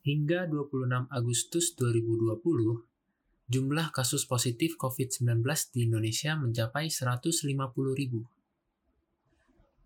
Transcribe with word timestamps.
Hingga 0.00 0.48
26 0.48 1.12
Agustus 1.12 1.76
2020, 1.76 2.40
jumlah 3.52 3.92
kasus 3.92 4.24
positif 4.24 4.80
COVID-19 4.80 5.44
di 5.76 5.84
Indonesia 5.84 6.40
mencapai 6.40 6.88
150 6.88 7.52
ribu. 7.92 8.24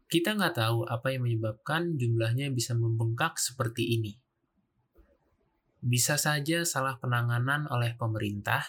Kita 0.06 0.38
nggak 0.38 0.54
tahu 0.54 0.86
apa 0.86 1.10
yang 1.10 1.26
menyebabkan 1.26 1.98
jumlahnya 1.98 2.54
bisa 2.54 2.78
membengkak 2.78 3.42
seperti 3.42 3.98
ini. 3.98 4.14
Bisa 5.82 6.14
saja 6.14 6.62
salah 6.62 6.96
penanganan 7.02 7.66
oleh 7.66 7.98
pemerintah, 7.98 8.62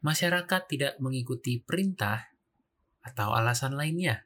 masyarakat 0.00 0.62
tidak 0.66 0.96
mengikuti 1.04 1.60
perintah, 1.60 2.34
atau 3.04 3.36
alasan 3.36 3.76
lainnya. 3.76 4.24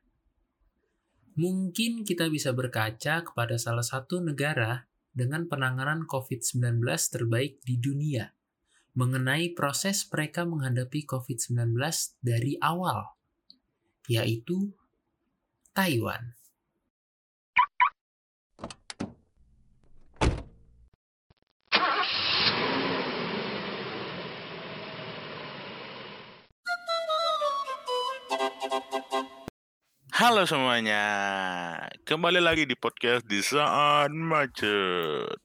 Mungkin 1.38 2.06
kita 2.06 2.30
bisa 2.30 2.54
berkaca 2.54 3.22
kepada 3.26 3.58
salah 3.58 3.86
satu 3.86 4.22
negara 4.22 4.88
dengan 5.12 5.50
penanganan 5.50 6.06
COVID-19 6.06 6.80
terbaik 6.86 7.61
di 7.66 7.77
dunia 7.77 8.32
mengenai 8.98 9.55
proses 9.55 10.06
mereka 10.10 10.42
menghadapi 10.42 11.06
COVID-19 11.06 11.78
dari 12.19 12.59
awal, 12.59 13.15
yaitu 14.10 14.74
Taiwan. 15.70 16.38
Halo 30.18 30.42
semuanya, 30.50 31.04
kembali 32.02 32.42
lagi 32.42 32.66
di 32.66 32.74
podcast 32.74 33.22
di 33.22 33.38
saat 33.38 34.10
macet. 34.10 35.38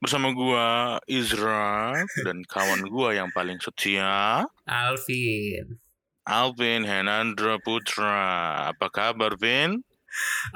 Bersama 0.00 0.32
gua 0.32 0.96
Izra 1.04 1.92
dan 2.24 2.48
kawan 2.48 2.88
gua 2.88 3.12
yang 3.12 3.28
paling 3.36 3.60
setia, 3.60 4.48
Alvin. 4.64 5.76
Alvin 6.24 6.88
Henandra 6.88 7.60
Putra. 7.60 8.72
Apa 8.72 8.88
kabar, 8.88 9.36
Vin? 9.36 9.84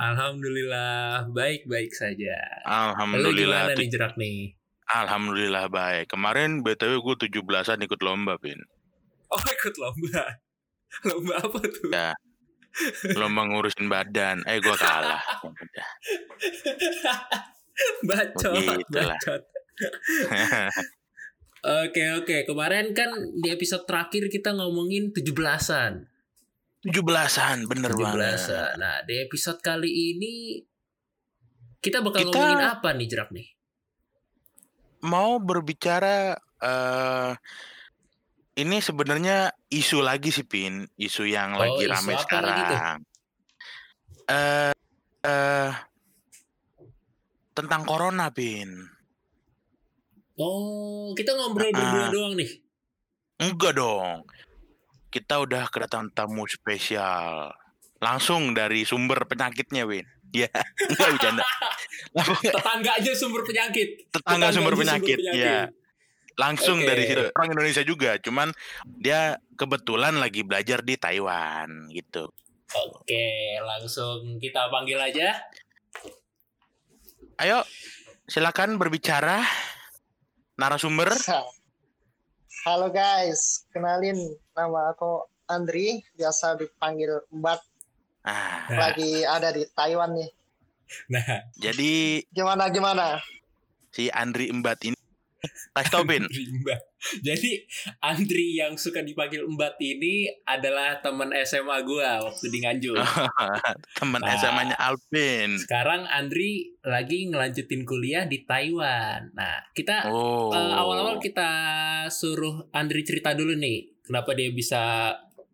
Alhamdulillah, 0.00 1.28
baik-baik 1.36 1.92
saja. 1.92 2.32
Lalu 2.64 2.80
Alhamdulillah. 2.96 3.60
gimana 3.68 3.76
tu- 3.76 3.80
nih 3.84 3.88
jerak 3.92 4.14
nih? 4.16 4.38
Alhamdulillah 4.88 5.68
baik. 5.68 6.08
Kemarin 6.08 6.64
BTW 6.64 7.04
gue 7.04 7.28
17-an 7.28 7.84
ikut 7.84 8.00
lomba, 8.00 8.40
Vin. 8.40 8.64
Oh 9.28 9.44
ikut 9.44 9.76
lomba. 9.76 10.40
Lomba 11.04 11.34
apa 11.44 11.60
tuh? 11.60 11.92
Ya. 11.92 12.16
Lomba 13.14 13.42
ngurusin 13.46 13.88
badan. 13.88 14.44
Eh, 14.44 14.60
gua 14.60 14.76
kalah. 14.76 15.22
Udah. 15.42 15.88
bacot, 18.08 18.52
Begitulah. 18.56 19.18
bacot. 19.18 19.42
Oke 21.66 21.98
oke, 22.14 22.46
kemarin 22.46 22.94
kan 22.94 23.10
di 23.42 23.50
episode 23.50 23.90
terakhir 23.90 24.30
kita 24.30 24.54
ngomongin 24.54 25.10
17-an. 25.10 26.06
17-an, 26.86 27.66
bener 27.66 27.90
banget. 27.90 28.38
17-an. 28.38 28.78
Nah, 28.78 28.96
di 29.02 29.18
episode 29.18 29.58
kali 29.58 29.90
ini 30.14 30.62
kita 31.82 32.06
bakal 32.06 32.22
Kita- 32.22 32.38
ngomongin 32.38 32.62
apa 32.62 32.88
nih 32.94 33.08
jerak 33.10 33.34
nih? 33.34 33.48
mau 35.02 35.38
berbicara 35.38 36.34
eh 36.58 37.32
ini 38.56 38.80
sebenarnya 38.80 39.52
isu 39.68 40.00
lagi 40.00 40.32
sih 40.32 40.48
Pin, 40.48 40.88
isu 40.96 41.28
yang 41.28 41.54
Oh, 41.54 41.60
lagi 41.60 41.84
tuh? 41.84 42.16
sekarang. 42.24 42.96
Eh 44.26 44.72
eh 45.22 45.70
tentang 47.52 47.84
corona 47.84 48.32
Pin. 48.32 48.72
Oh, 50.36 51.16
kita 51.16 51.32
ngobrol 51.32 51.72
berdua 51.72 52.12
doang 52.12 52.34
nih. 52.36 52.50
Enggak 53.40 53.76
dong. 53.76 54.24
Kita 55.08 55.40
udah 55.40 55.68
kedatangan 55.68 56.12
tamu 56.12 56.44
spesial. 56.44 57.52
Langsung 58.00 58.52
dari 58.52 58.84
sumber 58.84 59.24
penyakitnya, 59.24 59.88
Win. 59.88 60.04
Ya, 60.32 60.48
enggak 60.92 61.08
bercanda. 61.16 61.44
Tetangga 62.56 62.92
aja 63.00 63.12
sumber 63.16 63.40
penyakit. 63.44 64.12
tetangga 64.12 64.52
sumber 64.52 64.76
aja 64.76 64.80
penyakit, 64.80 65.18
ya. 65.32 65.68
Langsung 66.36 66.84
Oke. 66.84 66.86
dari 66.86 67.02
situ. 67.08 67.24
Orang 67.32 67.50
Indonesia 67.52 67.80
juga, 67.80 68.20
cuman 68.20 68.52
dia 69.00 69.40
kebetulan 69.56 70.20
lagi 70.20 70.44
belajar 70.44 70.84
di 70.84 70.94
Taiwan 70.94 71.88
gitu. 71.90 72.28
Oke, 72.76 73.26
langsung 73.64 74.36
kita 74.36 74.68
panggil 74.68 75.00
aja. 75.00 75.32
Ayo, 77.36 77.64
silakan 78.26 78.76
berbicara 78.76 79.40
narasumber. 80.56 81.08
Halo 82.66 82.90
guys, 82.90 83.64
kenalin 83.70 84.18
nama 84.52 84.92
aku 84.92 85.24
Andri, 85.46 86.02
biasa 86.18 86.58
dipanggil 86.58 87.22
Mbak. 87.32 87.60
Ah, 88.26 88.66
Nah. 88.66 88.90
Lagi 88.90 89.22
ada 89.22 89.54
di 89.54 89.62
Taiwan 89.70 90.10
nih. 90.18 90.30
Nah, 91.06 91.46
jadi 91.54 92.26
Gimana 92.34 92.66
gimana? 92.68 93.22
si 93.90 94.10
Andri 94.10 94.50
Embat 94.50 94.82
ini 94.82 94.95
kasih 95.76 95.92
tau 95.92 96.02
Bin. 96.02 96.24
Mbak. 96.26 96.80
Jadi 97.22 97.62
Andri 98.00 98.56
yang 98.56 98.74
suka 98.74 99.04
dipanggil 99.04 99.44
Embat 99.44 99.76
ini 99.78 100.26
adalah 100.42 100.98
teman 101.04 101.30
SMA 101.44 101.84
gua 101.84 102.24
waktu 102.24 102.48
di 102.48 102.58
Nganjuk. 102.64 102.96
teman 104.00 104.20
Nah. 104.24 104.34
SMA-nya 104.34 104.76
Alvin. 104.80 105.54
Sekarang 105.60 106.08
Andri 106.08 106.74
lagi 106.82 107.28
ngelanjutin 107.28 107.84
kuliah 107.84 108.24
di 108.24 108.42
Taiwan. 108.42 109.30
Nah, 109.36 109.60
kita 109.70 110.08
Oh. 110.08 110.50
eh, 110.50 110.72
awal-awal 110.74 111.20
kita 111.20 111.50
suruh 112.08 112.66
Andri 112.72 113.04
cerita 113.04 113.36
dulu 113.36 113.54
nih, 113.54 114.02
kenapa 114.02 114.32
dia 114.32 114.50
bisa 114.50 115.12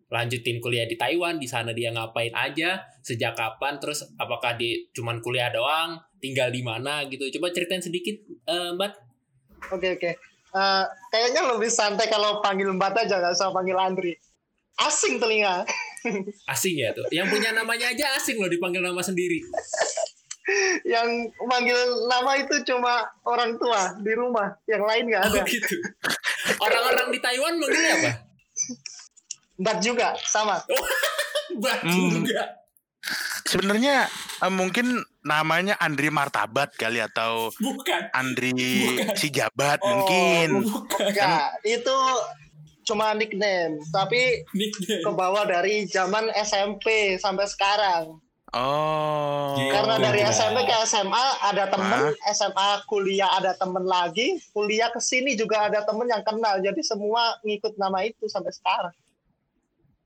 lanjutin 0.09 0.61
kuliah 0.61 0.85
di 0.85 0.93
Taiwan, 0.93 1.41
di 1.41 1.49
sana 1.49 1.73
dia 1.73 1.89
ngapain 1.89 2.29
aja, 2.37 2.85
sejak 3.01 3.33
kapan, 3.33 3.81
terus 3.81 4.05
apakah 4.15 4.53
dia 4.53 4.77
cuman 4.93 5.17
kuliah 5.25 5.49
doang, 5.49 5.97
tinggal 6.21 6.53
di 6.53 6.61
mana 6.61 7.01
gitu. 7.09 7.25
Coba 7.33 7.49
ceritain 7.49 7.81
sedikit, 7.81 8.13
eh, 8.45 8.71
Mbak. 8.77 9.12
Oke 9.71 9.87
oke. 9.95 10.11
Eh, 10.53 10.83
kayaknya 11.09 11.41
lebih 11.49 11.69
santai 11.69 12.05
kalau 12.07 12.37
panggil 12.39 12.69
Mbak 12.73 13.07
aja, 13.07 13.17
nggak 13.17 13.33
usah 13.33 13.49
panggil 13.49 13.77
Andri. 13.77 14.13
Asing 14.77 15.17
telinga. 15.17 15.65
Asing 16.51 16.75
ya 16.77 16.91
tuh. 16.91 17.05
Yang 17.09 17.31
punya 17.31 17.55
namanya 17.55 17.87
aja 17.89 18.19
asing 18.19 18.35
loh 18.41 18.51
dipanggil 18.51 18.83
nama 18.83 18.99
sendiri. 18.99 19.39
Yang 20.83 21.31
manggil 21.47 21.79
nama 22.11 22.35
itu 22.35 22.59
cuma 22.67 23.07
orang 23.23 23.55
tua 23.55 23.95
di 24.03 24.11
rumah, 24.11 24.51
yang 24.67 24.83
lain 24.83 25.07
nggak 25.07 25.23
ada. 25.31 25.39
Oh 25.39 25.45
gitu. 25.47 25.75
Orang-orang 26.59 27.07
di 27.15 27.19
Taiwan 27.23 27.55
manggilnya 27.55 27.93
apa? 27.95 28.11
Mbak 29.63 29.77
juga 29.79 30.07
sama. 30.27 30.59
Mbak 31.61 31.77
Hmm. 31.87 32.09
juga. 32.19 32.43
Sebenarnya 33.47 34.11
eh, 34.43 34.51
mungkin 34.51 34.99
namanya 35.23 35.79
Andri 35.79 36.11
Martabat 36.11 36.75
kali 36.75 36.99
atau 36.99 37.49
Bukan. 37.57 38.11
Andri 38.11 38.51
Bukan. 38.53 39.15
si 39.15 39.31
Jabat 39.31 39.79
Oh, 39.79 39.87
mungkin. 39.89 40.67
Bukan. 40.67 41.09
Enggak, 41.09 41.63
itu 41.63 41.97
cuma 42.83 43.15
nickname, 43.15 43.79
tapi 43.95 44.43
Nickname. 44.51 45.03
ke 45.07 45.11
bawah 45.15 45.47
dari 45.47 45.87
zaman 45.87 46.27
SMP 46.35 47.15
sampai 47.15 47.47
sekarang. 47.47 48.19
Oh. 48.53 49.57
Karena 49.57 49.97
dari 49.97 50.21
ya. 50.21 50.29
SMP 50.29 50.61
ke 50.67 50.75
SMA 50.85 51.25
ada 51.41 51.71
temen, 51.73 52.13
SMA 52.29 52.69
kuliah 52.85 53.33
ada 53.33 53.57
temen 53.57 53.81
lagi, 53.81 54.37
kuliah 54.53 54.93
ke 54.93 55.01
sini 55.01 55.33
juga 55.33 55.65
ada 55.71 55.81
temen 55.81 56.05
yang 56.05 56.21
kenal. 56.21 56.61
Jadi 56.61 56.83
semua 56.85 57.33
ngikut 57.41 57.79
nama 57.81 58.05
itu 58.05 58.29
sampai 58.29 58.53
sekarang. 58.53 58.93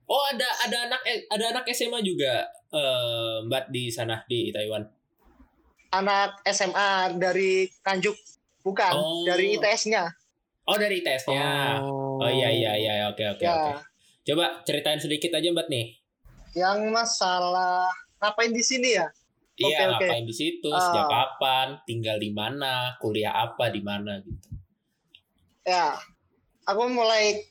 Oh 0.07 0.23
ada 0.31 0.47
ada 0.63 0.77
anak 0.87 1.01
ada 1.27 1.45
anak 1.51 1.63
SMA 1.75 1.99
juga 1.99 2.47
eh, 2.71 3.35
Mbak 3.43 3.65
di 3.67 3.91
sana 3.91 4.23
di 4.23 4.55
Taiwan. 4.55 4.96
Anak 5.89 6.43
SMA 6.45 6.89
dari 7.15 7.71
Kanjuk, 7.79 8.15
bukan 8.59 8.91
Oh. 8.91 9.23
dari 9.23 9.55
ITS-nya. 9.55 10.11
Oh 10.63 10.75
dari 10.75 10.99
tesnya. 10.99 11.79
Oh. 11.79 12.19
Oh 12.19 12.27
iya 12.27 12.51
iya 12.51 12.71
iya 12.75 12.93
oke 13.07 13.23
oke 13.29 13.39
Ya, 13.39 13.55
oke. 13.55 13.71
Coba 14.25 14.59
ceritain 14.61 14.99
sedikit 14.99 15.31
aja 15.31 15.47
Mbak 15.47 15.67
nih. 15.67 15.87
yang 16.51 16.89
masalah 16.89 17.85
ngapain 18.17 18.49
di 18.49 18.59
sini 18.59 18.89
ya? 18.91 19.05
Iya 19.55 19.63
Oke, 19.63 19.77
oke. 19.77 19.85
ngapain 20.03 20.25
di 20.25 20.33
situ, 20.33 20.67
Ah. 20.67 20.81
sejak 20.81 21.05
kapan, 21.05 21.67
tinggal 21.83 22.17
di 22.17 22.29
mana, 22.29 22.97
kuliah 22.97 23.29
apa 23.31 23.69
di 23.69 23.79
mana 23.79 24.17
gitu. 24.19 24.49
Ya, 25.63 26.01
aku 26.63 26.83
mulai 26.87 27.45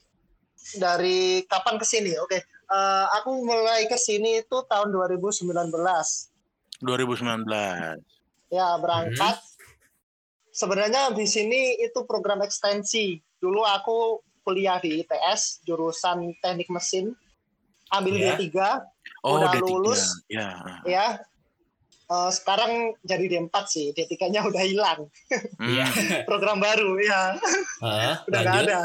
dari 0.75 1.46
kapan 1.46 1.78
ke 1.78 1.87
sini? 1.87 2.19
Oke, 2.19 2.43
eh, 2.43 3.06
aku 3.14 3.40
mulai 3.40 3.87
ke 3.87 3.94
sini 3.96 4.40
itu 4.40 4.56
tahun 4.66 4.90
2019. 4.90 6.34
2019. 6.81 8.02
Ya, 8.48 8.76
berangkat. 8.76 9.43
Sebenarnya 10.50 11.12
di 11.12 11.26
sini 11.26 11.76
itu 11.76 12.04
program 12.04 12.40
ekstensi. 12.40 13.19
Dulu 13.37 13.60
aku 13.60 14.20
kuliah 14.40 14.78
di 14.78 15.02
ITS, 15.02 15.60
jurusan 15.62 16.32
teknik 16.38 16.70
mesin. 16.70 17.12
Ambil 17.88 18.19
Ya. 18.19 18.34
D3, 18.34 18.82
Oh, 19.22 19.38
Udah 19.38 19.50
D3. 19.52 19.62
lulus. 19.62 20.02
Ya. 20.26 20.58
ya. 20.82 21.06
Eh, 22.06 22.31
sekarang 22.31 22.94
jadi 23.02 23.26
D4 23.26 23.56
sih, 23.66 23.90
D3-nya 23.90 24.43
udah 24.43 24.62
hilang. 24.62 25.10
Hmm. 25.58 25.66
Iya. 25.66 25.87
Program 26.22 26.58
baru 26.58 26.98
ya, 26.98 27.34
Hah, 27.82 28.22
udah 28.31 28.40
nggak 28.40 28.54
lanjut. 28.54 28.70
ada. 28.70 28.81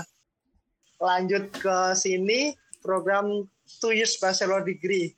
Lanjut 0.98 1.44
ke 1.54 1.78
sini 1.94 2.54
program 2.82 3.46
two 3.78 3.94
years 3.94 4.18
bachelor 4.18 4.62
degree. 4.62 5.14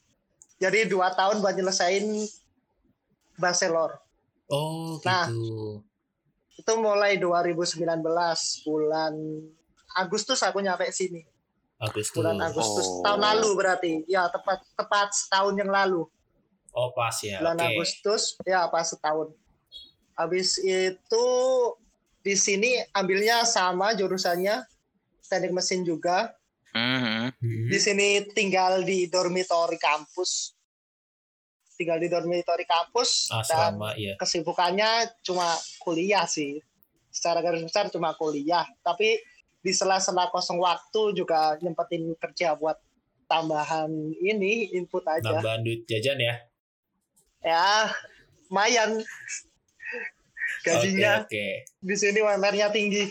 Jadi 0.59 0.87
dua 0.87 1.11
tahun 1.11 1.39
buat 1.39 1.55
nyelesain 1.55 2.03
bachelor. 3.35 4.02
Oh, 4.53 5.01
Nah. 5.01 5.25
gitu. 5.27 5.81
Itu 6.53 6.73
mulai 6.77 7.17
2019 7.17 7.81
bulan 8.61 9.13
Agustus 9.97 10.41
aku 10.45 10.61
nyampe 10.61 10.85
sini. 10.93 11.25
Agustus. 11.81 12.13
Bulan 12.13 12.37
Agustus 12.39 12.85
Oh. 12.85 13.01
tahun 13.01 13.21
lalu 13.21 13.49
berarti. 13.57 13.93
Ya 14.05 14.29
tepat 14.29 14.61
tepat 14.77 15.09
setahun 15.11 15.57
yang 15.57 15.73
lalu. 15.73 16.05
Oh, 16.73 16.89
pas 16.93 17.13
ya. 17.21 17.41
bulan 17.41 17.57
Oke. 17.57 17.65
Agustus 17.73 18.37
ya 18.45 18.69
pas 18.69 18.85
setahun. 18.85 19.33
Habis 20.13 20.61
itu 20.61 21.25
di 22.21 22.33
sini 22.37 22.77
ambilnya 22.93 23.43
sama 23.43 23.97
jurusannya 23.97 24.61
teknik 25.25 25.53
mesin 25.53 25.81
juga. 25.81 26.33
Hmm. 26.73 27.29
Hmm. 27.33 27.67
Di 27.69 27.77
sini 27.77 28.25
tinggal 28.33 28.81
di 28.81 29.05
dormitory 29.09 29.77
kampus. 29.77 30.53
Tinggal 31.83 31.99
di 31.99 32.07
dormitory 32.07 32.63
kampus 32.63 33.27
dan 33.27 33.43
Asrama, 33.43 33.91
ya. 33.99 34.15
kesibukannya 34.15 35.19
cuma 35.19 35.51
kuliah 35.83 36.23
sih. 36.23 36.63
Secara 37.11 37.43
garis 37.43 37.67
besar 37.67 37.91
cuma 37.91 38.15
kuliah, 38.15 38.63
tapi 38.87 39.19
di 39.59 39.75
sela-sela 39.75 40.31
kosong 40.31 40.63
waktu 40.63 41.11
juga 41.11 41.59
nyempetin 41.59 42.15
kerja 42.15 42.55
buat 42.55 42.79
tambahan 43.27 43.91
ini 44.23 44.71
input 44.79 45.03
aja. 45.03 45.43
Nambahan 45.43 45.59
duit 45.59 45.83
jajan 45.83 46.23
ya. 46.23 46.35
Ya, 47.43 47.91
lumayan. 48.47 49.03
Gajinya 50.63 51.27
Oke, 51.27 51.35
oke. 51.35 51.47
di 51.83 51.95
sini 51.99 52.23
UMR-nya 52.23 52.71
tinggi. 52.71 53.03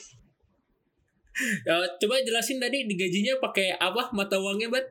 Eh, 1.42 1.86
coba 2.00 2.24
jelasin 2.24 2.56
tadi 2.56 2.88
di 2.88 2.96
gajinya 2.96 3.36
pakai 3.40 3.76
apa 3.76 4.08
mata 4.16 4.40
uangnya, 4.40 4.72
Bat? 4.72 4.86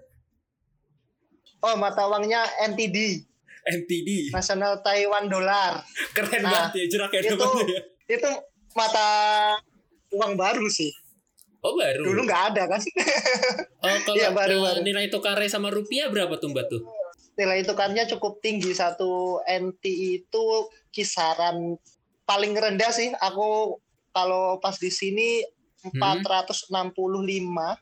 Oh, 1.61 1.77
mata 1.77 2.05
uangnya 2.09 2.41
NTD, 2.73 3.25
NTD. 3.63 4.31
National 4.31 4.81
Taiwan 4.81 5.25
Dollar. 5.25 5.81
Keren 6.11 6.41
Nah, 6.41 6.51
banget 6.67 6.71
ya 6.77 6.85
jeraknya 6.89 7.19
itu- 7.27 7.67
ya. 7.67 7.81
Itu 8.11 8.29
mata 8.73 9.07
uang 10.11 10.33
baru 10.35 10.67
sih. 10.67 10.91
Oh, 11.61 11.73
baru. 11.73 12.01
Dulu 12.03 12.25
nggak 12.25 12.43
ada 12.51 12.63
kan? 12.67 12.81
Oh, 13.81 13.97
kalau 14.05 14.13
Iya, 14.15 14.29
baru, 14.29 14.57
eh, 14.59 14.61
baru. 14.61 14.79
nilai 14.81 15.09
tukarnya 15.09 15.49
sama 15.49 15.69
rupiah 15.69 16.05
berapa 16.05 16.37
tuh, 16.37 16.53
Mbak 16.53 16.65
tuh? 16.67 16.81
Nilai 17.33 17.61
tukarnya 17.61 18.05
cukup 18.07 18.37
tinggi. 18.37 18.69
Satu 18.71 19.41
NT 19.41 19.81
itu 20.19 20.45
kisaran 20.89 21.81
paling 22.23 22.53
rendah 22.53 22.89
sih. 22.89 23.09
Aku 23.15 23.81
kalau 24.11 24.57
pas 24.57 24.77
di 24.77 24.89
sini 24.89 25.41
465, 25.81 27.73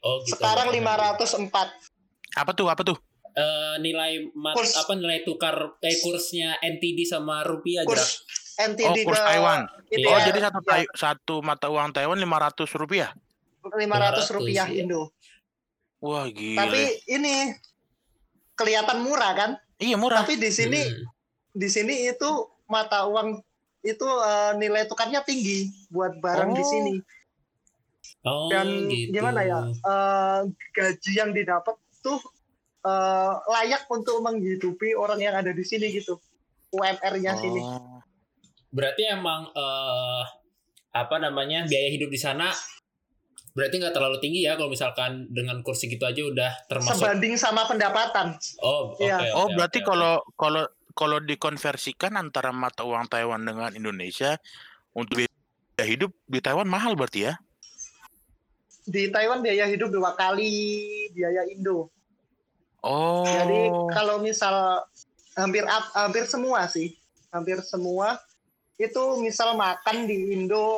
Oh, 0.00 0.24
gitu. 0.24 0.34
sekarang 0.34 0.72
Nah, 0.72 0.96
504. 0.96 1.68
Apa 2.34 2.50
tuh? 2.52 2.66
Apa 2.66 2.82
tuh? 2.82 2.96
Eh, 3.32 3.76
nilai 3.78 4.32
mat, 4.32 4.54
Kurs. 4.54 4.76
apa 4.76 4.92
nilai 4.92 5.22
tukar 5.22 5.54
eh 5.78 5.96
kursnya 5.98 6.56
NTD 6.58 7.04
sama 7.04 7.42
rupiah. 7.42 7.82
Kurs 7.82 8.22
Oh, 8.52 8.68
NTD 8.68 9.02
kurs 9.02 9.16
ke 9.16 9.24
Taiwan. 9.24 9.64
Iya. 9.88 10.06
Oh, 10.06 10.12
ya, 10.12 10.24
jadi 10.28 10.38
satu 10.44 10.58
ya, 10.62 10.84
satu 10.92 11.34
mata 11.40 11.66
uang 11.66 11.88
Taiwan 11.90 12.16
500 12.16 12.68
rupiah. 12.76 13.10
500 13.64 14.28
rupiah 14.30 14.66
iya. 14.66 14.84
Indo. 14.84 15.08
Wah, 15.98 16.28
gila. 16.28 16.60
Tapi 16.60 16.82
ini 17.08 17.48
kelihatan 18.52 19.00
murah 19.00 19.32
kan? 19.32 19.50
iya 19.76 19.96
murah. 19.96 20.22
Tapi 20.22 20.36
di 20.36 20.50
sini 20.50 20.78
Hmm. 20.78 21.08
di 21.50 21.66
sini 21.66 22.06
itu 22.06 22.28
mata 22.66 23.04
uang 23.04 23.40
itu 23.82 24.04
eh, 24.06 24.52
nilai 24.54 24.84
tukarnya 24.84 25.24
tinggi 25.24 25.72
buat 25.88 26.16
barang 26.18 26.52
di 26.52 26.60
Oh. 26.60 26.68
sini. 26.68 26.94
Oh, 28.22 28.46
Dan 28.46 28.86
gitu. 28.86 29.16
gimana 29.16 29.42
ya? 29.42 29.58
eh, 29.66 30.40
gaji 30.70 31.12
yang 31.12 31.30
didapat 31.32 31.74
tuh 32.00 32.20
eh, 32.82 33.32
layak 33.48 33.86
untuk 33.88 34.18
menghidupi 34.20 34.94
orang 34.98 35.22
yang 35.22 35.34
ada 35.38 35.54
di 35.54 35.62
sini 35.62 35.90
gitu. 35.94 36.18
UMR-nya 36.72 37.36
sini. 37.36 37.60
Oh. 37.60 38.00
Berarti 38.72 39.04
emang 39.12 39.52
eh 39.52 40.24
apa 40.92 41.16
namanya 41.16 41.64
biaya 41.64 41.88
hidup 41.88 42.12
di 42.12 42.20
sana 42.20 42.52
berarti 43.52 43.80
nggak 43.80 43.92
terlalu 43.96 44.16
tinggi 44.20 44.48
ya 44.48 44.56
kalau 44.56 44.72
misalkan 44.72 45.28
dengan 45.28 45.60
kursi 45.60 45.88
gitu 45.88 46.04
aja 46.08 46.20
udah 46.24 46.52
termasuk 46.68 47.04
Sebanding 47.04 47.36
sama 47.36 47.68
pendapatan. 47.68 48.36
oh 48.64 48.96
oke 48.96 49.04
Iya. 49.04 49.16
oke, 49.20 49.28
Oh, 49.36 49.48
berarti 49.52 49.80
kalau 49.84 50.24
kalau 50.40 50.64
kalau 50.92 51.18
dikonversikan 51.20 52.16
antara 52.16 52.52
mata 52.52 52.84
uang 52.84 53.08
Taiwan 53.08 53.44
dengan 53.44 53.72
Indonesia 53.72 54.36
untuk 54.96 55.24
biaya 55.24 55.84
hidup 55.84 56.12
di 56.28 56.40
Taiwan 56.40 56.68
mahal 56.68 56.96
berarti 56.96 57.28
ya? 57.28 57.36
Di 58.88 59.08
Taiwan 59.12 59.44
biaya 59.44 59.68
hidup 59.68 59.92
dua 59.92 60.16
kali 60.16 60.52
biaya 61.12 61.44
Indo. 61.48 61.92
Oh. 62.82 63.22
Jadi 63.22 63.62
kalau 63.94 64.18
misal 64.18 64.82
hampir 65.34 65.62
hampir 65.94 66.24
semua 66.26 66.66
sih, 66.66 66.92
hampir 67.30 67.62
semua 67.62 68.18
itu 68.76 69.02
misal 69.22 69.54
makan 69.54 70.04
di 70.04 70.34
Indo 70.34 70.76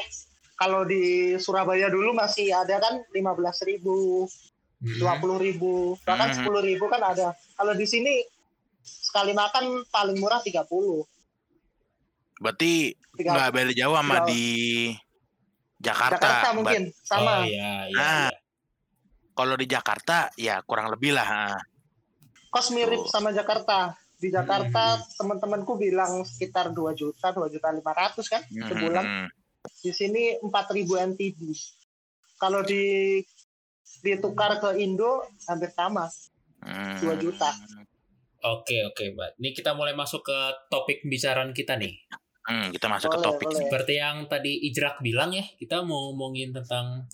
kalau 0.54 0.84
di 0.84 1.34
Surabaya 1.36 1.88
dulu 1.88 2.12
masih 2.12 2.52
ada 2.52 2.78
kan 2.78 3.00
15.000 3.10 3.64
ribu, 3.66 4.28
Hmm. 4.78 5.00
dua 5.00 5.16
puluh 5.16 5.40
ribu, 5.40 5.96
bahkan 6.04 6.28
Mhm. 6.28 6.36
sepuluh 6.36 6.60
ribu 6.60 6.84
kan 6.86 7.00
ada. 7.00 7.32
Kalau 7.56 7.72
di 7.72 7.88
sini 7.88 8.20
sekali 8.84 9.32
makan 9.32 9.80
paling 9.88 10.20
murah 10.20 10.44
30. 10.44 11.08
berarti 12.36 12.92
30. 13.16 13.30
nggak 13.32 13.50
beda 13.54 13.72
jauh 13.72 13.96
sama 13.96 14.16
di 14.26 14.44
Jakarta. 15.80 16.18
Jakarta 16.20 16.48
mungkin 16.52 16.82
oh 16.90 17.06
sama. 17.06 17.32
iya 17.46 17.88
iya, 17.88 17.96
Ah. 17.96 18.28
iya. 18.28 18.38
Kalau 19.32 19.54
di 19.56 19.66
Jakarta 19.66 20.28
ya 20.36 20.60
kurang 20.62 20.92
lebih 20.92 21.14
lah. 21.14 21.56
Kos 22.54 22.70
mirip 22.70 23.02
Tuh. 23.02 23.10
sama 23.10 23.34
Jakarta. 23.34 23.98
Di 24.14 24.30
Jakarta 24.30 24.94
Hmm. 24.94 25.02
teman-temanku 25.18 25.74
bilang 25.74 26.22
sekitar 26.22 26.70
2 26.70 26.94
juta, 26.94 27.34
2 27.34 27.50
juta 27.50 27.68
500 27.68 28.30
kan 28.30 28.42
sebulan. 28.46 29.04
Hmm. 29.04 29.28
di 29.80 29.90
sini 29.90 30.36
4000 30.38 31.00
NTD. 31.00 31.40
Kalau 32.36 32.60
di 32.60 33.16
ditukar 34.00 34.60
ke 34.60 34.76
Indo 34.76 35.24
hampir 35.44 35.72
sama. 35.72 36.04
Hmm. 36.60 37.00
2 37.00 37.16
juta. 37.16 37.48
Oke 38.44 38.84
oke, 38.84 39.04
Mbak. 39.10 39.40
Ini 39.40 39.50
kita 39.50 39.72
mulai 39.72 39.96
masuk 39.96 40.20
ke 40.22 40.38
topik 40.68 41.02
pembicaraan 41.02 41.50
kita 41.50 41.74
nih. 41.74 41.96
Hmm, 42.44 42.68
kita 42.70 42.92
masuk 42.92 43.08
ke 43.08 43.18
Boleh, 43.18 43.26
topik. 43.26 43.48
boleh. 43.48 43.58
Seperti 43.58 43.92
yang 43.96 44.28
tadi 44.28 44.52
Ijrak 44.68 45.00
bilang 45.00 45.32
ya, 45.32 45.44
kita 45.56 45.80
mau 45.80 46.12
ngomongin 46.12 46.52
tentang 46.52 47.08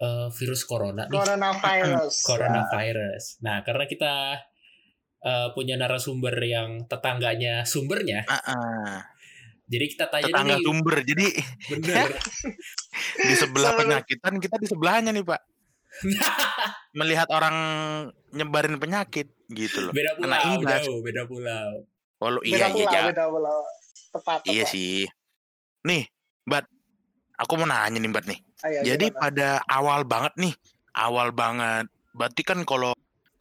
eh, 0.00 0.28
virus 0.32 0.64
corona 0.64 1.04
nih. 1.04 1.12
Coronavirus. 1.12 2.14
coronavirus. 2.32 3.24
Nah, 3.44 3.60
karena 3.62 3.84
kita 3.84 4.14
eh, 5.22 5.48
punya 5.52 5.74
narasumber 5.74 6.34
yang 6.38 6.84
tetangganya 6.84 7.62
sumbernya, 7.62 8.26
Ah, 8.26 8.42
ah. 8.44 8.96
jadi 9.64 9.84
kita 9.86 10.04
tanya 10.06 10.26
Tetangga 10.28 10.56
nih, 10.56 10.64
sumber. 10.64 10.96
Jadi 11.00 11.26
bener. 11.70 12.08
di 13.28 13.34
sebelah 13.34 13.70
penyakitan 13.74 14.34
kita 14.36 14.56
di 14.56 14.66
sebelahnya 14.66 15.10
nih 15.10 15.22
Pak. 15.22 15.40
Melihat 16.98 17.28
orang 17.28 17.56
nyebarin 18.30 18.76
penyakit 18.76 19.30
gitu 19.48 19.78
loh. 19.82 19.92
beda 19.92 20.16
Kena 20.16 20.36
pulau, 20.40 20.64
jauh, 20.66 20.98
beda 21.00 21.22
pulau. 21.24 21.70
Walau 22.18 22.40
Beda 22.40 22.48
iya 22.48 22.66
iya 22.66 22.72
pulau, 22.72 22.92
ja- 22.92 23.08
beda 23.08 23.24
pulau. 23.28 23.58
Tepat, 24.10 24.38
tepat. 24.40 24.52
iya 24.52 24.64
sih. 24.64 25.08
Nih, 25.82 26.04
Bat, 26.42 26.64
aku 27.36 27.52
mau 27.56 27.66
nanya 27.66 27.96
nih 27.96 28.10
Bat 28.10 28.24
nih. 28.26 28.38
Ayo, 28.62 28.78
Jadi 28.84 29.06
gimana? 29.08 29.20
pada 29.20 29.48
awal 29.66 30.00
banget 30.04 30.32
nih, 30.36 30.54
awal 30.94 31.28
banget. 31.30 31.86
Berarti 32.12 32.42
kan 32.42 32.58
kalau 32.62 32.92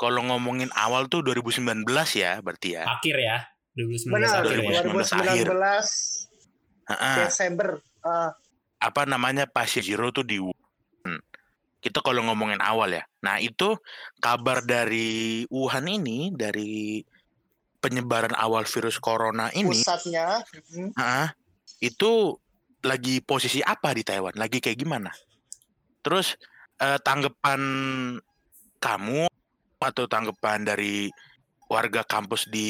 kalau 0.02 0.26
ngomongin 0.26 0.74
awal 0.74 1.06
tuh 1.06 1.22
2019 1.22 1.86
ya, 2.18 2.42
berarti 2.42 2.74
ya. 2.74 2.90
Akhir 2.90 3.22
ya, 3.22 3.46
2019 3.78 4.10
Benar, 4.10 4.42
akhir 4.42 4.58
ya. 4.66 4.82
2019 4.82 5.46
2019 5.46 6.90
Heeh. 6.90 7.18
Desember. 7.30 7.70
Ah, 8.02 8.34
apa 8.82 9.06
namanya 9.06 9.46
pasien 9.46 9.86
zero 9.86 10.10
tuh 10.10 10.26
di 10.26 10.42
Wuhan. 10.42 11.22
Kita 11.78 12.02
kalau 12.02 12.26
ngomongin 12.26 12.58
awal 12.66 12.98
ya. 12.98 13.06
Nah, 13.22 13.38
itu 13.38 13.78
kabar 14.18 14.66
dari 14.66 15.46
Wuhan 15.54 15.86
ini 15.86 16.34
dari 16.34 17.06
penyebaran 17.78 18.34
awal 18.34 18.66
virus 18.66 18.98
corona 18.98 19.54
ini, 19.54 19.70
pusatnya. 19.70 20.42
Mhm. 20.50 20.98
heeh, 20.98 21.30
itu 21.86 22.38
lagi 22.82 23.22
posisi 23.22 23.62
apa 23.62 23.94
di 23.94 24.02
Taiwan? 24.02 24.34
Lagi 24.34 24.58
kayak 24.58 24.78
gimana? 24.78 25.14
Terus 26.02 26.34
eh, 26.82 26.98
tanggapan 27.06 27.62
kamu 28.82 29.31
atau 29.82 30.06
tanggapan 30.06 30.62
dari 30.62 31.10
warga 31.66 32.06
kampus 32.06 32.46
di 32.46 32.70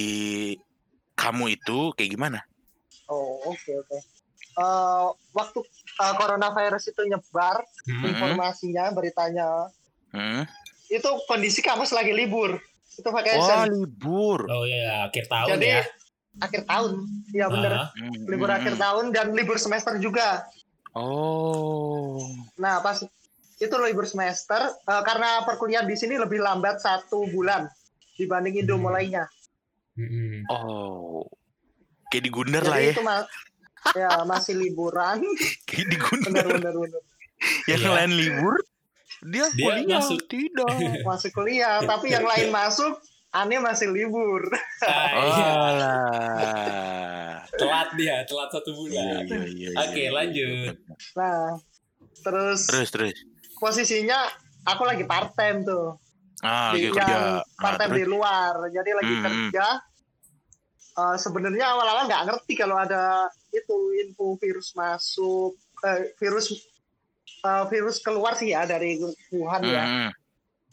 kamu 1.19 1.59
itu 1.59 1.91
kayak 1.99 2.11
gimana? 2.15 2.39
Oh, 3.11 3.51
oke 3.51 3.71
oke. 3.83 3.97
Eh, 4.51 5.07
waktu 5.35 5.59
eh, 5.99 6.13
coronavirus 6.15 6.95
itu 6.95 7.01
nyebar 7.07 7.59
Hmm. 7.87 8.03
informasinya, 8.07 8.91
beritanya 8.95 9.67
Hmm? 10.11 10.43
itu 10.91 11.07
kondisi 11.27 11.63
kampus 11.63 11.95
lagi 11.95 12.11
libur. 12.11 12.59
Itu 12.99 13.07
pakai 13.15 13.39
Oh, 13.39 13.63
libur. 13.67 14.43
Oh 14.51 14.67
iya, 14.67 15.07
akhir 15.07 15.31
tahun 15.31 15.55
Jadi 15.55 15.67
ya. 15.71 15.83
akhir 16.43 16.61
tahun. 16.67 16.91
Iya 17.31 17.45
bener. 17.47 17.71
Hmm, 17.95 18.27
Libur 18.27 18.49
hmm, 18.51 18.57
akhir 18.59 18.73
hmm. 18.75 18.83
tahun 18.83 19.05
dan 19.15 19.27
libur 19.31 19.55
semester 19.55 19.95
juga. 20.03 20.43
Oh. 20.91 22.19
Nah 22.59 22.83
pas 22.83 22.99
itu 23.61 23.75
libur 23.77 24.03
semester 24.03 24.57
eh, 24.67 25.03
karena 25.03 25.45
perkuliahan 25.45 25.85
di 25.85 25.93
sini 25.93 26.17
lebih 26.17 26.37
lambat 26.37 26.77
satu 26.77 27.29
bulan 27.29 27.69
dibanding 28.15 28.57
Indo 28.59 28.75
Hmm. 28.75 28.83
mulainya. 28.83 29.23
mm-mm. 29.93 30.45
Oh. 30.47 31.23
Kayak 32.07 32.23
di 32.23 32.31
Gundar 32.31 32.63
lah 32.63 32.77
ya. 32.77 32.91
itu 32.91 33.01
ma- 33.01 33.29
ya 33.93 34.09
masih 34.23 34.55
liburan. 34.55 35.21
Kayak 35.67 35.87
di 35.87 35.97
Gundar. 35.97 36.27
bener 36.27 36.45
bener 36.51 36.73
bener. 36.75 37.01
Yang 37.65 37.81
Iya. 37.81 37.91
lain 37.91 38.11
libur, 38.13 38.55
dia, 39.23 39.45
Dia 39.51 39.65
kuliah. 39.71 39.97
masuk. 39.97 40.19
Tidak. 40.25 40.75
Masih 41.09 41.29
kuliah 41.31 41.77
tapi 41.81 42.07
yang 42.09 42.21
lain 42.23 42.49
masuk 42.49 42.97
aneh 43.31 43.57
masih 43.57 43.89
libur. 43.89 44.43
Ah, 44.81 45.07
Oh, 45.13 45.23
iya. 45.23 45.51
Telat 47.51 47.89
dia 47.95 48.15
telat 48.23 48.49
satu 48.49 48.71
Iya, 48.71 48.77
bulan 48.77 49.23
iya, 49.23 49.39
iya, 49.47 49.69
Oke, 49.77 49.91
iya, 49.91 50.01
iya. 50.01 50.09
lanjut. 50.11 50.75
Nah 51.13 51.41
terus, 52.19 52.61
Terus, 52.65 52.89
terus. 52.89 53.15
Posisinya 53.61 54.17
aku 54.65 54.81
lagi 54.83 55.05
part 55.05 55.31
time 55.31 55.61
tuh. 55.61 55.93
Ah, 56.41 56.73
di, 56.73 56.89
lagi 56.89 56.97
kerja. 56.97 57.05
yang 57.05 57.25
Ah, 57.37 57.41
part 57.55 57.77
time 57.77 57.93
di 57.93 58.01
terus. 58.01 58.09
luar. 58.09 58.53
Jadi 58.67 58.89
lagi 58.91 59.13
Hmm, 59.13 59.23
kerja. 59.23 59.65
Eh, 60.91 61.15
Sebenarnya 61.15 61.65
awal-awal 61.69 62.03
nggak 62.03 62.25
ngerti 62.25 62.53
kalau 62.57 62.75
ada 62.75 63.29
itu 63.49 63.77
info 64.01 64.35
virus 64.35 64.73
masuk, 64.73 65.53
eh, 65.81 66.11
virus 66.17 66.49
eh, 67.41 67.63
virus 67.67 67.97
keluar 67.99 68.33
sih 68.33 68.51
ya 68.51 68.65
dari 68.65 68.97
Wuhan 69.29 69.61
ya. 69.63 69.85
Hmm, 69.85 70.09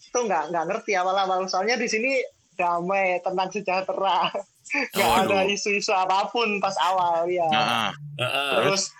Itu 0.00 0.24
nggak 0.24 0.48
nggak 0.48 0.64
ngerti 0.66 0.92
awal-awal. 0.94 1.44
Soalnya 1.44 1.76
di 1.76 1.86
sini 1.86 2.16
damai, 2.54 3.20
tenang 3.20 3.52
sejahtera. 3.52 4.32
Nggak 4.68 5.08
Waduh. 5.24 5.32
ada 5.32 5.48
isu-isu 5.48 5.88
apa 5.90 6.28
pun 6.28 6.60
pas 6.60 6.76
awal 6.78 7.24
ya. 7.26 7.48
ah, 7.48 7.88
Heeh. 8.20 8.52
Terus 8.58 8.92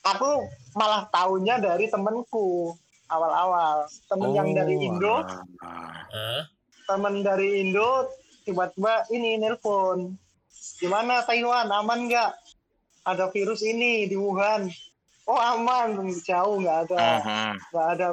aku 0.00 0.48
malah 0.72 1.04
taunya 1.08 1.60
dari 1.60 1.88
temenku 1.88 2.72
awal-awal. 3.08 3.84
Temen 4.06 4.30
yang 4.32 4.48
dari 4.52 4.74
Oh, 4.76 4.86
Indo. 4.88 5.16
Ah, 5.60 6.42
temen 6.86 7.20
dari 7.20 7.60
Indo 7.60 8.08
tiba-tiba 8.44 9.04
ini 9.10 9.36
nelpon. 9.36 10.16
Gimana 10.78 11.24
Taiwan 11.24 11.68
aman 11.68 12.08
nggak? 12.08 12.32
Ada 13.04 13.32
virus 13.32 13.64
ini 13.64 14.04
di 14.04 14.16
Wuhan. 14.16 14.68
Oh 15.28 15.36
aman, 15.36 16.08
jauh 16.24 16.56
nggak 16.56 16.88
ada, 16.88 16.96
Ah, 16.96 17.52
nggak 17.68 17.86
ada, 17.96 18.06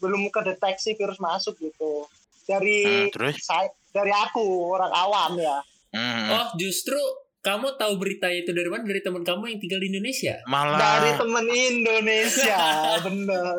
belum 0.00 0.28
kedeteksi 0.28 0.92
virus 0.94 1.16
masuk 1.16 1.56
gitu. 1.56 2.04
Dari 2.44 3.08
Hmm, 3.08 3.12
terus? 3.12 3.40
saya, 3.40 3.68
dari 3.88 4.12
aku 4.12 4.72
orang 4.72 4.92
awam 4.92 5.32
ya. 5.40 5.64
Hmm, 5.96 6.28
Oh, 6.28 6.46
justru 6.60 6.96
kamu 7.38 7.74
tahu 7.74 7.94
berita 7.96 8.26
itu 8.28 8.50
dari 8.50 8.66
mana? 8.66 8.82
Dari 8.82 8.98
teman 8.98 9.22
kamu 9.22 9.46
yang 9.46 9.58
tinggal 9.58 9.78
di 9.78 9.88
Indonesia? 9.88 10.34
malah 10.44 10.74
Dari 10.76 11.10
temen 11.14 11.46
Indonesia, 11.46 12.60
bener. 13.06 13.54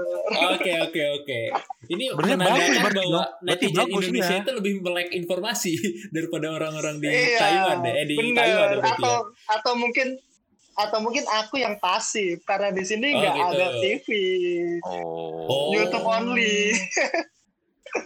Oke, 0.51 0.71
oke, 0.83 1.01
oke. 1.15 1.39
Ini 1.87 2.05
menandakan 2.11 2.69
bahwa 2.85 3.23
netizen 3.41 3.79
bagus, 3.79 4.03
Indonesia 4.05 4.35
ya. 4.35 4.41
itu 4.43 4.51
lebih 4.53 4.73
melek 4.79 5.09
informasi 5.11 5.73
daripada 6.15 6.51
orang-orang 6.51 6.99
di 6.99 7.07
Iya, 7.07 7.39
Taiwan 7.39 7.77
deh. 7.81 7.93
Eh, 7.93 8.05
di 8.05 8.15
bener. 8.15 8.35
Taiwan 8.37 8.67
ya 8.69 8.79
atau 8.89 9.15
ya. 9.25 9.53
atau 9.55 9.73
mungkin 9.73 10.07
atau 10.75 10.99
mungkin 10.99 11.23
aku 11.25 11.55
yang 11.57 11.75
pasif 11.77 12.39
karena 12.43 12.71
di 12.71 12.83
sini 12.83 13.11
Oh, 13.11 13.19
nggak 13.19 13.33
gitu. 13.33 13.47
ada 13.49 13.67
TV, 13.79 14.07
Oh. 14.83 15.43
Oh. 15.47 15.69
YouTube 15.71 16.03
only. 16.03 16.71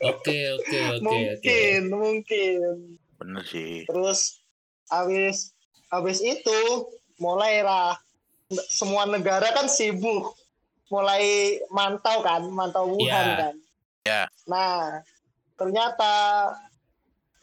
Oke, 0.02 0.38
oke, 0.54 0.78
oke, 0.96 0.96
oke. 0.96 1.04
mungkin 1.04 1.80
mungkin 1.92 2.58
Bener 3.20 3.44
sih. 3.44 3.84
terus 3.84 4.40
habis 4.88 5.52
habis 5.94 6.18
itu 6.20 6.60
mulailah 7.22 7.94
semua 8.66 9.06
negara 9.06 9.54
kan 9.54 9.70
sibuk 9.70 10.34
mulai 10.90 11.58
mantau 11.70 12.26
kan 12.26 12.42
mantau 12.50 12.90
Wuhan 12.90 13.06
Iya. 13.06 13.38
kan 13.38 13.56
Ya. 14.04 14.24
nah 14.44 15.00
ternyata 15.56 16.12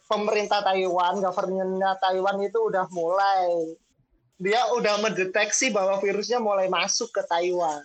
pemerintah 0.05 0.61
Taiwan 0.61 1.23
governmentnya 1.23 1.97
Taiwan 1.97 2.37
itu 2.43 2.59
udah 2.59 2.85
mulai 2.91 3.73
dia 4.37 4.61
udah 4.75 5.01
mendeteksi 5.01 5.73
bahwa 5.73 5.97
virusnya 5.97 6.37
mulai 6.37 6.69
masuk 6.69 7.09
ke 7.09 7.23
Taiwan 7.25 7.81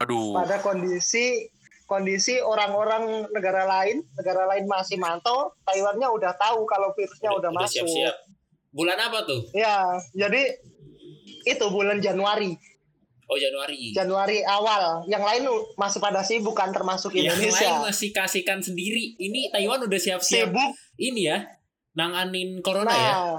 Aduh. 0.00 0.32
pada 0.40 0.62
kondisi 0.64 1.52
kondisi 1.84 2.40
orang-orang 2.40 3.28
negara 3.30 3.68
lain 3.68 4.00
negara 4.16 4.48
lain 4.48 4.64
masih 4.66 4.96
mantau 4.96 5.52
Taiwannya 5.68 6.08
udah 6.10 6.32
tahu 6.40 6.64
kalau 6.64 6.96
virusnya 6.96 7.30
udah, 7.36 7.50
masuk 7.52 7.84
siap-siap. 7.84 8.16
Bulan 8.76 9.00
apa 9.00 9.24
tuh? 9.24 9.40
ya 9.56 9.88
jadi 10.12 10.52
itu 11.48 11.66
bulan 11.72 11.96
Januari 11.98 12.52
Oh, 13.26 13.34
Januari. 13.34 13.90
Januari 13.90 14.38
awal 14.46 15.02
yang 15.10 15.26
lain 15.26 15.50
masih 15.74 15.98
pada 15.98 16.22
sibuk 16.22 16.54
kan 16.54 16.70
termasuk 16.70 17.10
Yang 17.10 17.34
lain 17.34 17.50
Indonesia 17.50 17.70
masih 17.82 18.14
kasihkan 18.14 18.62
sendiri. 18.62 19.18
Ini 19.18 19.50
Taiwan 19.50 19.82
udah 19.82 19.98
siap-siap 19.98 20.54
sibuk 20.54 20.70
ini 20.94 21.26
ya. 21.26 21.42
Nanganin 21.98 22.62
corona 22.62 22.94
ya. 22.94 23.02
nah 23.02 23.34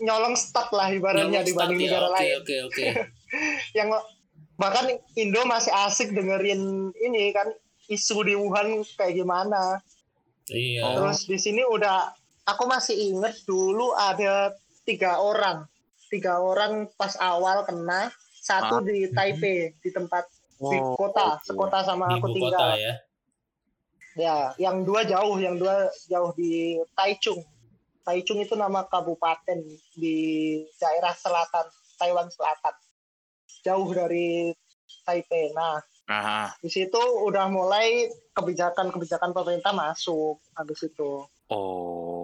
nyolong 0.00 0.32
stok 0.32 0.72
lah 0.72 0.88
ibaratnya 0.88 1.44
Nyolong 1.44 1.48
dibanding 1.52 1.78
ya. 1.78 1.84
negara 1.84 2.06
Oke, 2.08 2.16
lain 2.16 2.32
oke, 2.40 2.56
oke. 2.72 2.84
yang 3.78 3.88
bahkan 4.56 4.86
Indo 5.20 5.44
masih 5.44 5.72
asik 5.84 6.16
dengerin 6.16 6.62
ini 6.96 7.28
kan 7.36 7.52
isu 7.92 8.24
di 8.24 8.34
Wuhan 8.40 8.80
kayak 8.96 9.20
gimana 9.20 9.84
Iya. 10.48 10.96
Terus 10.96 11.28
di 11.28 11.36
sini 11.36 11.60
udah 11.60 12.08
aku 12.44 12.64
masih 12.66 12.96
inget 13.12 13.34
dulu 13.44 13.94
ada 13.94 14.50
tiga 14.82 15.18
orang, 15.18 15.66
tiga 16.08 16.38
orang 16.38 16.90
pas 16.94 17.14
awal 17.18 17.62
kena, 17.62 18.10
satu 18.38 18.78
Ah. 18.78 18.84
di 18.84 19.06
Taipei 19.08 19.74
di 19.78 19.90
tempat 19.90 20.26
di 20.58 20.78
Oh, 20.78 20.94
kota, 20.94 21.38
oke. 21.38 21.46
sekota 21.46 21.82
sama 21.82 22.10
Di 22.10 22.18
aku 22.18 22.26
tinggal. 22.30 22.54
kota 22.54 22.78
ya. 22.78 22.94
Ya, 24.12 24.36
yang 24.60 24.84
dua 24.84 25.02
jauh, 25.02 25.40
yang 25.40 25.56
dua 25.56 25.88
jauh 26.04 26.36
di 26.36 26.76
Taichung. 26.92 27.40
Taichung 28.04 28.38
itu 28.38 28.52
nama 28.52 28.84
kabupaten 28.84 29.62
di 29.96 30.16
daerah 30.76 31.14
selatan 31.16 31.64
Taiwan 31.96 32.28
Selatan, 32.28 32.74
jauh 33.64 33.88
dari 33.88 34.52
Taipei. 35.06 35.54
Nah, 35.54 35.80
Aha. 36.06 36.52
di 36.60 36.68
situ 36.68 36.98
udah 36.98 37.46
mulai 37.48 38.10
kebijakan-kebijakan 38.34 39.32
pemerintah 39.32 39.72
masuk 39.72 40.42
habis 40.52 40.82
itu. 40.82 41.24
Oh. 41.48 42.21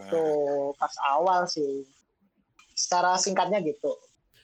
Itu 0.00 0.24
pas 0.74 0.94
awal 1.06 1.44
sih 1.44 1.84
secara 2.72 3.14
singkatnya 3.14 3.60
gitu 3.60 3.92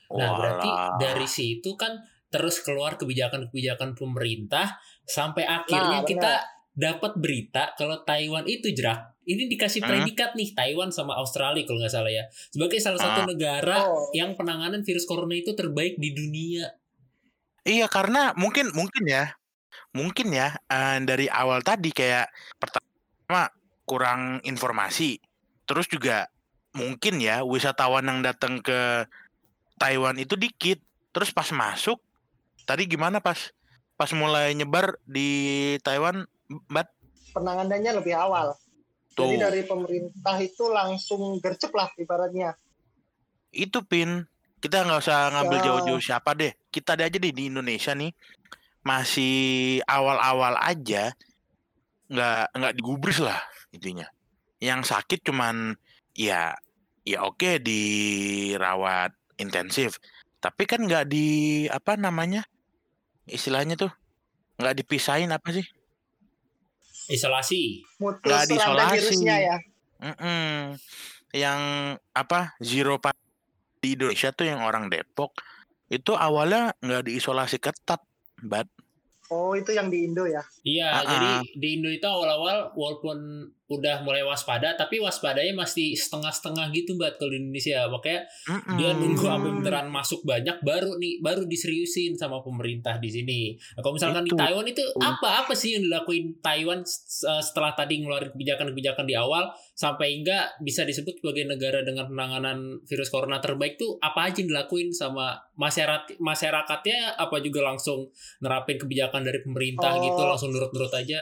Nah, 0.07 0.39
berarti 0.39 0.71
Walah. 0.71 1.03
dari 1.03 1.27
situ 1.27 1.75
kan 1.75 1.99
terus 2.31 2.63
keluar 2.63 2.95
kebijakan-kebijakan 2.95 3.99
pemerintah 3.99 4.79
sampai 5.03 5.43
akhirnya 5.43 5.99
Nah, 5.99 6.07
kita 6.07 6.33
dapat 6.71 7.19
berita 7.19 7.75
kalau 7.75 8.07
Taiwan 8.07 8.47
itu 8.47 8.71
jerak. 8.71 9.19
Ini 9.27 9.51
dikasih 9.51 9.83
Hmm. 9.83 9.91
predikat 9.91 10.39
nih 10.39 10.55
Taiwan 10.55 10.95
sama 10.95 11.19
Australia 11.19 11.67
kalau 11.67 11.83
nggak 11.83 11.91
salah 11.91 12.13
ya. 12.13 12.23
Sebagai 12.31 12.79
salah 12.79 13.03
satu 13.03 13.25
Ah. 13.25 13.27
negara 13.27 13.77
Oh. 13.83 14.07
yang 14.15 14.39
penanganan 14.39 14.87
virus 14.87 15.11
corona 15.11 15.35
itu 15.35 15.51
terbaik 15.59 15.99
di 15.99 16.15
dunia. 16.15 16.71
Iya 17.67 17.91
karena 17.91 18.31
mungkin 18.39 18.71
mungkin 18.79 19.03
ya 19.11 19.35
mungkin 19.91 20.31
ya 20.31 20.55
eh, 20.71 21.03
dari 21.03 21.27
awal 21.27 21.67
tadi 21.67 21.91
kayak 21.91 22.31
pertama 22.63 23.51
kurang 23.83 24.39
informasi 24.47 25.19
terus 25.67 25.91
juga 25.91 26.31
mungkin 26.73 27.19
ya 27.19 27.43
wisatawan 27.43 28.07
yang 28.07 28.21
datang 28.23 28.63
ke 28.63 29.05
Taiwan 29.77 30.17
itu 30.17 30.39
dikit. 30.39 30.81
Terus 31.13 31.33
pas 31.33 31.49
masuk 31.53 32.01
tadi 32.69 32.85
gimana 32.89 33.21
pas 33.21 33.53
pas 33.97 34.11
mulai 34.13 34.53
nyebar 34.53 34.97
di 35.05 35.75
Taiwan 35.81 36.25
bat? 36.69 36.89
Penanganannya 37.37 38.01
lebih 38.01 38.17
awal. 38.17 38.57
Tuh. 39.17 39.33
jadi 39.33 39.49
dari 39.49 39.63
pemerintah 39.65 40.37
itu 40.45 40.69
langsung 40.69 41.41
gercep 41.41 41.73
lah 41.73 41.89
ibaratnya. 41.97 42.53
Itu 43.49 43.81
pin. 43.81 44.29
Kita 44.61 44.85
nggak 44.85 45.01
usah 45.01 45.33
ngambil 45.33 45.59
Ya. 45.61 45.65
jauh-jauh 45.65 46.03
siapa 46.05 46.37
deh. 46.37 46.53
Kita 46.69 46.97
deh 47.01 47.09
aja 47.09 47.17
deh 47.17 47.33
di 47.33 47.49
Indonesia 47.49 47.97
nih. 47.97 48.13
Masih 48.85 49.81
awal-awal 49.89 50.61
aja 50.61 51.17
nggak 52.07 52.55
nggak 52.55 52.75
digubris 52.79 53.19
lah 53.19 53.41
intinya 53.75 54.07
yang 54.59 54.81
sakit 54.83 55.21
cuman 55.23 55.77
ya 56.17 56.57
ya 57.05 57.23
oke 57.23 57.61
dirawat 57.61 59.13
intensif 59.37 60.01
tapi 60.41 60.65
kan 60.65 60.85
nggak 60.85 61.07
di 61.07 61.27
apa 61.69 61.95
namanya 61.97 62.45
istilahnya 63.27 63.77
tuh 63.77 63.93
nggak 64.57 64.77
dipisahin 64.85 65.33
apa 65.33 65.53
sih 65.53 65.67
Isolasi. 67.07 67.87
mutus 68.03 68.27
Nggak 68.27 68.45
diisolasi. 68.51 69.15
ya 69.23 69.59
Mm-mm. 70.03 70.75
yang 71.33 71.61
apa 72.13 72.59
zero 72.59 72.99
di 73.79 73.95
Indonesia 73.95 74.35
tuh 74.35 74.51
yang 74.51 74.61
orang 74.67 74.91
Depok 74.91 75.33
itu 75.87 76.19
awalnya 76.19 76.75
nggak 76.83 77.07
diisolasi 77.07 77.63
ketat, 77.63 78.03
bat. 78.43 78.67
oh 79.31 79.55
itu 79.55 79.71
yang 79.71 79.87
di 79.87 80.03
Indo 80.03 80.27
ya 80.27 80.43
Iya, 80.67 80.89
Ah, 80.91 81.05
jadi 81.07 81.31
di 81.55 81.69
Indo 81.79 81.91
itu 81.91 82.03
awal-awal 82.03 82.75
walaupun 82.75 83.19
udah 83.67 84.07
mulai 84.07 84.23
waspada 84.23 84.79
tapi 84.79 85.03
waspadanya 85.03 85.51
masih 85.59 85.99
setengah-setengah 85.99 86.71
gitu 86.71 86.95
mbak 86.95 87.19
kalau 87.19 87.35
di 87.35 87.43
Indonesia 87.43 87.91
makanya 87.91 88.23
Mm-mm. 88.47 88.79
dia 88.79 88.91
nunggu 88.95 89.25
sampai 89.27 89.51
beneran 89.59 89.87
masuk 89.91 90.23
banyak 90.23 90.63
baru 90.63 90.95
nih 91.03 91.19
baru 91.19 91.51
diseriusin 91.51 92.15
sama 92.15 92.39
pemerintah 92.47 93.03
di 93.03 93.11
sini. 93.11 93.41
Nah, 93.75 93.83
kalau 93.83 93.99
misalkan 93.99 94.23
di 94.23 94.31
Itu. 94.31 94.39
Taiwan 94.39 94.67
itu 94.71 94.83
apa 95.03 95.43
apa 95.43 95.53
sih 95.59 95.75
yang 95.75 95.83
dilakuin 95.91 96.39
Taiwan 96.39 96.87
setelah 96.87 97.75
tadi 97.75 97.99
ngeluarin 98.03 98.31
kebijakan-kebijakan 98.31 99.03
di 99.03 99.19
awal 99.19 99.51
sampai 99.75 100.23
enggak 100.23 100.63
bisa 100.63 100.87
disebut 100.87 101.19
sebagai 101.19 101.51
negara 101.51 101.83
dengan 101.83 102.07
penanganan 102.07 102.79
virus 102.87 103.11
corona 103.11 103.43
terbaik 103.43 103.75
tuh 103.77 103.99
apa 103.99 104.31
aja 104.31 104.47
yang 104.47 104.55
dilakuin 104.55 104.95
sama 104.95 105.35
masyarakat 105.59 106.17
masyarakatnya 106.23 107.19
apa 107.19 107.37
juga 107.43 107.67
langsung 107.67 108.07
nerapin 108.39 108.79
kebijakan 108.79 109.27
dari 109.27 109.43
pemerintah 109.43 109.91
Oh. 109.97 110.03
gitu 110.03 110.23
langsung 110.23 110.51
nurut-nurut 110.55 110.93
aja. 110.93 111.19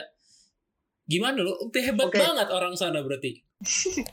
Gimana 1.05 1.37
lo? 1.41 1.53
Udah 1.61 1.81
hebat 1.81 2.09
Oke. 2.09 2.17
banget 2.17 2.47
orang 2.49 2.73
sana 2.73 3.01
berarti. 3.01 3.37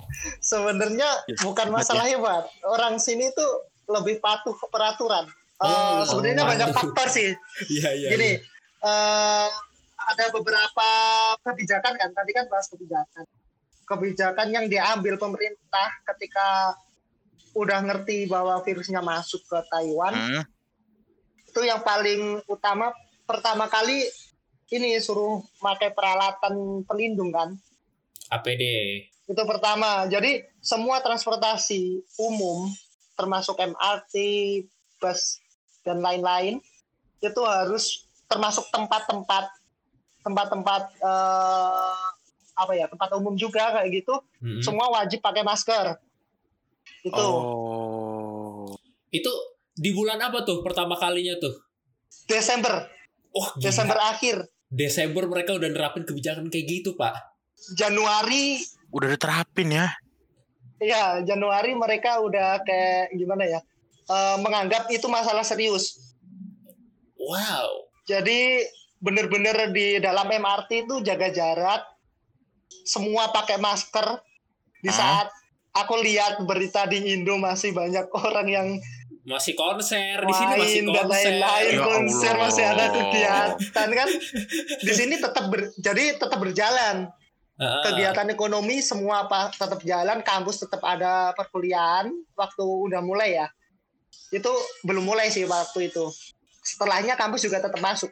Sebenarnya 0.45 1.09
Ya, 1.25 1.37
bukan 1.41 1.73
masalah 1.73 2.05
hebat. 2.05 2.47
Orang 2.63 3.01
sini 3.01 3.33
tuh 3.33 3.51
lebih 3.89 4.21
patuh 4.21 4.53
ke 4.53 4.67
peraturan. 4.69 5.27
Eh, 5.63 5.67
Oh, 5.67 6.03
sebenarnya 6.05 6.45
oh, 6.45 6.49
banyak 6.49 6.69
faktor 6.75 7.07
sih. 7.09 7.31
Iya 7.81 7.91
iya. 7.95 8.09
Gini, 8.13 8.31
eh, 8.83 9.49
ada 10.03 10.25
beberapa 10.31 10.89
kebijakan 11.41 11.95
kan. 11.97 12.11
Tadi 12.13 12.31
kan 12.35 12.45
bahas 12.51 12.67
kebijakan. 12.69 13.25
Kebijakan 13.83 14.49
yang 14.51 14.67
diambil 14.67 15.17
pemerintah 15.17 15.89
ketika 16.13 16.77
udah 17.53 17.85
ngerti 17.85 18.25
bahwa 18.27 18.57
virusnya 18.65 19.05
masuk 19.05 19.45
ke 19.45 19.59
Taiwan 19.69 20.15
Hmm. 20.17 20.43
itu 21.45 21.61
yang 21.61 21.85
paling 21.85 22.41
utama 22.49 22.89
pertama 23.29 23.69
kali 23.69 24.09
ini 24.73 24.97
suruh 24.99 25.45
pakai 25.61 25.93
peralatan 25.93 26.83
pelindung 26.89 27.29
kan 27.31 27.53
APD. 28.33 28.63
itu 29.29 29.43
pertama 29.45 30.09
jadi 30.09 30.49
semua 30.65 30.99
transportasi 31.05 32.01
umum 32.17 32.73
termasuk 33.15 33.61
MRT 33.61 34.15
bus 34.99 35.39
dan 35.85 36.01
lain-lain 36.01 36.59
itu 37.21 37.41
harus 37.45 38.09
termasuk 38.27 38.65
tempat-tempat 38.73 39.53
tempat-tempat 40.25 40.83
eh, 41.05 42.05
apa 42.53 42.73
ya 42.73 42.89
tempat 42.89 43.09
umum 43.17 43.37
juga 43.37 43.77
kayak 43.77 44.03
gitu 44.03 44.15
Mm-mm. 44.41 44.63
semua 44.65 44.89
wajib 44.91 45.21
pakai 45.21 45.45
masker 45.45 45.97
itu 47.03 47.19
Oh. 47.19 48.73
Itu 49.13 49.29
di 49.77 49.93
bulan 49.93 50.17
apa 50.23 50.41
tuh 50.47 50.65
pertama 50.65 50.97
kalinya 50.97 51.37
tuh? 51.37 51.53
Desember 52.25 52.89
Oh, 53.33 53.49
gila. 53.57 53.65
Desember 53.65 53.99
akhir 53.99 54.37
Desember 54.73 55.29
mereka 55.29 55.53
udah 55.53 55.69
nerapin 55.69 56.09
kebijakan 56.09 56.49
kayak 56.49 56.67
gitu, 56.81 56.97
Pak. 56.97 57.13
Januari 57.77 58.59
Udah 58.91 59.09
diterapin 59.13 59.71
ya. 59.71 59.89
ya 60.83 61.23
Januari 61.23 61.79
mereka 61.79 62.19
udah 62.19 62.59
kayak 62.67 63.15
gimana 63.15 63.47
ya 63.47 63.61
eh, 64.11 64.37
menganggap 64.43 64.91
itu 64.91 65.07
masalah 65.07 65.47
serius 65.47 66.13
Wow. 67.23 67.87
Jadi 68.11 68.67
bener-bener 68.99 69.71
di 69.71 70.03
dalam 70.03 70.27
MRT 70.27 70.87
itu 70.87 70.99
jaga 71.07 71.31
jarak, 71.31 71.83
semua 72.83 73.31
pakai 73.31 73.63
masker. 73.63 74.19
Di 74.83 74.91
saat 74.91 75.31
aku 75.71 76.03
lihat 76.03 76.43
berita 76.43 76.91
di 76.91 77.15
Indo 77.15 77.39
masih 77.39 77.71
banyak 77.71 78.11
orang 78.27 78.49
yang 78.51 78.69
Masih 79.23 79.55
konser 79.55 80.19
di 80.19 80.35
sini 80.35 80.55
masih 80.57 80.81
konser. 80.83 81.07
lain-lain, 81.31 81.71
Ya 81.71 81.81
konser 81.81 82.35
Allah. 82.35 82.43
masih 82.43 82.65
ada 82.67 82.85
kegiatan 82.91 83.89
kan. 83.93 84.09
Di 84.83 84.93
sini 84.93 85.15
tetap 85.17 85.45
ber- 85.47 85.71
jadi 85.77 86.19
tetap 86.19 86.37
berjalan 86.37 87.07
Heeh. 87.55 87.83
kegiatan 87.87 88.27
ekonomi 88.29 88.83
semua 88.83 89.25
apa 89.25 89.55
tetap 89.55 89.79
jalan, 89.83 90.21
kampus 90.21 90.67
tetap 90.67 90.83
ada 90.83 91.31
perkuliahan 91.33 92.11
waktu 92.35 92.63
udah 92.63 92.99
mulai 92.99 93.39
ya. 93.39 93.47
Itu 94.29 94.51
belum 94.83 95.07
mulai 95.07 95.31
sih 95.31 95.47
waktu 95.47 95.87
itu. 95.87 96.11
Setelahnya 96.61 97.15
kampus 97.15 97.43
juga 97.43 97.63
tetap 97.63 97.79
masuk. 97.79 98.11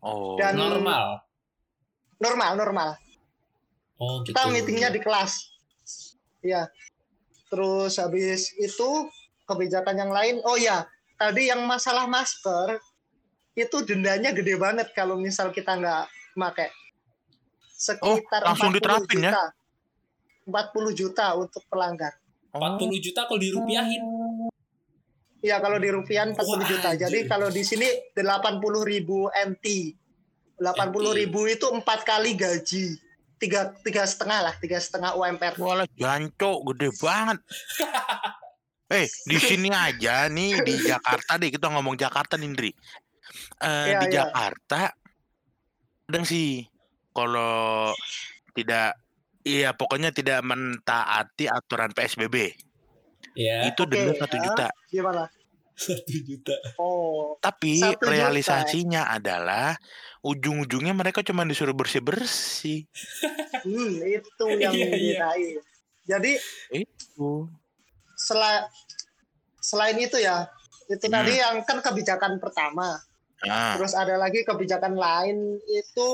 Oh. 0.00 0.40
Dan- 0.40 0.56
normal. 0.56 1.20
Normal, 2.16 2.56
normal. 2.56 2.90
Oh, 3.96 4.20
gitu. 4.20 4.32
kita 4.32 4.48
meetingnya 4.48 4.88
di 4.88 5.00
kelas 5.00 5.48
ya 6.40 6.68
terus 7.48 7.96
habis 7.96 8.52
itu 8.54 9.08
kebijakan 9.46 9.96
yang 9.96 10.12
lain. 10.12 10.42
Oh 10.44 10.58
ya 10.58 10.84
tadi 11.16 11.48
yang 11.48 11.64
masalah 11.64 12.04
masker 12.04 12.76
itu 13.56 13.76
dendanya 13.86 14.36
gede 14.36 14.58
banget 14.60 14.92
kalau 14.92 15.16
misal 15.16 15.48
kita 15.48 15.78
nggak 15.80 16.04
pakai 16.36 16.68
sekitar 17.72 18.44
Oh, 18.44 18.52
langsung 18.52 18.68
40 18.68 18.76
diterapin 18.76 19.18
ya? 19.24 19.32
juta. 19.32 19.44
40 20.46 20.92
juta 20.92 21.26
untuk 21.34 21.62
pelanggar. 21.66 22.12
40 22.52 23.00
juta 23.00 23.24
kalau 23.24 23.40
dirupiahin. 23.40 24.02
ya 25.40 25.60
kalau 25.60 25.78
di 25.78 25.88
rupiah 25.92 26.26
40 26.26 26.36
Wah, 26.36 26.58
juta. 26.66 26.88
jadi 26.96 27.06
anjir. 27.22 27.30
kalau 27.30 27.48
di 27.52 27.62
sini 27.62 27.86
80 28.12 28.60
ribu 28.82 29.30
NT 29.30 29.66
80 30.58 31.20
ribu 31.20 31.44
itu 31.46 31.66
empat 31.68 32.02
kali 32.02 32.32
gaji. 32.34 32.96
Tiga 33.36 33.68
tiga 33.84 34.08
setengah 34.08 34.48
lah 34.48 34.54
tiga 34.56 34.80
setengah 34.80 35.12
UMR 35.12 35.60
Walah 35.60 35.84
jancok 35.92 36.56
gede 36.72 36.88
banget. 36.96 37.38
eh 38.88 39.06
di 39.26 39.36
sini 39.48 39.68
aja 39.68 40.28
nih 40.28 40.62
di 40.62 40.74
Jakarta 40.80 41.36
deh 41.36 41.50
kita 41.50 41.66
ngomong 41.68 41.96
Jakarta 41.96 42.36
nih 42.36 42.46
Indri. 42.46 42.70
Eh, 43.58 43.86
Iya, 43.88 43.98
di 44.00 44.06
iya. 44.08 44.14
Jakarta 44.22 44.94
kadang 46.06 46.22
sih 46.22 46.62
kalau 47.10 47.90
tidak 48.54 48.94
iya 49.42 49.74
pokoknya 49.74 50.14
tidak 50.14 50.38
mentaati 50.42 51.50
aturan 51.50 51.90
PSBB 51.90 52.54
Ya, 53.34 53.68
itu 53.68 53.84
denda 53.84 54.16
satu 54.16 54.38
ya. 54.38 54.42
juta. 54.48 54.66
gimana 54.88 55.28
1 55.76 56.08
juta. 56.24 56.56
oh 56.80 57.36
Tapi 57.36 57.76
Satu 57.76 58.00
juta. 58.00 58.08
realisasinya 58.08 59.12
adalah 59.12 59.76
ujung-ujungnya 60.24 60.96
mereka 60.96 61.20
cuma 61.20 61.44
disuruh 61.44 61.76
bersih-bersih. 61.76 62.88
Hmm, 63.60 63.92
itu 64.00 64.44
yang 64.56 64.72
Iya, 64.78 64.88
iya. 64.88 65.20
dibedain. 65.20 65.56
Jadi 66.06 66.32
Oh. 67.18 67.44
Sela- 68.16 68.66
selain 69.60 70.00
itu 70.00 70.16
ya, 70.16 70.48
itu 70.88 71.06
Hmm. 71.06 71.14
tadi 71.14 71.32
yang 71.36 71.56
kan 71.62 71.78
kebijakan 71.78 72.40
pertama. 72.40 72.98
Ah, 73.44 73.76
Terus 73.76 73.92
ada 73.92 74.16
lagi 74.16 74.42
kebijakan 74.42 74.96
lain 74.96 75.60
itu 75.68 76.08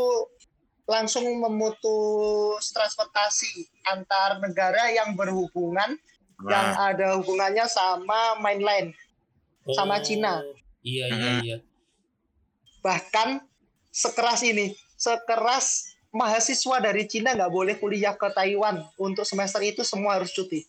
langsung 0.85 1.23
memutus 1.39 2.75
transportasi 2.75 3.63
antar 3.87 4.43
negara 4.43 4.91
yang 4.91 5.15
berhubungan 5.15 5.95
yang 6.43 6.69
nah, 6.75 6.91
ada 6.91 7.15
hubungannya 7.15 7.63
sama 7.71 8.35
mainland. 8.43 8.91
Sama 9.71 10.03
Cina. 10.03 10.43
Iya, 10.83 11.07
iya, 11.07 11.15
Mhm. 11.15 11.41
iya. 11.47 11.57
Bahkan 12.83 13.47
sekeras 13.95 14.43
ini, 14.43 14.75
sekeras 14.99 15.95
mahasiswa 16.11 16.83
dari 16.83 17.07
Cina 17.07 17.39
nggak 17.39 17.53
boleh 17.53 17.79
kuliah 17.79 18.19
ke 18.19 18.27
Taiwan 18.35 18.83
untuk 18.99 19.23
semester 19.23 19.63
itu 19.63 19.87
semua 19.87 20.19
harus 20.19 20.35
cuti. 20.35 20.67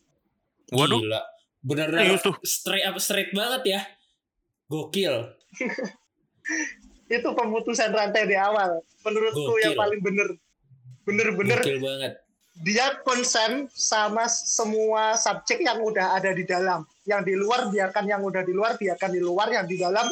Waduh, 0.73 0.99
Gila. 1.01 1.21
Bener-bener 1.63 2.03
Serius 2.03 2.23
tuh? 2.25 2.35
straight 2.43 2.83
up 2.83 2.95
straight 2.99 3.31
banget 3.31 3.61
ya. 3.77 3.81
Gokil. 4.67 5.15
itu 7.13 7.29
pemutusan 7.29 7.93
rantai 7.93 8.25
di 8.25 8.33
awal 8.33 8.81
menurutku 9.05 9.53
Gokil. 9.53 9.63
yang 9.63 9.77
paling 9.77 10.01
bener 10.01 10.27
bener-bener 11.05 11.59
Gokil 11.61 11.79
banget. 11.83 12.11
dia 12.63 12.97
konsen 13.05 13.69
sama 13.69 14.25
semua 14.29 15.13
subjek 15.13 15.61
yang 15.61 15.77
udah 15.81 16.17
ada 16.17 16.33
di 16.33 16.41
dalam 16.47 16.85
yang 17.05 17.21
di 17.21 17.37
luar 17.37 17.69
biarkan 17.69 18.05
yang 18.09 18.21
udah 18.23 18.41
di 18.41 18.53
luar 18.55 18.77
biarkan 18.79 19.09
di 19.13 19.21
luar 19.21 19.47
yang 19.51 19.65
di 19.69 19.77
dalam 19.77 20.09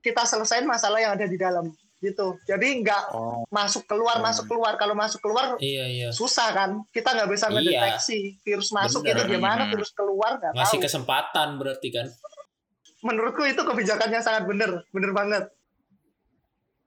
kita 0.00 0.24
selesaiin 0.24 0.64
masalah 0.64 0.96
yang 1.02 1.12
ada 1.12 1.28
di 1.28 1.36
dalam 1.36 1.68
gitu 2.00 2.40
jadi 2.42 2.80
nggak 2.80 3.12
oh, 3.12 3.44
masuk 3.52 3.84
keluar 3.84 4.16
Hmm. 4.18 4.26
masuk 4.26 4.48
keluar 4.48 4.74
kalau 4.74 4.96
masuk 4.96 5.20
keluar 5.20 5.60
Iya, 5.60 5.84
iya. 5.86 6.08
susah 6.10 6.48
kan 6.50 6.70
kita 6.90 7.12
nggak 7.12 7.28
bisa 7.28 7.46
Iya. 7.48 7.54
mendeteksi 7.60 8.40
virus 8.40 8.72
masuk 8.72 9.04
Bener. 9.04 9.20
itu 9.28 9.36
gimana 9.36 9.68
Hmm. 9.68 9.72
virus 9.76 9.92
keluar 9.92 10.40
nggak 10.40 10.52
Ngasih 10.56 10.80
tahu 10.80 10.84
kesempatan 10.88 11.48
berarti 11.60 11.88
kan. 11.92 12.06
menurutku 13.00 13.44
itu 13.44 13.60
kebijakannya 13.60 14.20
sangat 14.20 14.44
bener 14.44 14.84
bener 14.90 15.12
banget 15.12 15.44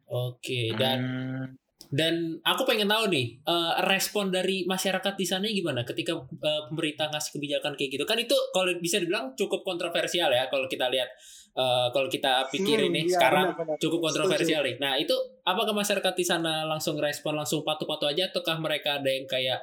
Oke, 0.06 0.69
dan 0.78 0.99
hmm, 1.02 1.45
Dan 1.93 2.41
aku 2.41 2.65
pengen 2.65 2.89
tahu 2.89 3.06
nih 3.06 3.38
eh, 3.39 3.73
respon 3.86 4.34
dari 4.34 4.65
masyarakat 4.65 5.13
di 5.13 5.26
sana 5.30 5.45
gimana 5.45 5.86
ketika 5.86 6.17
eh, 6.17 6.62
pemerintah 6.65 7.06
ngasih 7.10 7.38
kebijakan 7.38 7.78
kayak 7.78 7.91
gitu 7.93 8.06
kan 8.06 8.17
itu 8.17 8.34
kalau 8.49 8.73
bisa 8.82 8.97
dibilang 8.97 9.38
cukup 9.38 9.62
kontroversial 9.62 10.34
ya 10.34 10.49
kalau 10.49 10.65
kita 10.65 10.89
lihat 10.89 11.06
eh, 11.54 11.88
kalau 11.94 12.10
kita 12.10 12.50
pikir 12.50 12.78
Hmm, 12.82 12.89
ini 12.89 13.02
iya, 13.08 13.18
sekarang 13.18 13.54
benar-benar. 13.54 13.78
cukup 13.80 14.00
kontroversial 14.10 14.62
nih. 14.66 14.76
Nah 14.82 14.94
itu 14.98 15.13
apakah 15.46 15.74
masyarakat 15.74 16.13
di 16.18 16.26
sana 16.26 16.66
langsung 16.66 16.98
respon 16.98 17.38
langsung 17.38 17.62
patuh-patuh 17.62 18.10
aja 18.13 18.30
ataukah 18.34 18.58
mereka 18.58 18.98
ada 19.02 19.10
yang 19.10 19.30
kayak 19.30 19.62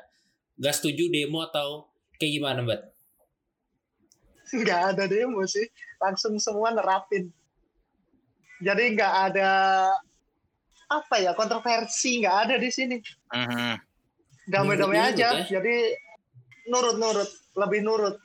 gak 0.61 0.75
setuju 0.77 1.11
demo 1.11 1.43
atau 1.43 1.91
kayak 2.21 2.33
gimana 2.39 2.61
mbak? 2.63 2.81
nggak 4.51 4.81
ada 4.95 5.05
demo 5.07 5.47
sih 5.47 5.67
langsung 6.03 6.35
semua 6.43 6.75
nerapin 6.75 7.31
jadi 8.59 8.83
nggak 8.99 9.15
ada 9.31 9.51
apa 10.91 11.17
ya 11.23 11.33
kontroversi 11.39 12.19
nggak 12.19 12.37
ada 12.49 12.55
di 12.59 12.71
sini 12.71 12.99
mhm. 13.31 13.75
damai-damai 14.51 14.91
Nurut-nurut 14.99 15.15
aja 15.15 15.29
ya? 15.39 15.45
jadi 15.59 15.75
nurut-nurut 16.67 17.31
lebih 17.57 17.81
nurut 17.87 18.17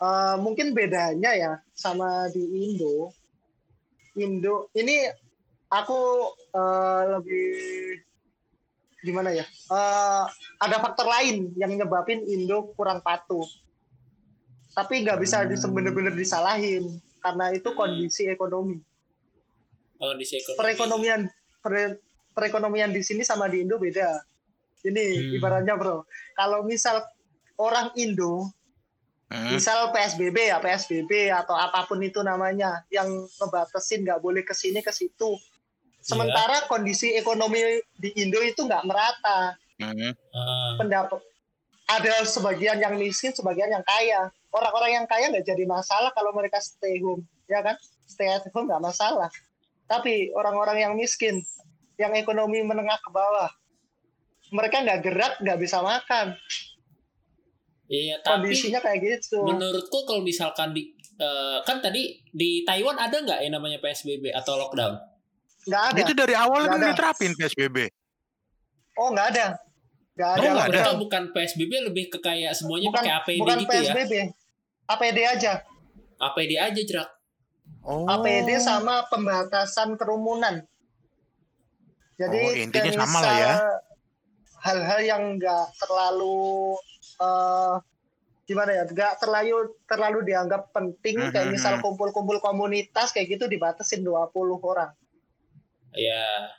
Eh, 0.00 0.36
mungkin 0.40 0.72
bedanya 0.72 1.36
ya 1.36 1.52
sama 1.76 2.24
di 2.32 2.40
Indo 2.40 3.12
Indo 4.16 4.72
ini 4.72 5.04
aku 5.68 6.00
eh, 6.56 7.02
lebih 7.12 7.48
gimana 9.04 9.28
ya 9.36 9.44
Eh, 9.44 10.24
ada 10.56 10.76
faktor 10.80 11.04
lain 11.04 11.52
yang 11.52 11.76
nyebabin 11.76 12.24
Indo 12.24 12.72
kurang 12.72 13.04
patuh 13.04 13.44
tapi 14.72 15.04
nggak 15.04 15.20
bisa 15.20 15.44
Hmm. 15.44 15.76
bener-bener 15.76 16.16
disalahin 16.16 16.96
karena 17.20 17.52
itu 17.52 17.68
kondisi 17.76 18.24
ekonomi 18.24 18.80
Oh, 20.00 20.16
di 20.16 20.24
ekonomi. 20.24 20.56
perekonomian 20.56 21.20
pere- 21.60 22.00
perekonomian 22.32 22.88
di 22.88 23.04
sini 23.04 23.20
sama 23.20 23.52
di 23.52 23.60
Indo 23.60 23.76
beda. 23.76 24.16
Ini 24.80 25.04
Hmm. 25.12 25.36
ibaratnya 25.36 25.76
bro, 25.76 26.08
kalau 26.32 26.64
misal 26.64 27.04
orang 27.60 27.92
Indo, 28.00 28.48
Hmm. 29.30 29.54
misal 29.54 29.94
PSBB 29.94 30.50
ya 30.50 30.58
PSBB 30.58 31.30
atau 31.30 31.54
apa 31.54 31.86
pun 31.86 32.02
itu 32.02 32.18
namanya, 32.18 32.82
yang 32.90 33.06
ngebatasin 33.38 34.02
nggak 34.02 34.18
boleh 34.18 34.42
ke 34.42 34.50
sini 34.50 34.82
ke 34.82 34.90
situ. 34.90 35.38
Sementara 36.02 36.66
kondisi 36.66 37.14
ekonomi 37.14 37.78
di 37.94 38.10
Indo 38.18 38.42
itu 38.42 38.66
nggak 38.66 38.82
merata. 38.82 39.54
Hmm. 39.78 40.10
Ah, 40.34 40.74
Pendapat 40.82 41.22
ada 41.90 42.22
sebagian 42.22 42.78
yang 42.78 42.94
miskin, 42.98 43.30
sebagian 43.30 43.70
yang 43.70 43.86
kaya. 43.86 44.30
Orang-orang 44.50 45.02
yang 45.02 45.06
kaya 45.06 45.30
nggak 45.30 45.46
jadi 45.46 45.62
masalah 45.62 46.10
kalau 46.10 46.34
mereka 46.34 46.58
stay 46.58 46.98
home, 46.98 47.22
ya 47.46 47.62
kan? 47.62 47.78
Stay 48.10 48.26
at 48.26 48.42
home 48.50 48.66
nggak 48.66 48.82
masalah. 48.82 49.30
Tapi 49.86 50.34
orang-orang 50.34 50.90
yang 50.90 50.92
miskin, 50.94 51.42
yang 51.98 52.14
ekonomi 52.14 52.62
menengah 52.62 52.98
ke 53.02 53.10
bawah, 53.10 53.50
mereka 54.50 54.82
nggak 54.82 55.00
gerak, 55.06 55.32
nggak 55.42 55.58
bisa 55.58 55.78
makan. 55.82 56.34
Iya, 57.90 58.22
tapi 58.22 58.54
Kondisinya 58.54 58.78
kayak 58.78 58.98
gitu. 59.02 59.42
menurutku 59.42 60.06
kalau 60.06 60.22
misalkan 60.22 60.70
di 60.70 60.94
eh, 61.18 61.58
kan 61.66 61.82
tadi 61.82 62.22
di 62.30 62.62
Taiwan 62.62 62.94
ada 62.94 63.12
nggak 63.12 63.42
yang 63.42 63.58
namanya 63.58 63.82
PSBB 63.82 64.30
atau 64.30 64.54
lockdown? 64.56 64.94
Nggak 65.66 65.82
ada. 65.90 65.98
Itu 65.98 66.12
dari 66.14 66.32
awal 66.32 66.70
kan 66.70 66.78
diterapin 66.78 67.34
PSBB. 67.34 67.90
Oh 68.94 69.10
nggak 69.10 69.26
ada. 69.34 69.46
Nggak 70.14 70.30
Oh, 70.30 70.38
ada. 70.38 70.48
nggak 70.54 70.68
ada. 70.70 70.92
Bukan 70.96 71.22
PSBB 71.34 71.72
lebih 71.82 72.04
ke 72.08 72.18
kayak 72.20 72.54
semuanya 72.54 72.88
Bukan, 72.88 73.02
pakai 73.02 73.12
APD 73.18 73.40
bukan 73.42 73.56
gitu 73.58 73.74
ya. 73.74 73.92
PSBB. 73.92 74.12
APD 74.86 75.18
aja. 75.26 75.52
APD 76.20 76.52
aja 76.56 76.80
jerak. 76.80 77.08
Oh. 77.82 78.06
APD 78.06 78.54
sama 78.56 79.02
pembatasan 79.10 79.98
kerumunan. 79.98 80.62
Jadi 82.14 82.38
Oh, 82.38 82.52
intinya 82.54 82.92
sama 83.02 83.18
lah 83.18 83.34
ya. 83.34 83.54
Hal-hal 84.60 85.00
yang 85.02 85.22
nggak 85.40 85.66
terlalu 85.76 86.76
eh, 87.20 87.74
gimana 88.44 88.70
ya, 88.74 88.84
nggak 88.84 89.22
terlalu 89.22 89.72
terlalu 89.86 90.18
dianggap 90.26 90.74
penting 90.74 91.30
kayak 91.30 91.48
Mhm, 91.48 91.54
misal 91.54 91.78
mhm. 91.78 91.82
kumpul-kumpul 91.84 92.42
komunitas 92.42 93.14
kayak 93.14 93.38
gitu 93.38 93.44
dibatasin 93.46 94.02
20 94.02 94.58
orang. 94.60 94.90
Ya. 95.94 96.50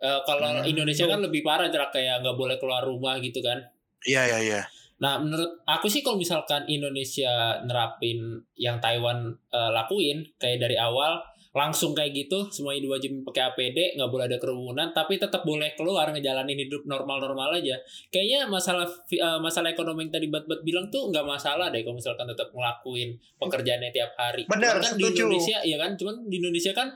Eh, 0.00 0.20
kalau 0.24 0.64
Hmm. 0.64 0.64
Indonesia 0.64 1.04
kan 1.04 1.20
lebih 1.20 1.44
parah 1.44 1.68
jerak 1.68 1.92
kayak 1.92 2.24
nggak 2.24 2.36
boleh 2.36 2.56
keluar 2.56 2.82
rumah 2.82 3.20
gitu 3.20 3.44
kan. 3.44 3.68
Iya 4.02 4.22
iya 4.32 4.38
iya. 4.40 4.62
Nah, 5.00 5.16
menurut 5.20 5.60
aku 5.64 5.88
sih 5.88 6.00
kalau 6.00 6.16
misalkan 6.16 6.64
Indonesia 6.68 7.60
nerapin 7.64 8.40
yang 8.56 8.80
Taiwan 8.80 9.32
eh, 9.52 9.70
lakuin 9.72 10.24
kayak 10.40 10.60
dari 10.60 10.76
awal 10.80 11.20
langsung 11.50 11.98
kayak 11.98 12.14
gitu 12.14 12.46
semuanya 12.48 12.86
diwajibin 12.86 13.26
pakai 13.26 13.50
APD 13.50 13.98
nggak 13.98 14.06
boleh 14.06 14.30
ada 14.30 14.38
kerumunan 14.38 14.94
tapi 14.94 15.18
tetap 15.18 15.42
boleh 15.42 15.74
keluar 15.74 16.06
ngejalanin 16.06 16.54
hidup 16.54 16.86
normal-normal 16.86 17.58
aja 17.58 17.74
kayaknya 18.06 18.46
masalah 18.46 18.86
eh, 19.10 19.38
masalah 19.42 19.74
ekonomi 19.74 20.06
yang 20.06 20.14
tadi 20.14 20.30
bat-bat 20.30 20.62
bilang 20.62 20.86
tuh 20.88 21.10
nggak 21.10 21.26
masalah 21.26 21.74
deh 21.74 21.82
kalau 21.82 21.98
misalkan 21.98 22.30
tetap 22.30 22.54
ngelakuin 22.54 23.18
pekerjaannya 23.36 23.90
tiap 23.90 24.14
hari 24.14 24.46
Bener, 24.46 24.78
Cuman 24.78 24.84
kan 24.84 24.92
di 24.94 25.02
setuju. 25.02 25.20
Indonesia 25.26 25.58
ya 25.66 25.76
kan 25.76 25.90
cuman 25.98 26.14
di 26.30 26.36
Indonesia 26.38 26.70
kan 26.70 26.88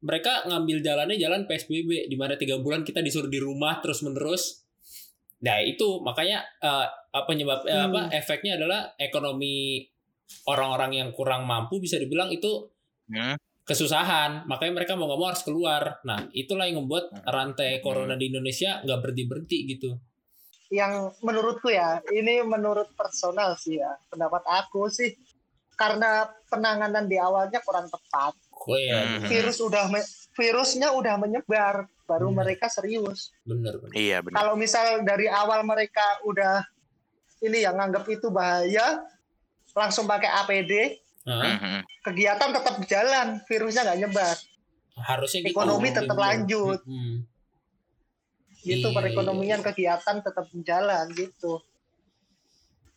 mereka 0.00 0.32
ngambil 0.48 0.76
jalannya 0.82 1.14
jalan 1.14 1.40
PSBB 1.46 2.10
di 2.10 2.16
mana 2.18 2.34
tiga 2.34 2.58
bulan 2.58 2.82
kita 2.82 2.98
disuruh 3.00 3.30
di 3.30 3.38
rumah 3.38 3.78
terus 3.78 4.02
menerus 4.02 4.66
nah 5.38 5.62
itu 5.62 6.02
makanya 6.02 6.42
eh, 6.58 6.86
apa 7.14 7.30
penyebab 7.30 7.62
eh, 7.62 7.72
Hmm. 7.72 7.94
apa 7.94 8.00
efeknya 8.10 8.58
adalah 8.58 8.90
ekonomi 8.98 9.86
orang-orang 10.46 10.98
yang 10.98 11.08
kurang 11.14 11.46
mampu 11.46 11.78
bisa 11.78 11.94
dibilang 11.94 12.26
itu 12.28 12.66
Hmm. 13.06 13.34
Kesusahan 13.70 14.44
makanya 14.44 14.82
mereka 14.82 14.98
mau 14.98 15.06
nggak 15.06 15.16
mau 15.16 15.28
harus 15.30 15.46
keluar 15.46 16.02
nah 16.02 16.26
itulah 16.32 16.66
yang 16.66 16.82
membuat 16.82 17.06
rantai 17.22 17.78
corona 17.78 18.18
di 18.18 18.26
Indonesia 18.26 18.82
nggak 18.82 18.98
berhenti 18.98 19.24
berhenti 19.24 19.58
gitu 19.70 19.90
Yang 20.70 21.18
menurutku 21.18 21.66
ya, 21.66 21.98
ini 22.10 22.46
menurut 22.46 22.94
personal 22.94 23.58
sih 23.58 23.82
ya, 23.82 23.90
pendapat 24.06 24.46
aku 24.46 24.86
sih 24.86 25.18
karena 25.74 26.30
penanganan 26.46 27.10
di 27.10 27.18
awalnya 27.18 27.58
kurang 27.58 27.90
tepat. 27.90 28.38
oh 28.54 28.78
ya 28.78 29.18
Hmm. 29.18 29.26
Virus 29.26 29.58
udah 29.58 29.90
virusnya 30.30 30.94
udah 30.94 31.18
menyebar, 31.18 31.90
baru 32.06 32.30
Hmm. 32.30 32.38
mereka 32.38 32.70
serius. 32.70 33.34
bener 33.42 33.82
bener 33.82 33.94
Iya 33.98 34.22
benar. 34.22 34.34
kalau 34.38 34.54
misal 34.54 35.02
dari 35.02 35.26
awal 35.26 35.66
mereka 35.66 36.06
udah 36.22 36.62
ini 37.40 37.66
yang 37.66 37.74
nganggap 37.74 38.06
itu 38.06 38.30
bahaya 38.30 39.02
langsung 39.74 40.06
pakai 40.06 40.30
APD 40.38 41.02
Hah? 41.28 41.44
Mhm. 41.56 41.80
kegiatan 42.06 42.50
tetap 42.56 42.76
jalan 42.88 43.26
virusnya 43.44 43.82
nggak 43.84 44.00
nyebar 44.06 44.36
harusnya 45.00 45.40
gitu. 45.44 45.52
Ekonomi 45.56 45.88
tetap 45.92 46.16
Bener. 46.16 46.24
lanjut. 46.28 46.80
Mm-mm. 46.84 47.14
gitu 48.60 48.88
Iya, 48.92 48.96
perekonomian 48.96 49.60
iya. 49.60 49.66
kegiatan 49.72 50.16
tetap 50.20 50.46
jalan 50.64 51.06
gitu 51.16 51.64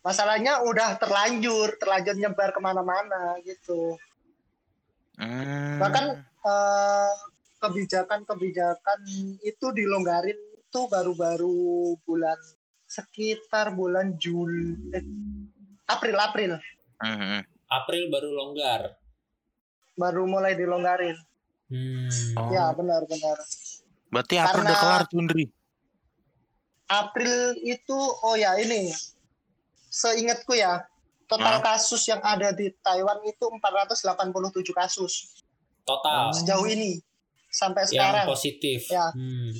masalahnya 0.04 0.60
udah 0.60 1.00
terlanjur 1.00 1.80
terlanjur 1.80 2.16
nyebar 2.20 2.52
ke 2.52 2.60
mana-mana 2.60 3.40
gitu 3.44 3.96
Hmm. 5.14 5.78
Bahkan 5.78 6.04
eh, 6.42 7.14
kebijakan-kebijakan 7.62 8.98
itu 9.46 9.66
dilonggarin 9.70 10.34
itu 10.34 10.80
baru-baru 10.90 11.94
bulan 12.02 12.34
sekitar 12.90 13.70
bulan 13.78 14.18
Juli 14.18 14.74
eh, 14.90 15.06
April 15.86 16.18
April 16.18 16.52
Mhm. 16.98 17.53
April 17.74 18.06
baru 18.08 18.30
longgar 18.30 18.94
baru 19.94 20.26
mulai 20.26 20.54
dilonggarin 20.54 21.14
hmm. 21.70 22.38
Oh. 22.38 22.50
ya 22.50 22.70
benar-benar 22.74 23.38
Berarti 24.14 24.38
April 24.38 24.62
udah 24.62 24.78
kelar 24.78 25.02
tuh 25.10 25.18
Ndri. 25.26 25.44
April 26.86 27.58
itu 27.66 27.98
oh 28.22 28.38
ya 28.38 28.54
ini 28.62 28.94
seingatku 29.90 30.54
ya 30.54 30.86
total 31.26 31.58
kasus 31.58 32.06
yang 32.06 32.22
ada 32.22 32.54
di 32.54 32.70
Taiwan 32.78 33.18
itu 33.26 33.42
487 33.42 34.14
kasus 34.70 35.42
total 35.82 36.30
sejauh 36.30 36.62
ini 36.70 37.02
sampai 37.50 37.90
yang 37.90 38.06
sekarang 38.06 38.26
positif 38.30 38.86
Ya. 38.86 39.10
Hmm. 39.10 39.50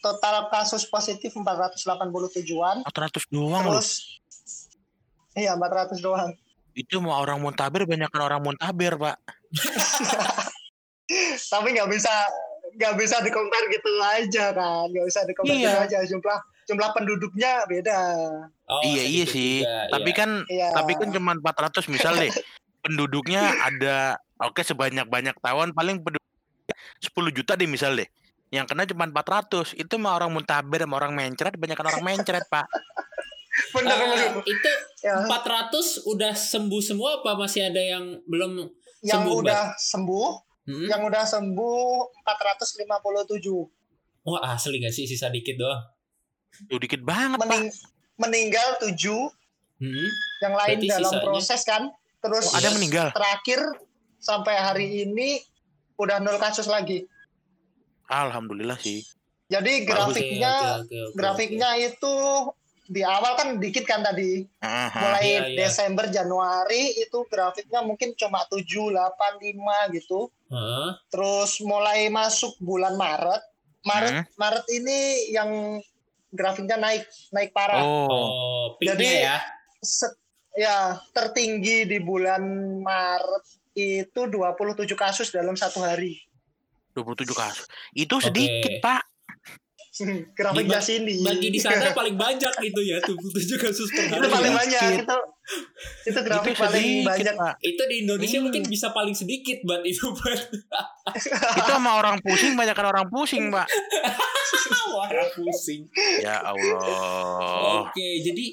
total 0.00 0.48
kasus 0.48 0.88
positif 0.88 1.34
487-an 1.36 2.08
400 2.08 3.28
doang 3.28 3.60
loh. 3.66 3.76
terus 3.76 4.20
iya 5.36 5.52
400 5.52 6.00
doang 6.00 6.32
Itu 6.78 7.02
mau 7.02 7.18
orang 7.18 7.42
muntaber 7.42 7.82
banyakkan 7.84 8.22
orang 8.22 8.38
muntaber, 8.38 8.94
Pak. 8.94 9.16
tapi 11.48 11.72
nggak 11.72 11.88
bisa 11.88 12.12
nggak 12.76 12.94
bisa 13.00 13.16
di 13.24 13.32
compare 13.32 13.64
gitu 13.72 13.90
aja 14.04 14.52
kan 14.52 14.86
nggak 14.92 15.06
bisa 15.08 15.24
di 15.24 15.32
compare 15.32 15.56
Iya. 15.56 15.64
gitu 15.64 15.78
aja 15.88 15.98
jumlah 16.04 16.38
jumlah 16.68 16.88
penduduknya 16.92 17.64
beda 17.64 17.98
Oh, 18.68 18.84
iya 18.84 19.00
iya 19.00 19.24
sedikit 19.24 19.32
sih. 19.32 19.52
juga, 19.64 19.88
Tapi 19.88 20.10
iya. 20.12 20.18
kan 20.20 20.30
iya 20.52 20.68
tapi 20.76 20.92
kan 20.92 21.08
cuma 21.08 21.32
400 21.40 21.88
misal 21.88 22.12
deh. 22.20 22.28
penduduknya 22.84 23.42
ada 23.64 23.96
oke 24.44 24.60
sebanyak-banyak 24.60 25.40
Taiwan 25.40 25.72
paling 25.72 26.04
penduduk 26.04 26.20
10 27.00 27.32
juta 27.32 27.56
deh 27.56 27.64
misal 27.64 27.96
deh. 27.96 28.04
Yang 28.52 28.68
kena 28.68 28.84
cuma 28.84 29.08
400. 29.08 29.72
Itu 29.72 29.96
mah 29.96 30.20
orang 30.20 30.36
muntaber 30.36 30.84
sama 30.84 31.00
orang 31.00 31.16
mencret, 31.16 31.56
banyak 31.56 31.80
orang 31.80 31.96
mencret, 32.04 32.44
Pak. 32.52 32.68
Bener 33.70 33.94
bener 33.94 34.18
itu 34.42 34.70
ya. 35.00 35.22
400 35.22 35.72
udah 36.06 36.32
sembuh 36.32 36.80
semua 36.80 37.18
apa 37.18 37.34
masih 37.34 37.64
ada 37.64 37.78
yang 37.78 38.04
belum 38.24 38.66
yang 39.00 39.22
sembuh, 39.22 39.36
udah 39.40 39.62
sembuh 39.74 40.28
Hmm? 40.64 40.84
yang 40.84 41.00
udah 41.00 41.24
sembuh 41.24 42.12
457 42.20 42.84
Wah 44.22 44.52
asli 44.52 44.76
gak 44.78 44.90
sih 44.90 45.04
sisa 45.04 45.28
dikit 45.28 45.56
doang 45.56 45.80
Tuh 46.62 46.76
dikit 46.76 47.00
banget, 47.00 47.38
Pak. 47.38 47.48
Mening, 47.48 47.66
meninggal 48.16 48.76
7 48.76 48.92
hmm? 49.80 50.08
yang 50.38 50.54
lain 50.54 50.76
Berarti 50.76 50.88
dalam 50.90 51.08
sisanya- 51.08 51.24
proses 51.24 51.60
kan 51.62 51.82
terus 52.18 52.44
Oh, 52.46 52.54
ada 52.54 52.66
yang 52.66 52.76
meninggal. 52.76 53.08
terakhir 53.10 53.64
sampai 54.18 54.54
hari 54.56 54.86
ini 55.02 55.40
udah 55.96 56.18
nol 56.18 56.36
kasus 56.36 56.66
lagi 56.66 57.08
Alhamdulillah 58.06 58.76
sih. 58.76 59.00
jadi 59.46 59.72
Bagus. 59.78 59.88
grafiknya 59.88 60.52
Oke, 60.52 60.68
oke, 60.68 60.84
oke, 60.84 60.96
oke. 61.02 61.14
grafiknya 61.14 61.70
itu 61.78 62.14
di 62.88 63.04
awal 63.04 63.36
kan 63.36 63.48
dikit 63.56 63.84
kan 63.84 64.00
tadi 64.00 64.48
Heeh. 64.58 64.88
mulai 64.94 65.20
Iya, 65.22 65.40
iya. 65.44 65.56
Desember 65.60 66.08
Januari 66.08 66.96
itu 66.96 67.20
grafiknya 67.26 67.80
mungkin 67.80 68.12
cuma 68.14 68.42
7 68.44 68.64
8 68.88 69.04
5 69.38 69.52
gitu 69.92 70.32
Heeh. 70.48 70.88
terus 71.06 71.60
mulai 71.60 72.08
masuk 72.08 72.56
bulan 72.58 72.96
Maret 72.96 73.44
Maret 73.80 74.10
Hmm. 74.10 74.24
Maret 74.34 74.64
ini 74.70 74.98
yang 75.30 75.50
grafiknya 76.28 76.76
naik 76.76 77.04
naik 77.30 77.52
parah. 77.52 77.80
Oh, 77.80 78.08
Oh, 78.08 78.64
Jadi- 78.76 79.22
ya. 79.22 79.40
Se- 79.78 80.18
ya 80.52 80.98
tertinggi 81.10 81.86
di 81.86 81.96
bulan 81.98 82.42
Maret 82.82 83.44
itu 83.72 84.20
27 84.26 84.92
kasus 84.92 85.30
dalam 85.30 85.54
satu 85.54 85.80
hari. 85.80 86.20
27 86.92 87.32
kasus. 87.32 87.64
Itu 87.92 88.18
sedikit, 88.18 88.82
Pak. 88.82 89.07
Grafiknya 90.30 90.76
Di- 90.76 90.86
sini. 90.86 91.12
Bagi 91.20 91.48
di 91.48 91.56
sana 91.56 91.90
paling 91.98 92.14
banyak 92.14 92.52
gitu 92.54 92.80
ya, 92.80 92.98
27 93.00 93.18
kasus 93.58 93.88
per 93.88 94.04
itu 94.04 94.14
hari. 94.14 94.28
paling 94.28 94.52
Sedikit. 94.52 94.60
banyak 94.60 94.82
itu 94.94 95.16
itu 96.04 96.18
grafik 96.20 96.52
itu 96.52 96.60
paling 96.60 96.86
sedikit, 96.94 97.08
banyak. 97.08 97.34
Pak. 97.34 97.54
Itu 97.60 97.82
di 97.84 97.96
Indonesia 98.00 98.36
Hmm. 98.36 98.44
mungkin 98.44 98.62
bisa 98.64 98.86
paling 98.90 99.12
sedikit, 99.12 99.58
Bat 99.62 99.82
itu, 99.82 100.04
Bat. 100.08 100.40
Itu 101.58 101.70
sama 101.72 101.90
orang 101.96 102.20
pusing 102.20 102.52
banyakkan 102.52 102.86
orang 102.86 103.06
pusing, 103.08 103.48
Pak. 103.48 103.66
Warna 104.94 105.24
pusing. 105.32 105.88
Ya 106.18 106.42
Allah. 106.42 107.82
Oke, 107.82 108.08
jadi 108.20 108.46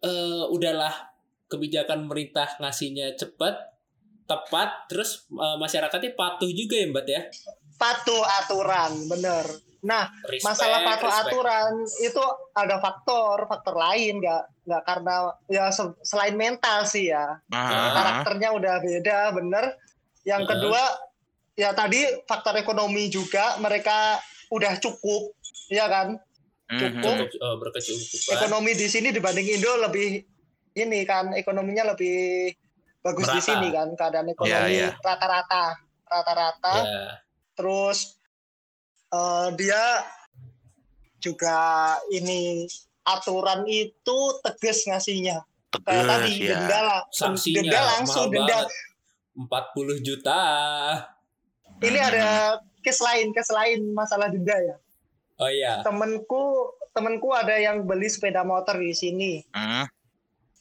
eh 0.00 0.44
udahlah 0.46 0.92
kebijakan 1.46 2.04
pemerintah 2.04 2.46
ngasihnya 2.58 3.14
cepat, 3.14 3.56
tepat, 4.24 4.86
terus 4.86 5.24
eh, 5.30 5.56
masyarakatnya 5.56 6.12
patuh 6.12 6.48
juga 6.48 6.76
ya, 6.76 6.86
Mbak 6.88 7.04
ya. 7.06 7.22
Patuh 7.74 8.22
aturan, 8.22 8.92
bener. 9.06 9.44
Nah, 9.84 10.08
Respect, 10.24 10.48
masalah 10.48 10.80
patuh 10.82 11.06
respect. 11.06 11.28
aturan 11.28 11.72
itu 12.00 12.22
ada 12.52 12.76
faktor 12.78 13.36
faktor 13.44 13.76
lain 13.76 14.16
nggak 14.16 14.42
nggak 14.64 14.82
karena 14.82 15.14
ya 15.46 15.68
se- 15.68 15.92
selain 16.00 16.32
mental 16.34 16.82
sih 16.84 17.08
ya 17.08 17.36
Ah, 17.46 17.92
karakternya 17.92 18.48
udah 18.50 18.80
beda 18.80 19.18
bener 19.30 19.76
yang 20.24 20.40
Heeh. 20.40 20.50
kedua 20.50 20.82
ya 21.54 21.70
tadi 21.70 22.00
faktor 22.24 22.56
ekonomi 22.56 23.06
juga 23.06 23.54
mereka 23.58 24.16
udah 24.48 24.72
cukup 24.78 25.36
ya 25.68 25.84
kan 25.84 26.16
mhm. 26.66 26.80
cukup. 26.80 27.16
Eh, 27.28 27.56
berkecukupan. 27.60 28.32
ekonomi 28.34 28.72
di 28.72 28.88
sini 28.88 29.08
dibanding 29.10 29.52
Indo 29.52 29.68
lebih 29.78 30.24
ini 30.74 31.04
kan 31.04 31.30
ekonominya 31.30 31.92
lebih 31.92 32.50
bagus 32.98 33.28
di 33.28 33.36
Merata. 33.36 33.46
sini 33.46 33.68
kan 33.68 33.88
keadaan 33.92 34.26
ekonomi 34.26 34.48
Iya, 34.50 34.60
iya. 34.66 34.90
rata-rata 34.96 35.76
rata-rata 36.04 36.72
Ya. 36.80 37.20
terus 37.52 38.16
eh, 39.14 39.46
dia 39.54 39.84
juga 41.22 41.58
ini 42.12 42.66
aturan 43.04 43.64
itu 43.64 44.18
tegas 44.44 44.84
ngasihnya 44.84 45.44
kayak 45.82 46.04
tadi 46.06 46.30
Tegas 46.30 46.38
ya. 46.38 46.56
denda 46.60 46.78
langsung 46.86 47.12
Sanksinya 47.34 47.56
denda 47.62 47.80
langsung 47.82 48.24
mahal 48.28 48.34
denda 48.34 48.56
banget. 48.62 48.68
40 49.34 50.06
juta. 50.06 50.40
ini 51.82 51.98
ada 51.98 52.28
case 52.80 53.02
lain 53.02 53.26
case 53.34 53.50
lain 53.50 53.80
masalah 53.92 54.30
denda 54.30 54.54
ya 54.54 54.76
Oh 55.34 55.50
iya. 55.50 55.82
temenku 55.82 56.70
temenku 56.94 57.34
ada 57.34 57.58
yang 57.58 57.82
beli 57.82 58.06
sepeda 58.06 58.46
motor 58.46 58.78
di 58.78 58.94
sini 58.94 59.42
Hmm, 59.50 59.82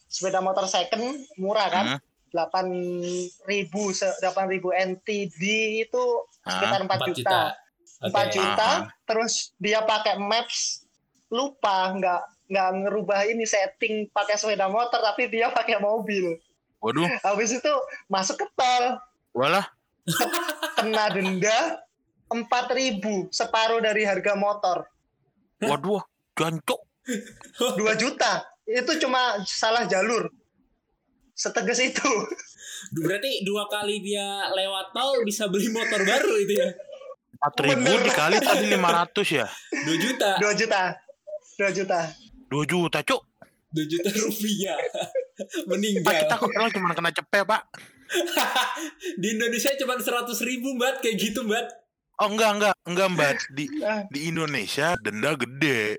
sepeda 0.09 0.41
motor 0.41 0.65
second 0.65 1.21
murah 1.37 1.69
kan 1.69 1.85
hmm. 1.93 1.99
delapan 2.33 2.65
ribu 3.45 3.93
delapan 3.93 4.45
ribu 4.49 4.73
NTD 4.73 5.41
itu 5.85 6.03
sekitar 6.41 6.81
4 6.81 6.89
4 6.89 7.09
juta 7.13 7.13
juta. 7.21 7.39
Oke. 8.03 8.11
4 8.11 8.35
juta 8.35 8.59
ah. 8.59 8.77
terus 9.07 9.55
dia 9.55 9.79
pakai 9.79 10.19
maps 10.19 10.83
lupa 11.31 11.95
nggak 11.95 12.21
nggak 12.51 12.69
ngerubah 12.83 13.23
ini 13.31 13.47
setting 13.47 14.11
pakai 14.11 14.35
sepeda 14.35 14.67
motor 14.67 14.99
tapi 14.99 15.31
dia 15.31 15.47
pakai 15.49 15.79
mobil 15.79 16.35
Waduh, 16.83 17.07
habis 17.23 17.55
itu 17.55 17.73
masuk 18.11 18.43
ke 18.43 18.47
tol 18.59 18.99
walah. 19.31 19.71
kena 20.75 21.07
denda 21.15 21.79
4000 22.27 23.31
separuh 23.31 23.79
dari 23.79 24.03
harga 24.03 24.35
motor 24.35 24.83
Waduh, 25.63 26.03
jancuk. 26.35 26.83
2 27.07 27.79
juta 27.95 28.43
itu 28.67 28.91
cuma 28.99 29.39
salah 29.47 29.87
jalur 29.87 30.27
setegas 31.31 31.79
itu 31.79 32.11
Berarti 32.91 33.47
dua 33.47 33.63
kali 33.71 34.03
dia 34.03 34.51
lewat 34.51 34.91
tol 34.91 35.23
bisa 35.23 35.47
beli 35.47 35.71
motor 35.71 36.03
baru 36.03 36.33
itu 36.43 36.53
ya. 36.59 36.69
4000 37.43 37.75
Bener. 37.75 37.99
dikali 38.01 38.37
tadi 38.39 38.65
500 38.71 39.27
ya. 39.29 39.47
2 39.83 39.95
juta. 39.99 40.29
2 40.39 40.55
juta 40.55 40.81
2 41.59 41.69
juta 41.75 41.99
2 42.47 42.63
juta, 42.65 42.99
Cuk. 43.01 43.21
2 43.73 43.89
juta 43.89 44.09
rupiah. 44.15 44.77
Pak, 45.33 45.65
Meninggal. 45.65 46.13
kita 46.13 46.35
kok 46.37 46.45
kalau 46.47 46.69
cuma 46.69 46.93
kena 46.93 47.09
cepet, 47.09 47.43
Pak. 47.43 47.61
Di 49.21 49.27
Indonesia 49.33 49.73
cuma 49.75 49.97
100 49.97 50.29
ribu, 50.45 50.77
Mbak. 50.77 51.01
Kayak 51.01 51.17
gitu, 51.17 51.41
Mbak. 51.41 51.65
Oh, 52.21 52.29
enggak, 52.29 52.51
enggak. 52.53 52.75
Enggak, 52.85 53.07
Mbak. 53.09 53.37
Di 53.51 53.65
Ah, 53.81 54.05
di 54.05 54.29
Indonesia 54.29 54.93
denda 55.01 55.33
gede. 55.33 55.97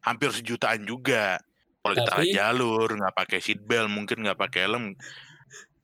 Hampir 0.00 0.32
sejutaan 0.32 0.88
juga. 0.88 1.36
Kalau 1.84 1.92
di 1.92 2.00
tengah 2.02 2.24
Tapi- 2.24 2.32
jalur, 2.34 2.88
nggak 2.88 3.14
pakai 3.14 3.38
seat 3.38 3.60
belt, 3.62 3.92
mungkin 3.92 4.24
nggak 4.24 4.40
pakai 4.40 4.64
helm. 4.64 4.96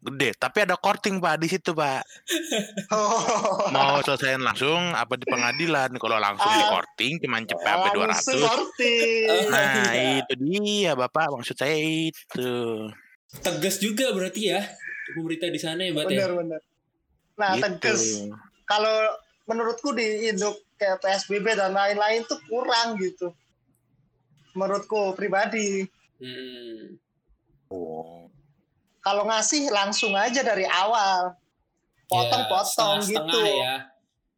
Gede, 0.03 0.35
tapi 0.35 0.67
ada 0.67 0.75
korting 0.75 1.23
pak 1.23 1.39
di 1.39 1.47
situ 1.47 1.71
pak. 1.79 2.03
oh. 2.91 3.71
Mau 3.71 4.03
selesaiin 4.03 4.43
langsung 4.43 4.91
apa 4.99 5.15
di 5.15 5.23
pengadilan? 5.31 5.95
Kalau 5.95 6.19
langsung 6.19 6.51
di 6.51 6.65
korting 6.67 7.23
cuman 7.23 7.47
cepet 7.47 7.63
sampai 7.63 7.91
dua 7.95 8.07
ratus. 8.11 8.43
Nah 9.47 9.95
itu 10.19 10.35
dia 10.43 10.93
bapak 10.99 11.39
maksud 11.39 11.55
saya 11.55 11.79
itu. 11.79 12.51
Tegas 13.47 13.79
juga 13.79 14.11
berarti 14.11 14.51
ya. 14.51 14.61
Pemerintah 15.15 15.49
di 15.55 15.61
sana 15.63 15.87
ya, 15.87 15.95
Mbak 15.95 16.05
ya. 16.05 16.09
bener 16.11 16.31
bener 16.35 16.61
nah 17.37 17.57
gitu. 17.57 17.65
tegas 17.65 18.03
kalau 18.69 18.97
menurutku 19.49 19.97
di 19.97 20.29
induk 20.29 20.63
kayak 20.77 21.01
PSBB 21.01 21.57
dan 21.57 21.73
lain-lain 21.73 22.23
tuh 22.29 22.39
kurang 22.47 23.01
gitu 23.01 23.33
menurutku 24.53 25.17
pribadi 25.17 25.89
Hmm. 26.23 27.03
Oh. 27.67 28.31
Kalau 29.03 29.27
ngasih 29.27 29.69
langsung 29.69 30.15
aja 30.15 30.41
dari 30.41 30.65
awal 30.65 31.35
potong-potong 32.07 32.99
Ya, 33.01 33.09
gitu 33.13 33.39
ya. 33.43 33.75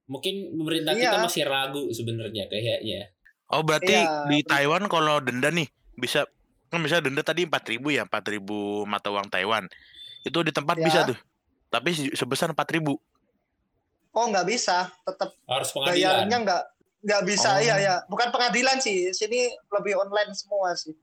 Mungkin 0.04 0.34
pemerintah 0.54 0.92
kita 0.92 1.16
Iya. 1.16 1.22
masih 1.22 1.42
ragu 1.44 1.82
sebenarnya 1.90 2.44
kayaknya. 2.46 3.08
Oh 3.46 3.60
berarti 3.60 3.92
Iya, 3.94 4.24
di. 4.26 4.40
Taiwan 4.42 4.84
kalau 4.86 5.20
denda 5.20 5.48
nih 5.48 5.68
bisa 5.94 6.24
kan 6.68 6.80
bisa 6.80 6.98
denda 6.98 7.20
tadi 7.20 7.44
4000 7.44 7.88
ya 7.90 8.02
4000 8.02 8.42
mata 8.84 9.08
uang 9.08 9.28
Taiwan. 9.28 9.68
Itu 10.22 10.40
di 10.40 10.50
tempat 10.50 10.76
Ya. 10.76 10.84
bisa 10.84 10.98
tuh. 11.04 11.18
Tapi 11.66 11.90
se- 11.90 12.14
sebesar 12.14 12.50
4000. 12.50 12.96
oh 14.10 14.24
nggak 14.24 14.46
bisa 14.46 14.94
tetap 15.02 15.34
Harus 15.44 15.68
pengadilan. 15.68 15.98
bayarnya 16.22 16.36
nggak 16.40 16.62
nggak 17.02 17.22
bisa 17.26 17.50
Oh. 17.50 17.58
iya 17.58 17.74
ya 17.76 17.94
bukan 18.06 18.30
pengadilan 18.30 18.78
sih 18.78 19.10
sini 19.10 19.44
lebih 19.68 19.98
online 19.98 20.30
semua 20.32 20.70
sih 20.72 20.94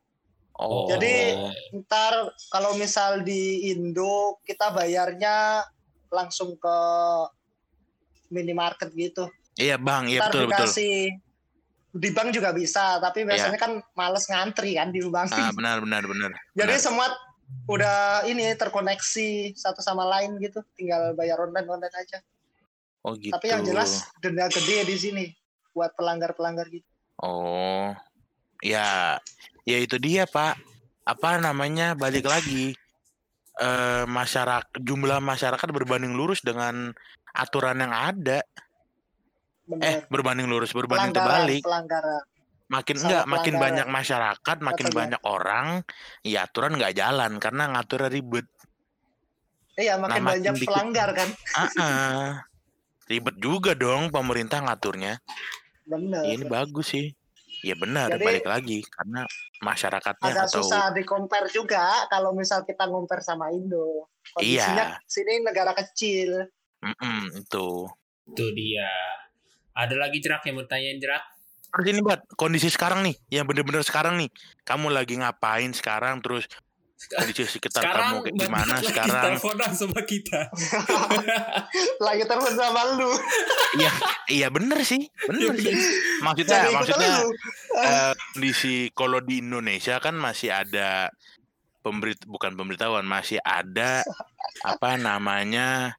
Oh. 0.62 0.86
Jadi- 0.86 1.34
ntar 1.74 2.14
kalau 2.48 2.78
misal 2.78 3.26
di 3.26 3.74
Indo 3.74 4.38
kita 4.46 4.70
bayarnya 4.70 5.66
langsung 6.08 6.54
ke 6.54 6.78
minimarket 8.30 8.90
gitu 8.94 9.28
iya 9.56 9.76
Bang, 9.76 10.08
iya 10.08 10.22
ntar 10.22 10.30
betul 10.30 10.44
betul. 10.46 10.52
dikasih 10.54 10.94
di 11.92 12.10
bank 12.10 12.30
juga 12.32 12.54
bisa 12.54 13.00
tapi 13.00 13.28
biasanya 13.28 13.58
kan 13.58 13.84
males 13.94 14.24
ngantri 14.26 14.80
kan 14.80 14.90
di 14.90 15.04
bank 15.04 15.28
Ah 15.30 15.52
benar 15.52 15.84
benar 15.84 16.04
benar. 16.06 16.32
jadi 16.60 16.76
benar. 16.76 16.84
semua 16.84 17.06
udah 17.68 18.24
ini 18.24 18.48
terkoneksi 18.56 19.28
satu 19.54 19.84
sama 19.84 20.08
lain 20.08 20.40
gitu 20.40 20.64
tinggal 20.74 21.12
bayar 21.12 21.36
online 21.38 21.68
online 21.68 21.96
aja 21.98 22.24
Oh 23.02 23.18
gitu. 23.18 23.34
tapi 23.34 23.50
yang 23.50 23.66
jelas 23.66 24.08
denda 24.22 24.48
gede 24.48 24.86
di 24.86 24.96
sini 24.96 25.26
buat 25.72 25.92
pelanggar 25.94 26.32
pelanggar 26.32 26.70
gitu 26.70 26.86
Oh. 27.18 27.92
Ya, 28.62 29.18
ya 29.66 29.78
itu 29.78 29.98
dia, 29.98 30.26
Pak. 30.26 30.58
Apa 31.04 31.42
namanya? 31.42 31.98
Balik 31.98 32.30
lagi. 32.30 32.78
Eh 33.58 34.06
masyarakat 34.08 34.80
jumlah 34.80 35.20
masyarakat 35.20 35.68
berbanding 35.70 36.16
lurus 36.16 36.42
dengan 36.42 36.96
aturan 37.32 37.78
yang 37.78 37.94
ada. 37.94 38.42
Eh, 38.42 40.04
bener 40.04 40.08
berbanding 40.10 40.48
lurus, 40.50 40.74
berbanding 40.74 41.14
pelanggaran 41.14 41.48
terbalik. 41.48 41.64
pelanggaran 41.64 42.22
Makin 42.68 42.96
sama 42.96 43.04
enggak, 43.04 43.24
makin 43.28 43.36
pelanggaran. 43.56 43.64
banyak 43.68 43.88
masyarakat, 43.92 44.58
makin 44.64 44.88
Betul, 44.88 44.98
banyak 45.04 45.22
orang, 45.28 45.68
ya 46.24 46.40
aturan 46.48 46.72
nggak 46.80 46.96
jalan 46.96 47.32
karena 47.38 47.64
ngaturnya 47.76 48.10
ribet. 48.10 48.48
iya 49.76 49.96
makin 49.96 50.24
makin 50.24 50.24
banyak 50.28 50.54
dikit. 50.56 50.68
pelanggar 50.72 51.10
kan 51.16 51.30
Ah, 51.52 51.70
ah. 51.80 52.28
ribet 53.12 53.36
juga 53.40 53.76
dong 53.76 54.08
pemerintah 54.08 54.64
ngaturnya. 54.64 55.20
bener 55.84 56.24
Ya, 56.24 56.32
ini 56.36 56.46
bagus 56.48 56.96
sih. 56.96 57.12
Ya 57.62 57.76
benar, 57.78 58.10
Jadi- 58.10 58.26
balik 58.26 58.46
lagi 58.50 58.82
karena 58.90 59.22
masyarakatnya 59.62 60.34
agak 60.34 60.46
atau 60.50 60.66
susah 60.66 60.90
di 60.90 61.06
compare 61.06 61.46
juga 61.54 62.10
kalau 62.10 62.34
misal 62.34 62.66
kita 62.66 62.90
compare 62.90 63.22
sama 63.22 63.54
Indo. 63.54 64.10
Kondisinya 64.34 64.98
Iya. 64.98 65.06
sini 65.06 65.46
negara 65.46 65.78
kecil. 65.78 66.50
Mm-mm, 66.82 67.38
itu. 67.38 67.86
Itu 68.34 68.46
dia. 68.58 68.90
Ada 69.78 69.94
lagi 69.94 70.18
jerak 70.18 70.42
yang 70.50 70.58
mau 70.58 70.66
tanyain 70.66 70.98
jerak? 70.98 71.22
Terus 71.72 71.86
ini 71.88 72.00
buat 72.04 72.20
kondisi 72.36 72.68
sekarang 72.68 73.06
nih, 73.06 73.16
yang 73.32 73.46
bener-bener 73.48 73.86
sekarang 73.86 74.18
nih. 74.20 74.28
Kamu 74.68 74.92
lagi 74.92 75.16
ngapain 75.16 75.72
sekarang? 75.72 76.20
Terus 76.20 76.50
kondisi 77.10 77.44
sekitar 77.50 77.82
kamu 77.84 78.16
kayak 78.22 78.36
gimana 78.38 78.74
lagi 78.74 78.88
sekarang? 78.88 79.24
teleponan 79.36 79.72
sama 79.72 80.02
kita. 80.04 80.42
Lagi 82.06 82.24
terus 82.24 82.54
sama 82.54 82.82
lu. 82.96 83.12
Iya, 83.74 83.92
iya 84.28 84.48
bener 84.48 84.80
sih, 84.82 85.08
bener 85.24 85.52
Iya, 85.52 85.52
sih. 85.56 85.72
bener. 85.72 85.84
Maksudnya, 86.22 86.60
Jadi 86.62 86.74
maksudnya, 86.74 87.10
lu. 87.18 87.30
eh, 87.78 88.14
kondisi 88.32 88.74
kalau 88.92 89.20
di 89.20 89.40
Indonesia 89.40 89.96
kan 89.98 90.16
masih 90.16 90.52
ada 90.52 91.10
pemberit 91.82 92.22
bukan 92.24 92.54
pemberitahuan 92.54 93.04
masih 93.04 93.42
ada 93.42 94.06
apa 94.62 94.96
namanya 94.96 95.98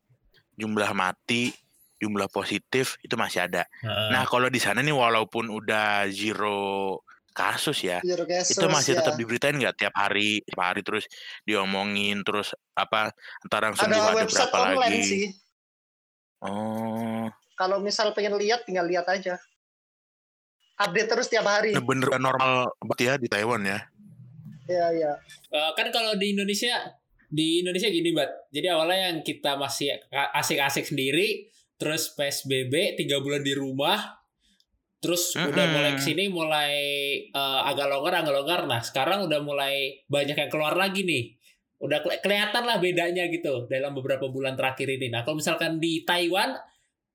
jumlah 0.55 0.95
mati 0.95 1.51
jumlah 1.99 2.27
positif 2.29 2.99
itu 3.01 3.15
masih 3.15 3.47
ada. 3.47 3.63
Nah 3.83 4.27
kalau 4.27 4.47
di 4.47 4.59
sana 4.59 4.83
nih 4.83 4.91
walaupun 4.91 5.47
udah 5.47 6.07
zero 6.11 6.99
kasus 7.33 7.85
ya 7.85 7.99
cases, 8.05 8.55
itu 8.55 8.67
masih 8.69 8.93
ya. 8.95 8.99
tetap 9.03 9.15
diberitain 9.17 9.57
nggak 9.57 9.75
tiap 9.77 9.95
hari 9.97 10.45
tiap 10.45 10.61
hari 10.61 10.81
terus 10.85 11.05
diomongin 11.43 12.23
terus 12.23 12.53
apa 12.77 13.13
ntar 13.49 13.69
yang 13.69 13.77
sembuh 13.77 13.97
ada 13.97 14.13
website 14.17 14.49
berapa 14.53 14.57
online 14.61 14.81
lagi 14.81 15.01
sih. 15.03 15.25
oh 16.45 17.27
Kalau 17.53 17.79
misal 17.79 18.11
pengen 18.17 18.35
lihat 18.41 18.67
tinggal 18.67 18.89
lihat 18.89 19.07
aja. 19.07 19.39
Update 20.83 21.15
terus 21.15 21.31
tiap 21.31 21.47
hari. 21.47 21.77
bener 21.79 22.11
normal 22.19 22.75
banget 22.83 22.99
ya 22.99 23.13
di 23.21 23.29
Taiwan 23.31 23.63
ya 23.63 23.87
Iya, 24.63 24.87
iya. 24.95 25.13
Eh, 25.53 25.71
kan 25.75 25.91
kalau 25.91 26.15
di 26.17 26.33
Indonesia 26.33 26.73
di 27.33 27.65
Indonesia 27.65 27.89
gini 27.89 28.13
bat 28.13 28.29
jadi 28.53 28.77
awalnya 28.77 29.09
yang 29.09 29.19
kita 29.25 29.57
masih 29.57 29.89
asik-asik 30.37 30.85
sendiri 30.85 31.49
terus 31.81 32.13
PSBB 32.13 33.01
tiga 33.01 33.25
bulan 33.25 33.41
di 33.41 33.57
rumah 33.57 34.22
terus 35.03 35.35
udah 35.35 35.51
Mm-mm. 35.51 35.75
mulai 35.75 35.93
ke 35.93 36.03
sini 36.03 36.25
mulai 36.31 36.73
eh, 37.27 37.61
agak 37.67 37.91
longgar 37.91 38.23
agak 38.23 38.33
longgar 38.33 38.61
nah 38.65 38.79
sekarang 38.79 39.27
udah 39.27 39.43
mulai 39.43 39.99
banyak 40.07 40.39
yang 40.39 40.47
keluar 40.47 40.73
lagi 40.73 41.03
nih 41.03 41.35
udah 41.77 41.99
keli- 41.99 42.23
kelihatan 42.23 42.63
lah 42.63 42.79
bedanya 42.79 43.27
gitu 43.27 43.67
dalam 43.67 43.91
beberapa 43.93 44.31
bulan 44.31 44.55
terakhir 44.55 44.87
ini 44.89 45.11
nah 45.11 45.21
kalau 45.21 45.37
misalkan 45.37 45.77
di 45.77 46.07
Taiwan 46.07 46.55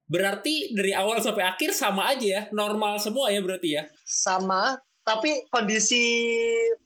berarti 0.04 0.72
dari 0.72 0.92
awal 0.92 1.20
sampai 1.20 1.48
akhir 1.48 1.72
sama 1.72 2.12
aja 2.12 2.28
ya 2.28 2.42
normal 2.52 3.00
semua 3.00 3.28
ya 3.28 3.40
berarti 3.40 3.76
ya 3.76 3.84
Sama, 4.04 4.76
tapi 5.04 5.48
kondisi 5.48 6.04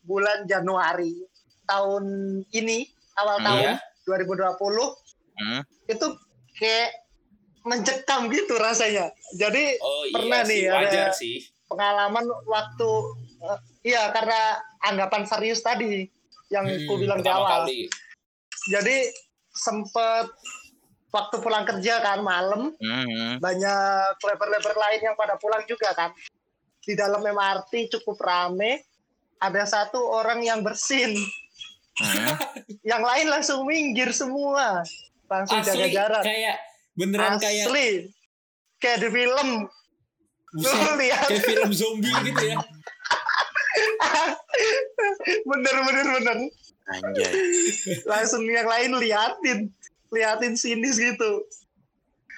bulan 0.01 0.45
Januari 0.45 1.13
tahun 1.65 2.05
ini, 2.49 2.85
awal 3.15 3.37
Hmm. 3.37 3.45
tahun 3.45 3.61
Iya. 3.61 3.75
2020 4.05 4.85
Hmm. 5.37 5.61
itu 5.87 6.07
kayak 6.53 6.89
mencekam 7.63 8.27
gitu 8.27 8.55
rasanya. 8.55 9.09
Jadi 9.31 9.77
oh 9.77 10.03
Pernah 10.11 10.41
iya 10.41 10.47
nih, 10.47 10.55
sih 10.55 10.61
ada- 10.63 10.77
wajar 10.79 11.09
sih 11.11 11.37
pengalaman 11.65 12.25
waktu 12.43 12.89
eh, 13.39 13.59
iya 13.85 14.11
karena 14.11 14.41
anggapan 14.81 15.23
serius 15.23 15.59
tadi 15.59 16.03
yang 16.47 16.65
Hmm, 16.65 16.83
ku 16.83 16.97
bilang 16.97 17.19
di 17.19 17.27
awal. 17.27 17.63
kali. 17.63 17.87
Jadi 18.67 19.07
sempet 19.49 20.27
waktu 21.09 21.35
pulang 21.37 21.63
kerja 21.63 21.99
kan 21.99 22.19
malam 22.19 22.71
Hmm. 22.73 23.35
banyak 23.37 24.15
lebar-lebar 24.17 24.75
lain 24.75 25.01
yang 25.01 25.15
pada 25.15 25.35
pulang 25.35 25.63
juga 25.63 25.91
kan. 25.91 26.11
Di 26.79 26.93
dalam 26.93 27.21
MRT 27.21 27.71
cukup 27.91 28.19
rame. 28.19 28.83
Ada 29.37 29.65
satu 29.65 29.97
orang 29.97 30.41
yang 30.41 30.61
bersin, 30.61 31.17
Hmm. 31.93 32.29
yang 32.83 33.01
lain 33.01 33.25
langsung 33.27 33.63
minggir 33.63 34.11
semua, 34.11 34.85
langsung 35.25 35.57
jaga 35.59 35.73
asli 35.79 35.89
jarak. 35.89 36.21
kayak 36.21 36.57
beneran 36.93 37.37
kayak 37.37 37.67
Asli, 37.67 38.11
kayak 38.77 38.97
di 38.99 39.09
film. 39.09 39.49
buset, 40.51 40.99
kayak 40.99 41.41
film 41.41 41.71
zombie 41.71 42.11
gitu 42.25 42.43
ya 42.45 42.59
bener 45.45 45.75
bener 45.81 46.05
bener. 46.13 46.37
Anjay. 46.91 47.31
langsung 48.03 48.43
yang 48.43 48.67
lain 48.67 48.91
liatin 48.97 49.59
liatin 50.11 50.53
sinis 50.53 50.99
gitu 50.99 51.47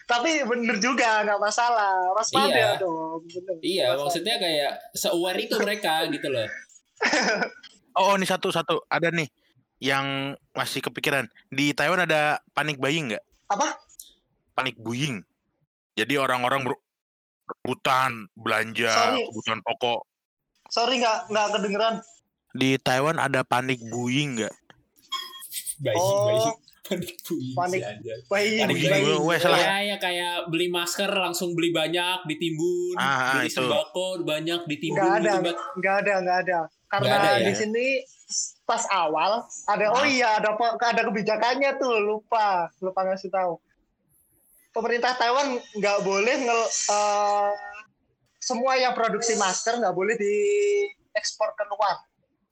tapi 0.06 0.46
bener 0.46 0.78
juga 0.78 1.26
nggak 1.26 1.42
masalah 1.42 2.14
waspada 2.14 2.54
Iya. 2.54 2.70
dong 2.78 3.26
bener. 3.26 3.56
iya 3.62 3.84
Waspada. 3.90 4.02
maksudnya 4.06 4.36
kayak 4.38 4.72
se-aware 4.94 5.40
itu 5.40 5.56
mereka 5.58 6.06
gitu 6.08 6.28
loh 6.30 6.46
Oh, 7.94 8.10
oh 8.10 8.16
ini 8.16 8.26
satu 8.26 8.50
satu 8.50 8.82
ada 8.88 9.10
nih 9.10 9.30
yang 9.80 10.06
masih 10.52 10.82
kepikiran 10.82 11.26
di 11.48 11.74
Taiwan 11.74 12.02
ada 12.02 12.42
panik 12.52 12.78
buying 12.78 13.10
nggak? 13.10 13.22
apa 13.48 13.74
Panik 14.54 14.78
buying. 14.78 15.22
Jadi 15.94 16.14
orang-orang 16.16 16.66
rebutan 17.44 18.12
belanja 18.34 18.90
Sorry. 18.90 19.26
kebutuhan 19.28 19.62
pokok. 19.62 20.00
sorry 20.66 20.98
nggak 20.98 21.30
nggak 21.30 21.48
kedengeran 21.52 21.96
Di 22.52 22.78
Taiwan 22.78 23.18
ada 23.18 23.44
panik 23.44 23.78
buying 23.84 24.40
nggak? 24.40 24.54
bayi 25.76 25.94
Oh, 25.96 26.26
bayi 26.26 26.40
panik 26.88 27.14
buying 27.22 27.54
panik. 27.54 27.82
bayi 28.26 28.52
Panik 28.58 28.78
buying. 28.80 29.38
salah. 29.38 29.60
ya 29.60 29.78
ya 29.86 29.98
kayak 29.98 30.48
beli 30.48 30.68
masker 30.68 31.10
langsung 31.10 31.54
beli 31.54 31.70
banyak 31.70 32.26
ditimbun 32.26 32.96
Ah, 32.96 33.06
ah, 33.06 33.20
beli 33.36 33.48
itu. 33.48 33.60
sembako 33.60 34.24
banyak 34.24 34.62
ditimbun 34.66 34.98
nggak 34.98 35.14
ada 35.20 35.32
gitu 35.36 35.52
nggak 35.78 35.96
ada 36.00 36.14
nggak 36.20 36.38
ada 36.42 36.60
karena 36.88 37.14
ada, 37.14 37.30
ya? 37.36 37.44
di 37.44 37.54
sini 37.54 37.86
pas 38.64 38.82
awal 38.90 39.32
ada 39.68 39.86
oh 39.90 40.00
Ah. 40.00 40.06
iya 40.06 40.40
ada 40.40 40.56
ada 40.80 41.02
kebijakannya 41.04 41.76
tuh 41.76 41.94
lupa 42.00 42.72
lupa 42.80 43.04
ngasih 43.04 43.30
tahu 43.30 43.60
pemerintah 44.74 45.14
Taiwan 45.14 45.48
nggak 45.72 45.98
boleh 46.02 46.36
ngel, 46.42 46.62
eh, 46.90 47.52
semua 48.38 48.76
yang 48.76 48.92
produksi 48.92 49.34
masker 49.36 49.78
nggak 49.78 49.94
boleh 49.94 50.18
diekspor 50.18 51.54
keluar 51.54 51.96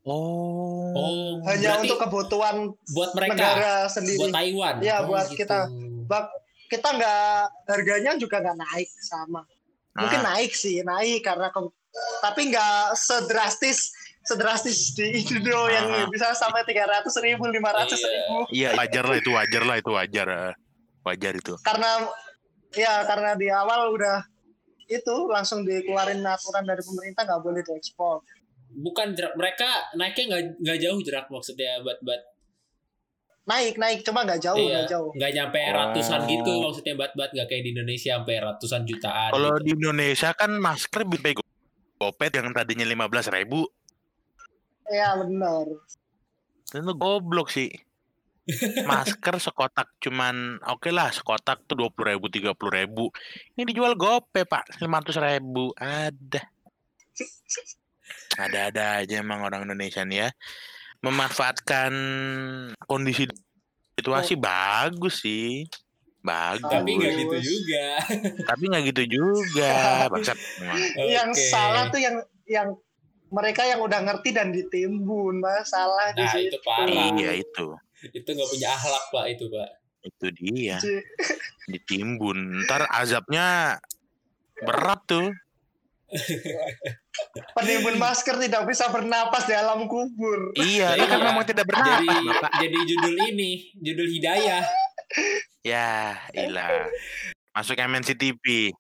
Oh. 0.02 0.90
oh 0.92 1.46
hanya 1.46 1.78
berarti 1.78 1.86
untuk 1.86 2.00
kebutuhan 2.00 2.56
buat 2.90 3.12
mereka 3.14 3.34
negara 3.36 3.74
buat 3.82 3.94
sendiri. 3.94 4.30
Taiwan 4.32 4.76
Iya, 4.80 4.96
Oh, 4.98 5.08
buat 5.08 5.28
gitu. 5.28 5.46
kita. 5.46 5.60
Bak- 6.08 6.34
kita 6.66 6.90
nggak 6.90 7.30
harganya 7.68 8.12
juga 8.16 8.42
nggak 8.42 8.58
naik 8.58 8.90
sama. 9.00 9.46
Mungkin 9.94 10.20
Ah. 10.20 10.28
naik 10.34 10.56
sih, 10.56 10.82
naik 10.82 11.22
karena 11.22 11.52
ke- 11.52 11.70
tapi 12.20 12.50
nggak 12.50 12.96
sedrastis 12.96 13.92
sedrastis 14.22 14.94
di 14.94 15.18
Indo 15.20 15.66
yang 15.68 15.86
Ah. 15.88 16.06
bisa 16.08 16.34
sampai 16.34 16.62
tiga 16.64 16.86
ratus 16.86 17.18
ribu, 17.20 17.46
lima 17.46 17.70
ratus 17.70 17.98
Iya. 17.98 18.10
ribu. 18.10 18.38
Iya 18.50 18.70
wajar 18.74 19.04
lah 19.04 19.18
itu 19.18 19.30
wajar 19.30 19.64
lah 19.64 19.76
itu 19.78 19.92
wajar 19.92 20.28
eh. 20.30 20.54
Wajar 21.02 21.34
itu. 21.34 21.54
Karena 21.62 22.08
ya 22.72 23.04
karena 23.04 23.36
di 23.36 23.48
awal 23.48 23.92
udah 23.92 24.24
itu 24.86 25.16
langsung 25.28 25.64
dikeluarin 25.64 26.20
aturan 26.22 26.64
dari 26.64 26.82
pemerintah 26.82 27.24
nggak 27.24 27.42
boleh 27.42 27.62
diekspor. 27.62 28.20
bukan 28.72 29.12
jerak 29.12 29.36
mereka 29.36 29.68
naiknya 29.96 30.24
nggak 30.32 30.44
nggak 30.64 30.80
jauh 30.80 31.00
jerak 31.04 31.28
maksudnya 31.28 31.84
bat 31.84 32.00
bat 32.02 32.24
Naik 33.42 33.76
naik, 33.76 34.00
cuma 34.06 34.24
nggak 34.24 34.40
jauh 34.40 34.56
Iya, 34.56 34.72
nggak 34.72 34.88
jauh. 34.88 35.12
nggak 35.12 35.32
nyampe 35.34 35.60
Oh. 35.60 35.74
ratusan 35.76 36.22
gitu 36.24 36.54
maksudnya 36.62 36.94
bat 36.96 37.12
bat 37.12 37.30
nggak 37.34 37.48
kayak 37.50 37.64
di 37.66 37.72
Indonesia 37.74 38.16
sampai 38.16 38.36
ratusan 38.40 38.82
jutaan 38.88 39.32
Kalau 39.34 39.50
gitu. 39.58 39.64
di 39.66 39.72
Indonesia 39.76 40.30
kan 40.32 40.52
masker 40.56 41.02
bisa 41.04 41.30
go- 41.36 41.52
gopet 41.98 42.32
yang 42.32 42.48
tadinya 42.56 42.88
lima 42.88 43.12
belas 43.12 43.28
ribu 43.28 43.68
Ya 44.88 45.20
benar. 45.20 45.68
itu 46.72 46.92
goblok 46.96 47.48
sih. 47.50 47.76
Masker 48.90 49.38
sekotak 49.38 49.94
cuman 50.02 50.58
oke 50.66 50.90
lah 50.90 51.14
sekotak 51.14 51.62
tuh 51.70 51.78
dua 51.78 51.90
puluh 51.94 52.18
ribu 52.18 52.26
tiga 52.28 52.58
puluh 52.58 52.74
ribu. 52.74 53.14
Ini 53.54 53.70
dijual 53.70 53.94
gope 53.94 54.50
pak 54.50 54.82
lima 54.82 54.98
ratus 55.00 55.22
ribu. 55.22 55.70
Ada. 55.78 56.42
Ada-ada 58.42 59.06
aja 59.06 59.22
emang 59.22 59.46
orang 59.46 59.70
Indonesia 59.70 60.02
nih 60.02 60.26
ya. 60.26 60.30
Memanfaatkan 61.06 61.94
kondisi 62.90 63.30
situasi 63.94 64.34
bagus 64.42 65.22
sih. 65.22 65.70
Bagus. 66.22 66.66
Tapi 66.66 66.98
nggak 66.98 67.14
gitu 67.18 67.38
juga. 67.46 67.88
Tapi 68.46 68.64
nggak 68.70 68.84
gitu 68.90 69.04
juga. 69.22 69.74
Emang. 70.10 70.82
Yang 70.98 71.30
Oke. 71.34 71.50
salah 71.50 71.84
tuh 71.94 72.02
yang 72.02 72.18
yang 72.50 72.74
mereka 73.32 73.64
yang 73.64 73.80
udah 73.80 74.04
ngerti 74.04 74.36
dan 74.36 74.52
ditimbun 74.52 75.40
masalah 75.40 76.12
di 76.12 76.20
nah 76.20 76.34
situ. 76.36 76.52
itu 76.52 76.58
parah. 76.68 77.16
Iya 77.16 77.32
itu 77.40 77.68
itu 78.04 78.26
nggak 78.26 78.50
punya 78.50 78.68
akhlak 78.72 79.04
pak 79.10 79.26
itu 79.30 79.46
pak. 79.48 79.70
Itu 80.02 80.28
dia. 80.34 80.78
Ci- 80.82 81.06
ditimbun. 81.70 82.66
Ntar 82.66 82.90
azabnya 82.90 83.78
berat 84.62 85.06
tuh. 85.06 85.30
Penimbun 87.56 87.96
masker 87.96 88.36
tidak 88.36 88.68
bisa 88.68 88.90
bernapas 88.92 89.48
di 89.48 89.54
alam 89.56 89.88
kubur. 89.88 90.52
iya 90.58 90.96
Iya. 90.96 91.00
itu 91.00 91.06
kan 91.08 91.20
memang 91.24 91.46
tidak 91.46 91.66
jadi 91.68 92.04
bernapas 92.04 92.20
bapak. 92.26 92.52
jadi 92.60 92.78
judul 92.84 93.16
ini 93.32 93.52
judul 93.78 94.08
hidayah. 94.10 94.64
Ya 95.62 96.18
ilah. 96.34 96.90
Masuk 97.52 97.76
MNC 97.76 98.16
TV 98.16 98.72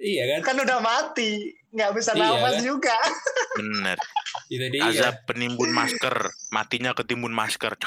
iya 0.00 0.24
kan? 0.28 0.40
Kan 0.44 0.56
udah 0.60 0.78
mati, 0.78 1.52
nggak 1.68 1.90
bisa 1.92 2.12
Iya, 2.12 2.22
nafas 2.24 2.54
kan? 2.54 2.64
juga. 2.64 2.96
bener. 3.54 3.96
Itu 4.48 4.64
dia 4.68 4.82
azab 4.86 5.24
penimbun 5.24 5.70
masker 5.70 6.14
matinya 6.48 6.94
ketimbun 6.94 7.30
masker. 7.30 7.74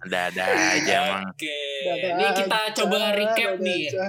Ada-ada 0.00 0.42
aja 0.74 0.94
emang. 1.04 1.24
Oke 1.28 1.58
ini 2.08 2.24
kita 2.34 2.58
aja, 2.66 2.74
coba 2.74 3.12
recap 3.12 3.52
nih. 3.58 3.90
aja. 3.90 4.06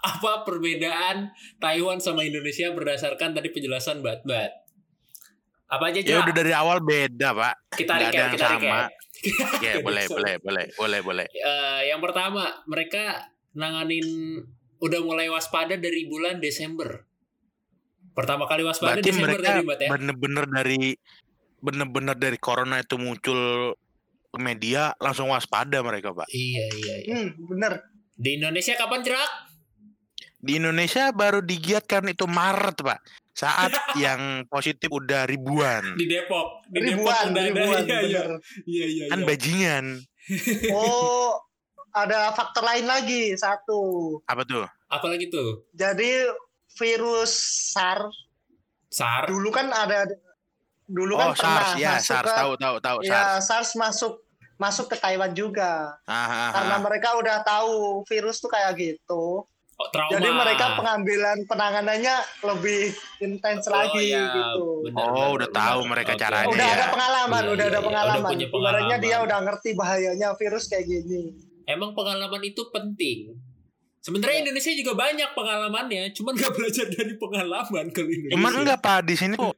apa 0.00 0.48
perbedaan 0.48 1.28
Taiwan 1.60 2.00
sama 2.00 2.24
Indonesia 2.24 2.72
berdasarkan 2.72 3.36
tadi 3.36 3.52
penjelasan 3.52 4.00
Bat 4.00 4.24
Bat? 4.24 4.52
Apa 5.68 5.92
aja 5.92 6.00
ya 6.00 6.24
udah 6.24 6.32
dari 6.34 6.50
awal 6.50 6.80
beda 6.80 7.30
pak. 7.30 7.54
Kita 7.76 7.92
nggak 7.94 8.08
ada 8.08 8.10
recap 8.10 8.16
yang 8.18 8.32
kita 8.32 8.46
sama. 8.48 8.56
recap. 8.56 8.90
Ya 9.60 9.72
boleh 9.86 10.04
boleh 10.08 10.34
boleh 10.40 10.64
boleh 10.74 11.00
boleh. 11.04 11.26
Eh, 11.28 11.80
yang 11.86 12.00
pertama 12.00 12.48
mereka 12.64 13.28
nanganin 13.54 14.06
udah 14.80 15.00
mulai 15.04 15.28
waspada 15.28 15.76
dari 15.76 16.06
bulan 16.06 16.40
Desember. 16.40 17.04
Pertama 18.10 18.44
kali 18.44 18.66
waspada 18.66 18.98
Berarti 18.98 19.08
Desember 19.10 19.38
mereka 19.38 19.48
tadi, 19.54 19.60
Mbak 19.64 19.76
ya. 19.78 19.88
bener-bener 19.94 20.44
dari 20.50 20.80
bener-bener 21.60 22.16
dari 22.16 22.38
corona 22.40 22.80
itu 22.80 22.96
muncul 22.96 23.72
media 24.38 24.94
langsung 24.98 25.28
waspada 25.30 25.82
mereka 25.82 26.14
pak. 26.14 26.26
Iya, 26.30 26.66
iya, 26.74 26.94
iya. 27.04 27.14
Hmm, 27.26 27.30
bener. 27.50 27.72
Di 28.16 28.36
Indonesia 28.40 28.74
kapan 28.76 29.00
jerak? 29.02 29.30
Di 30.40 30.56
Indonesia 30.56 31.12
baru 31.12 31.44
digiatkan 31.44 32.08
itu 32.08 32.24
Maret 32.24 32.80
pak. 32.80 33.00
Saat 33.30 33.72
yang 34.02 34.44
positif 34.48 34.88
udah 34.88 35.28
ribuan. 35.28 35.94
Di 35.96 36.06
Depok. 36.08 36.64
Di 36.66 36.78
Ribuan, 36.80 37.30
Depok 37.30 37.36
udah 37.36 37.42
ada. 37.42 37.48
ribuan, 37.48 37.82
Iya, 37.84 37.98
iya. 38.00 38.20
bener. 38.24 38.30
Iya, 38.66 38.86
iya, 38.86 39.04
Kan 39.12 39.20
iya. 39.20 39.26
bajingan. 39.28 39.84
Oh, 40.70 41.34
ada 41.92 42.30
faktor 42.30 42.62
lain 42.62 42.84
lagi 42.84 43.34
satu. 43.34 43.80
Apa 44.24 44.42
tuh? 44.42 44.64
Apalagi 44.86 45.26
tuh? 45.26 45.64
Jadi 45.72 46.26
virus 46.76 47.32
SARS 47.70 48.14
SAR. 48.88 49.26
dulu 49.26 49.50
kan 49.50 49.68
ada 49.68 50.06
dulu 50.84 51.14
Oh 51.14 51.30
kan 51.30 51.34
pernah 51.34 51.62
SARS 51.62 51.70
ya 51.76 51.90
masuk 51.96 52.06
SARS 52.08 52.26
ke 52.26 52.34
tahu 52.36 52.52
tahu 52.56 52.76
tahu 52.78 52.98
SARS. 53.00 53.08
ya 53.08 53.22
SARS 53.40 53.70
masuk 53.74 54.12
masuk 54.56 54.86
ke 54.88 54.96
Taiwan 54.96 55.30
juga 55.30 55.94
Ah, 56.04 56.14
ah, 56.26 56.50
karena 56.52 56.76
mereka 56.78 57.08
udah 57.16 57.36
tahu 57.40 57.74
virus 58.04 58.38
tuh 58.38 58.48
kayak 58.48 58.74
gitu. 58.76 59.46
Oh, 59.80 59.88
trauma. 59.88 60.12
Jadi 60.12 60.28
mereka 60.28 60.76
pengambilan 60.76 61.48
penanganannya 61.48 62.16
lebih 62.44 62.92
intens 63.18 63.64
Oh, 63.64 63.72
lagi 63.72 64.12
iya, 64.12 64.28
gitu. 64.28 64.64
benar, 64.84 65.00
Oh, 65.00 65.08
benar, 65.08 65.28
udah 65.32 65.48
benar. 65.48 65.60
tahu 65.64 65.80
mereka 65.88 66.12
Oke. 66.12 66.20
caranya. 66.20 66.52
udah 66.52 66.68
ya. 66.68 66.74
ada 66.76 66.86
pengalaman, 66.92 67.40
Iya, 67.40 67.48
udah 67.48 67.56
iya, 67.56 67.64
ada 67.64 67.72
iya. 67.72 67.86
pengalaman. 67.88 68.20
Udah 68.20 68.28
punya 68.28 68.46
Ibaratnya 68.52 68.84
dia 68.92 69.00
pengalaman. 69.08 69.24
udah 69.24 69.38
ngerti 69.40 69.70
bahayanya 69.72 70.28
virus 70.36 70.64
kayak 70.68 70.84
gini. 70.84 71.22
Emang 71.70 71.94
pengalaman 71.94 72.42
itu 72.42 72.66
penting. 72.74 73.38
Sebenarnya 74.00 74.48
Indonesia 74.48 74.72
juga 74.72 74.92
banyak 74.96 75.30
pengalamannya, 75.36 76.10
cuman 76.16 76.32
nggak 76.34 76.52
belajar 76.56 76.86
dari 76.88 77.14
pengalaman 77.20 77.86
kalau 77.92 78.10
Indonesia. 78.10 78.34
Cuman 78.34 78.52
enggak 78.64 78.78
pak 78.80 78.98
di 79.06 79.14
sini 79.14 79.34
tuh 79.36 79.54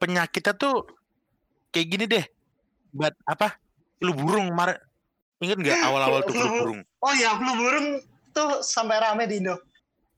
penyakitnya 0.00 0.54
tuh 0.56 0.88
kayak 1.70 1.86
gini 1.86 2.04
deh. 2.08 2.24
Buat 2.90 3.14
apa? 3.28 3.60
Flu 4.00 4.14
burung 4.16 4.50
mar 4.56 4.88
Ingat 5.38 5.58
nggak 5.62 5.78
awal-awal 5.86 6.20
tuh 6.26 6.34
flu 6.34 6.48
burung? 6.50 6.80
Oh 6.98 7.12
iya, 7.14 7.30
flu 7.38 7.52
burung 7.54 7.86
tuh 8.34 8.50
sampai 8.64 8.98
rame 8.98 9.30
di 9.30 9.38
Indo. 9.38 9.54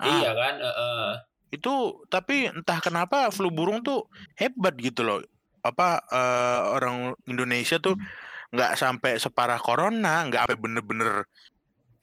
Ah, 0.01 0.09
Iya 0.09 0.31
kan? 0.33 0.55
eh, 0.57 0.75
eh. 0.81 1.13
Itu 1.53 2.07
tapi 2.09 2.49
entah 2.49 2.81
kenapa 2.81 3.29
flu 3.29 3.53
burung 3.53 3.85
tuh 3.85 4.09
hebat 4.39 4.73
gitu 4.81 5.05
loh. 5.05 5.21
Apa 5.61 6.01
eh, 6.09 6.61
orang 6.73 7.13
Indonesia 7.29 7.77
tuh 7.77 7.99
nggak 8.51 8.73
sampai 8.75 9.17
separah 9.17 9.59
corona, 9.59 10.27
nggak 10.27 10.41
sampai 10.47 10.59
bener-bener 10.59 11.25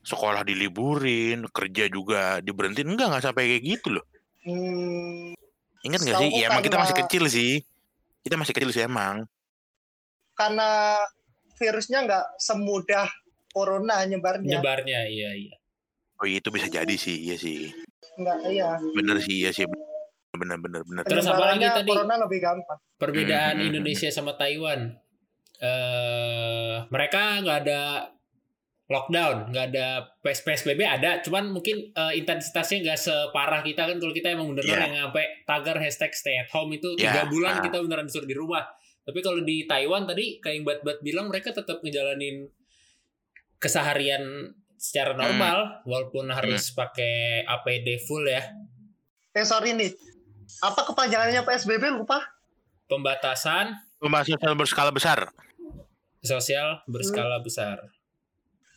sekolah 0.01 0.47
diliburin, 0.47 1.43
kerja 1.51 1.91
juga 1.91 2.39
diberhentiin, 2.39 2.87
enggak 2.87 3.07
nggak 3.11 3.25
sampai 3.27 3.43
kayak 3.51 3.63
gitu 3.67 3.99
loh. 3.99 4.05
Hmm, 4.47 5.35
Ingat 5.83 5.99
nggak 6.01 6.17
sih? 6.17 6.29
Ya 6.39 6.47
emang 6.47 6.63
kita 6.63 6.79
masih 6.79 6.95
kecil 7.03 7.23
sih. 7.27 7.59
Kita 8.23 8.35
masih 8.35 8.53
kecil 8.55 8.71
sih 8.71 8.83
emang. 8.83 9.27
karena 10.33 11.01
virusnya 11.57 12.05
nggak 12.05 12.25
semudah 12.37 13.09
corona 13.49 14.05
nyebarnya. 14.05 14.61
Nyebarnya, 14.61 15.09
iya 15.09 15.33
iya. 15.33 15.55
Oh 16.21 16.29
iya, 16.29 16.37
itu 16.37 16.53
bisa 16.53 16.69
jadi 16.69 16.93
sih, 16.93 17.17
iya 17.25 17.33
sih. 17.33 17.73
Nggak, 18.21 18.37
iya. 18.53 18.77
Bener 18.93 19.17
sih, 19.17 19.41
iya 19.41 19.49
sih. 19.49 19.65
Bener 20.29 20.61
bener 20.61 20.85
bener. 20.85 21.01
Terus 21.09 21.25
apa 21.25 21.57
lagi 21.57 21.65
tadi? 21.65 21.89
Corona 21.89 22.21
lebih 22.21 22.37
gampang. 22.37 22.77
Perbedaan 23.01 23.33
Hmm, 23.33 23.49
hmm, 23.49 23.57
hmm. 23.57 23.67
Indonesia 23.73 24.09
sama 24.13 24.37
Taiwan. 24.37 24.93
Eh 25.57 26.75
mereka 26.87 27.41
nggak 27.41 27.57
ada 27.65 27.81
lockdown, 28.87 29.51
nggak 29.51 29.65
ada 29.75 29.87
PS 30.23 30.47
PSBB 30.47 30.79
ada, 30.79 31.19
cuman 31.19 31.51
mungkin 31.51 31.91
eh, 31.91 32.13
intensitasnya 32.15 32.87
nggak 32.87 32.99
separah 32.99 33.59
kita 33.59 33.83
kan 33.83 33.99
kalau 33.99 34.15
kita 34.15 34.31
emang 34.31 34.55
beneran 34.55 34.69
Iya. 34.71 34.83
yang 34.87 34.95
sampai 35.11 35.25
tagar 35.43 35.75
hashtag 35.75 36.11
stay 36.15 36.39
at 36.39 36.47
home 36.49 36.71
itu 36.71 36.95
Iya, 36.95 37.11
tiga 37.11 37.23
bulan 37.27 37.59
ah. 37.59 37.63
kita 37.67 37.83
beneran 37.83 38.07
disuruh 38.07 38.23
di 38.25 38.37
rumah. 38.37 38.63
Tapi 39.03 39.19
kalau 39.19 39.43
di 39.43 39.63
Taiwan 39.63 40.03
tadi 40.03 40.39
kayak 40.39 40.55
yang 40.55 40.65
Bat-Bat 40.67 40.97
bilang 40.99 41.27
mereka 41.27 41.51
tetap 41.51 41.79
ngejalanin 41.79 42.47
keseharian 43.57 44.51
secara 44.77 45.15
Hmm. 45.15 45.19
normal 45.25 45.57
walaupun 45.83 46.29
harus 46.29 46.71
pakai 46.71 47.43
APD 47.43 47.97
full 48.05 48.23
ya. 48.23 48.45
Eh 49.33 49.43
sorry 49.43 49.73
nih, 49.73 49.89
apa 50.61 50.85
kepanjangannya 50.85 51.43
PSBB 51.43 51.91
lupa? 51.91 52.23
Pembatasan 52.87 53.73
Pembahasan 53.97 54.37
sosial 54.37 54.55
berskala 54.55 54.91
besar. 54.93 55.27
Sosial 56.27 56.83
berskala 56.91 57.39
besar. 57.39 57.79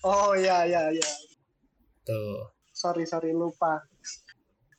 Oh 0.06 0.32
iya 0.38 0.64
iya 0.64 0.94
iya. 0.94 1.10
Tuh. 2.06 2.54
Sorry 2.70 3.04
sorry 3.04 3.34
lupa. 3.34 3.82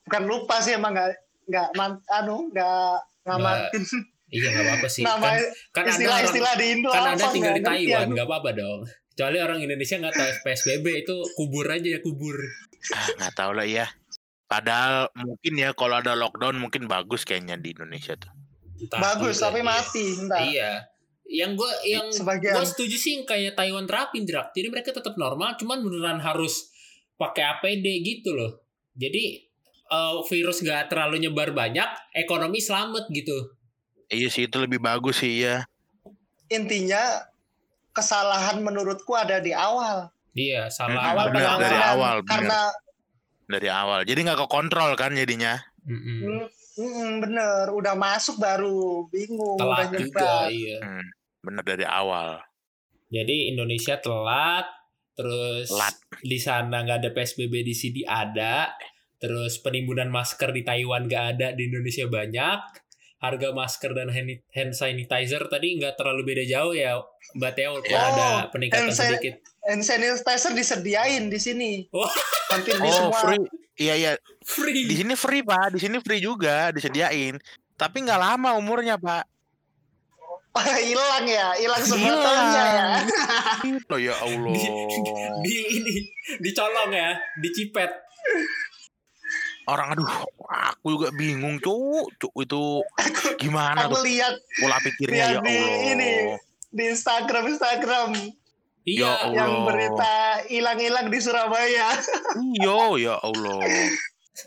Bukan 0.07 0.23
lupa 0.25 0.63
sih 0.63 0.79
emang 0.79 0.95
nggak 0.95 1.11
nggak 1.51 1.67
man, 1.75 1.99
anu 2.09 2.49
nggak 2.49 2.97
ngamatin 3.27 3.83
Iya 4.31 4.47
nggak 4.47 4.63
apa-apa 4.65 4.87
sih. 4.87 5.03
nama 5.07 5.19
Kan, 5.19 5.35
kan 5.35 5.83
ada 5.83 5.83
orang, 5.83 5.91
istilah-istilah 5.91 6.53
di 6.55 6.65
Indo 6.71 6.89
kan 6.89 7.03
anda 7.11 7.27
tinggal 7.35 7.53
di 7.53 7.61
Taiwan, 7.61 8.07
nggak 8.15 8.27
apa-apa 8.27 8.49
dong. 8.55 8.79
Kecuali 9.11 9.37
orang 9.43 9.59
Indonesia 9.59 9.95
nggak 9.99 10.15
tahu 10.15 10.29
PSBB 10.47 10.85
itu 11.03 11.15
kubur 11.35 11.67
aja 11.67 11.87
ya 11.91 11.99
kubur. 11.99 12.39
Ah, 12.95 13.07
nggak 13.19 13.33
tahu 13.35 13.51
lah 13.59 13.67
ya. 13.67 13.85
Padahal 14.47 15.11
mungkin 15.19 15.53
ya 15.59 15.75
kalau 15.75 15.99
ada 15.99 16.15
lockdown 16.15 16.59
mungkin 16.59 16.87
bagus 16.87 17.27
kayaknya 17.27 17.59
di 17.59 17.75
Indonesia 17.75 18.15
tuh. 18.15 18.31
Entah 18.81 18.99
Bagus 18.99 19.37
juga, 19.37 19.45
tapi 19.51 19.59
iya. 19.61 19.67
mati 19.67 20.05
entar. 20.17 20.39
Iya. 20.41 20.71
Yang 21.31 21.63
gue 21.63 21.71
yang 21.87 22.07
Sebagian. 22.11 22.59
gue 22.59 22.65
setuju 22.67 22.95
sih 22.99 23.11
yang 23.15 23.23
kayak 23.23 23.55
Taiwan 23.55 23.87
terapin 23.87 24.27
jerak. 24.27 24.51
Jadi 24.51 24.67
mereka 24.67 24.91
tetap 24.91 25.15
normal, 25.15 25.55
cuman 25.55 25.79
beneran 25.79 26.19
harus 26.19 26.67
pakai 27.15 27.55
APD 27.55 27.87
gitu 28.03 28.35
loh. 28.35 28.59
Jadi 28.99 29.39
eh, 29.87 30.17
virus 30.27 30.59
nggak 30.59 30.91
terlalu 30.91 31.23
nyebar 31.23 31.55
banyak, 31.55 31.87
ekonomi 32.11 32.59
selamat 32.59 33.07
gitu. 33.15 33.55
Iya 34.11 34.27
sih 34.27 34.51
itu 34.51 34.59
lebih 34.59 34.83
bagus 34.83 35.23
sih 35.23 35.47
ya. 35.47 35.63
Intinya 36.51 36.99
kesalahan 37.95 38.59
menurutku 38.59 39.15
ada 39.15 39.39
di 39.39 39.55
awal. 39.55 40.11
Iya, 40.31 40.71
salah. 40.71 41.11
Awal 41.11 41.25
penanganan 41.31 41.59
dari 41.63 41.79
awal, 41.79 42.15
benar. 42.23 42.31
karena 42.31 42.61
Dari 43.51 43.67
awal. 43.67 43.99
Jadi 44.07 44.19
nggak 44.23 44.39
kekontrol 44.47 44.95
kan 44.95 45.11
jadinya. 45.11 45.59
Mm-mm. 45.83 46.47
mm, 46.47 46.47
mm, 46.79 47.11
bener 47.19 47.67
udah 47.73 47.99
masuk 47.99 48.39
baru 48.39 49.11
bingung 49.11 49.59
udah 49.59 49.91
Telat 49.91 49.91
juga, 49.91 50.23
nyebar. 50.23 50.43
iya. 50.47 50.77
Hmm, 50.79 51.05
bener 51.41 51.63
dari 51.65 51.85
awal. 51.85 52.39
Jadi 53.11 53.51
Indonesia 53.51 53.99
telat, 53.99 54.65
terus 55.13 55.67
Telat. 55.67 55.95
di 56.21 56.39
sana 56.39 56.81
nggak 56.81 56.99
ada 57.03 57.09
PSBB 57.11 57.61
di 57.61 57.75
sini 57.75 58.01
ada, 58.07 58.71
terus 59.19 59.59
penimbunan 59.59 60.07
masker 60.07 60.55
di 60.55 60.63
Taiwan 60.63 61.05
nggak 61.05 61.25
ada 61.35 61.47
di 61.51 61.67
Indonesia 61.67 62.07
banyak, 62.07 62.59
harga 63.19 63.49
masker 63.51 63.91
dan 63.91 64.07
hand, 64.09 64.71
sanitizer 64.71 65.43
tadi 65.45 65.75
nggak 65.75 65.99
terlalu 65.99 66.23
beda 66.23 66.43
jauh 66.47 66.71
ya, 66.71 67.03
Mbak 67.35 67.51
Teo, 67.53 67.73
Oh, 67.73 67.83
ada 67.83 68.47
peningkatan 68.47 68.87
hand 68.87 68.95
sedikit. 68.95 69.33
Hand 69.61 69.83
sanitizer 69.83 70.55
disediain 70.55 71.27
di 71.27 71.37
sini. 71.37 71.71
Oh. 71.91 72.07
Hampir 72.49 72.79
di 72.79 72.87
Oh 72.87 73.11
semua. 73.11 73.19
free. 73.19 73.43
Iya 73.75 73.93
iya. 73.97 74.11
Di 74.15 74.45
Free. 74.45 74.83
sini 74.87 75.15
free 75.15 75.41
pak. 75.41 75.73
Di 75.73 75.79
sini 75.79 75.97
free 75.99 76.19
juga 76.19 76.69
disediain. 76.69 77.39
Tapi 77.75 77.97
nggak 78.03 78.19
lama 78.19 78.53
umurnya 78.55 78.97
pak. 78.97 79.25
Hilang 80.59 81.23
ya, 81.23 81.55
hilang 81.55 81.79
tahunnya 81.79 82.65
ya. 82.67 82.89
Gitu 83.63 83.95
ya 84.03 84.15
Allah. 84.19 84.51
Di 85.39 85.55
ini 85.79 85.95
dicolong 86.43 86.91
ya, 86.91 87.15
dicipet. 87.39 87.91
Orang 89.63 89.95
aduh, 89.95 90.09
aku 90.49 90.85
juga 90.97 91.07
bingung 91.15 91.61
cuk, 91.61 92.11
cuk 92.17 92.33
itu 92.41 92.81
gimana 93.37 93.85
Aku 93.87 94.01
tuh 94.01 94.03
lihat 94.03 94.33
pola 94.59 94.77
pikirnya 94.81 95.15
ya 95.15 95.27
lihat 95.37 95.43
di 95.45 95.55
Allah. 95.55 95.91
ini 95.93 96.11
di 96.67 96.83
Instagram 96.89 97.43
Instagram 97.47 98.09
Iya, 98.81 99.05
Ya 99.05 99.11
Allah. 99.21 99.37
yang 99.37 99.53
berita 99.69 100.13
hilang-hilang 100.49 101.07
di 101.07 101.19
Surabaya. 101.21 101.93
Iyo 102.57 102.97
ya 102.97 103.13
Allah. 103.21 103.61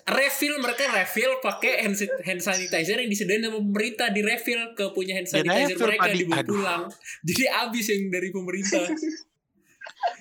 Refill 0.09 0.57
mereka 0.59 0.89
refill 0.91 1.39
pakai 1.39 1.85
hand, 1.85 1.97
hand 2.25 2.41
sanitizer 2.41 2.97
yang 2.97 3.11
disediain 3.11 3.45
sama 3.45 3.61
pemerintah 3.61 4.09
di 4.09 4.25
refill 4.25 4.73
ke 4.73 4.91
punya 4.91 5.13
hand 5.21 5.29
sanitizer 5.29 5.77
refill, 5.77 5.89
mereka 5.93 6.09
dibawa 6.11 6.43
pulang. 6.43 6.83
Jadi 7.29 7.43
habis 7.47 7.85
yang 7.93 8.03
dari 8.09 8.29
pemerintah. 8.33 8.85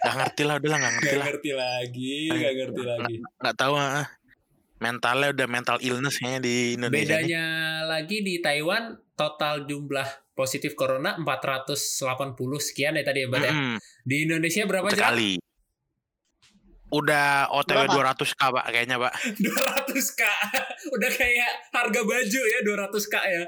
Gak 0.03 0.15
ngerti 0.15 0.41
lah 0.43 0.55
udah 0.59 0.69
lah 0.69 0.79
gak 0.79 0.93
ngerti 0.95 1.07
Gak 1.07 1.15
lah. 1.19 1.25
ngerti 1.31 1.51
lagi, 1.55 2.15
gak 2.29 2.53
ngerti 2.55 2.81
lagi. 2.83 3.15
Nggak 3.39 3.55
tahu 3.55 3.73
ah. 3.75 4.05
Mentalnya 4.83 5.27
udah 5.31 5.47
mental 5.47 5.77
illness 5.79 6.19
kayaknya 6.19 6.39
di 6.43 6.55
Indonesia. 6.75 6.91
nih. 6.91 7.07
Bedanya 7.07 7.45
lagi 7.87 8.17
di 8.19 8.43
Taiwan 8.43 8.83
total 9.15 9.63
jumlah 9.63 10.03
positif 10.35 10.75
corona 10.75 11.15
480 11.15 12.35
sekian 12.59 12.99
ya 12.99 13.03
tadi 13.07 13.23
ya, 13.23 13.27
Mbak 13.31 13.39
ya. 13.39 13.53
Mm-mm, 13.55 13.75
Di 14.03 14.15
Indonesia 14.27 14.67
berapa 14.67 14.91
sekali. 14.91 15.39
Udah 16.93 17.49
OTW 17.49 17.89
Berapa? 17.89 18.13
200 18.21 18.37
k 18.37 18.41
pak 18.53 18.65
kayaknya 18.69 18.97
pak. 19.01 19.13
200 19.89 20.19
k. 20.19 20.21
Udah 20.93 21.11
kayak 21.17 21.51
harga 21.73 22.01
baju 22.05 22.41
ya 22.45 22.59
200 22.61 23.11
k 23.11 23.15
ya. 23.17 23.43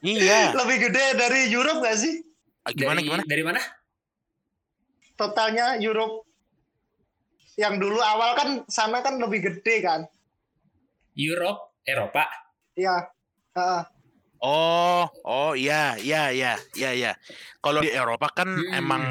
Iya. 0.00 0.40
Lebih 0.56 0.88
gede 0.88 1.04
dari 1.20 1.40
Europe 1.52 1.84
gak 1.84 1.98
sih? 2.00 2.24
Ah, 2.64 2.72
Gimana 2.72 2.98
dari, 3.02 3.06
gimana? 3.12 3.22
Dari 3.28 3.42
mana? 3.44 3.60
Totalnya 5.18 5.76
Europe 5.82 6.24
yang 7.58 7.76
dulu 7.82 7.98
awal 7.98 8.38
kan 8.38 8.48
sana 8.70 9.02
kan 9.02 9.18
lebih 9.18 9.42
gede 9.42 9.82
kan 9.82 10.06
Europe, 11.18 11.74
Eropa. 11.82 12.24
Iya. 12.78 13.10
Heeh. 13.58 13.82
Oh, 14.38 15.02
oh 15.26 15.50
iya, 15.58 15.98
iya, 15.98 16.30
iya, 16.30 16.54
iya, 16.78 16.90
iya. 16.94 17.12
Kalau 17.58 17.82
di 17.82 17.90
Eropa 17.90 18.30
kan 18.30 18.46
Hmm. 18.46 18.70
emang 18.70 19.02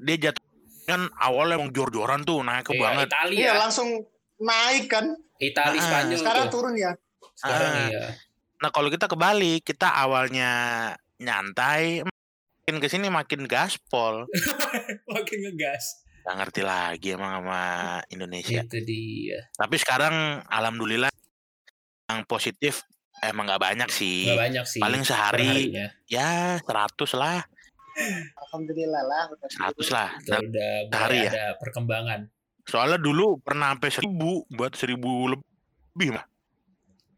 dia 0.00 0.16
jatuh 0.16 0.43
kan 0.84 1.00
awalnya 1.16 1.56
emang 1.56 1.70
jor-joran 1.70 2.22
tuh 2.22 2.40
naik 2.40 2.64
ke 2.64 2.72
Iya, 2.72 2.82
banget. 2.82 3.06
Italia, 3.08 3.38
Iya 3.38 3.52
langsung 3.56 3.88
naik 4.36 4.84
kan. 4.86 5.06
Italia, 5.36 5.76
Ah, 5.76 5.84
Spanyol 5.84 6.18
Sekarang 6.18 6.44
tuh. 6.44 6.52
turun 6.54 6.74
ya. 6.74 6.92
Sekarang 7.34 7.70
Ah. 7.70 7.88
iya. 7.88 8.04
Nah 8.56 8.70
kalau 8.70 8.88
kita 8.88 9.06
kebalik, 9.06 9.60
kita 9.62 9.88
awalnya 9.90 10.50
nyantai, 11.16 12.04
makin 12.04 12.76
ke 12.78 12.86
sini 12.86 13.08
makin 13.08 13.44
gaspol. 13.44 14.24
Makin 15.10 15.38
ngegas. 15.42 16.04
Gak 16.22 16.36
ngerti 16.38 16.62
lagi 16.62 17.12
emang 17.12 17.38
sama 17.38 17.62
Indonesia. 18.08 18.60
Itu 18.60 18.80
dia. 18.80 19.44
Tapi 19.52 19.76
sekarang 19.76 20.14
alhamdulillah 20.42 21.12
yang 22.06 22.24
positif 22.24 22.80
emang 23.20 23.44
nggak 23.44 23.60
banyak 23.62 23.88
sih. 23.88 24.24
Gak 24.26 24.40
banyak 24.40 24.64
sih. 24.64 24.80
Paling 24.80 25.02
sehari 25.02 25.76
ya 26.06 26.56
100 26.58 27.12
lah, 27.12 27.44
Alhamdulillah 28.38 29.02
lah. 29.06 29.22
100 29.30 29.94
lah. 29.94 30.08
Udah 30.18 30.72
Sehari 30.90 31.18
ya? 31.26 31.30
ada 31.30 31.46
perkembangan. 31.62 32.20
Soalnya 32.64 32.98
dulu 32.98 33.38
pernah 33.44 33.76
sampai 33.76 33.90
seribu 33.92 34.48
buat 34.48 34.72
seribu 34.74 35.30
lebih 35.30 36.16
mah. 36.16 36.26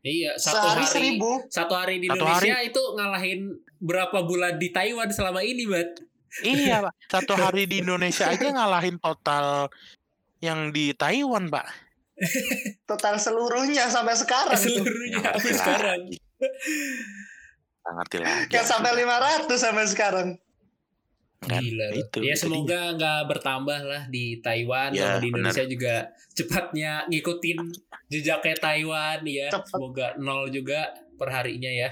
Iya, 0.07 0.39
satu 0.39 0.63
Sehari 0.63 0.71
hari 0.71 0.85
seribu. 0.87 1.31
satu 1.51 1.75
hari 1.75 1.97
di 1.99 2.07
Satu 2.07 2.23
Indonesia 2.23 2.57
itu 2.63 2.83
ngalahin 2.95 3.41
berapa 3.83 4.19
bulan 4.23 4.55
di 4.63 4.71
Taiwan 4.71 5.11
selama 5.11 5.43
ini, 5.43 5.67
Bat? 5.67 5.91
Iya 6.47 6.87
pak, 6.87 6.95
satu 7.15 7.35
hari 7.35 7.67
di 7.67 7.83
Indonesia 7.83 8.31
aja 8.31 8.47
ngalahin 8.55 9.03
total 9.03 9.67
yang 10.39 10.71
di 10.71 10.95
Taiwan 10.95 11.51
pak. 11.51 11.67
Total 12.89 13.19
seluruhnya 13.19 13.91
sampai 13.91 14.15
sekarang. 14.17 14.57
Seluruhnya 14.57 15.21
sampai 15.21 15.53
sekarang. 15.53 16.01
ngerti 17.87 18.17
lagi. 18.19 18.51
Kayak 18.51 18.67
sampai 18.67 18.91
500 19.05 19.47
sampai 19.59 19.85
sekarang. 19.87 20.29
Kan, 21.47 21.63
Gila. 21.63 21.87
loh. 21.87 22.03
itu, 22.03 22.19
ya 22.27 22.35
itu 22.35 22.43
semoga 22.43 22.81
nggak 22.99 23.21
bertambah 23.31 23.81
lah 23.87 24.03
di 24.11 24.43
Taiwan 24.43 24.91
Ya, 24.91 25.23
di 25.23 25.31
Indonesia 25.31 25.63
juga 25.63 25.95
cepatnya 26.35 27.07
ngikutin 27.07 27.59
jejaknya 28.11 28.57
Taiwan 28.59 29.23
ya. 29.23 29.49
Cepet. 29.55 29.71
Semoga 29.71 30.07
nol 30.19 30.51
juga 30.51 30.91
perharinya 31.15 31.71
ya. 31.71 31.91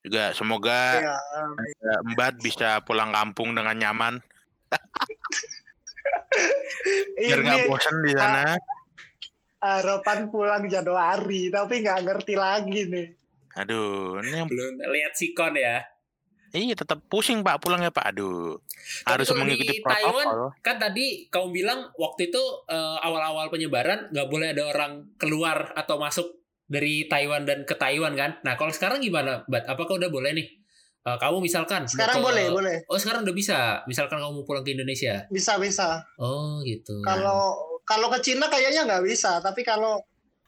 Juga 0.00 0.32
semoga 0.32 1.00
Ya. 1.00 1.16
eh, 1.60 2.00
Mbak 2.16 2.40
bisa 2.40 2.80
pulang 2.84 3.12
kampung 3.12 3.52
dengan 3.52 3.76
nyaman. 3.76 4.14
Biar 7.20 7.38
nggak 7.40 7.68
bosan 7.68 7.96
di 8.04 8.12
sana. 8.12 8.56
harapan 9.64 10.28
pulang 10.28 10.68
Januari, 10.68 11.48
tapi 11.48 11.80
nggak 11.80 12.04
ngerti 12.04 12.34
lagi 12.36 12.84
nih. 12.84 13.08
Aduh, 13.64 14.20
ini 14.20 14.44
yang 14.44 14.48
Belum 14.50 14.76
lihat 14.92 15.16
sikon 15.16 15.56
ya. 15.56 15.80
Iya 16.54 16.74
tetap 16.78 17.02
pusing 17.10 17.42
pak 17.42 17.58
pulang 17.58 17.82
ya 17.82 17.90
pak. 17.90 18.14
Aduh, 18.14 18.62
Tapi 19.02 19.10
harus 19.10 19.26
kalau 19.26 19.42
mengikuti 19.42 19.74
di 19.74 19.82
Taiwan, 19.82 20.26
protokol. 20.26 20.50
Kan 20.62 20.76
tadi 20.78 21.06
kamu 21.26 21.48
bilang 21.50 21.80
waktu 21.98 22.30
itu 22.30 22.42
eh, 22.70 22.98
awal-awal 23.02 23.50
penyebaran 23.50 24.14
nggak 24.14 24.28
boleh 24.30 24.54
ada 24.54 24.62
orang 24.70 24.92
keluar 25.18 25.74
atau 25.74 25.98
masuk 25.98 26.26
dari 26.64 27.10
Taiwan 27.10 27.44
dan 27.44 27.66
ke 27.66 27.74
Taiwan 27.74 28.14
kan. 28.14 28.38
Nah 28.46 28.54
kalau 28.54 28.70
sekarang 28.70 29.02
gimana, 29.02 29.42
Bat? 29.50 29.66
Apakah 29.68 29.98
udah 29.98 30.08
boleh 30.08 30.32
nih? 30.32 30.46
Eh, 31.04 31.18
kamu 31.20 31.44
misalkan 31.44 31.84
Sekarang 31.84 32.22
ke- 32.22 32.24
boleh, 32.24 32.46
boleh. 32.48 32.76
Oh 32.88 32.96
sekarang 32.96 33.28
udah 33.28 33.36
bisa. 33.36 33.84
Misalkan 33.84 34.16
kamu 34.16 34.40
mau 34.40 34.44
pulang 34.48 34.64
ke 34.64 34.72
Indonesia. 34.72 35.28
Bisa 35.28 35.60
bisa. 35.60 36.00
Oh 36.16 36.64
gitu. 36.64 37.04
Kalau 37.04 37.52
kalau 37.84 38.08
ke 38.08 38.24
Cina 38.24 38.48
kayaknya 38.48 38.88
nggak 38.88 39.04
bisa, 39.04 39.42
tapi 39.44 39.60
kalau 39.60 40.00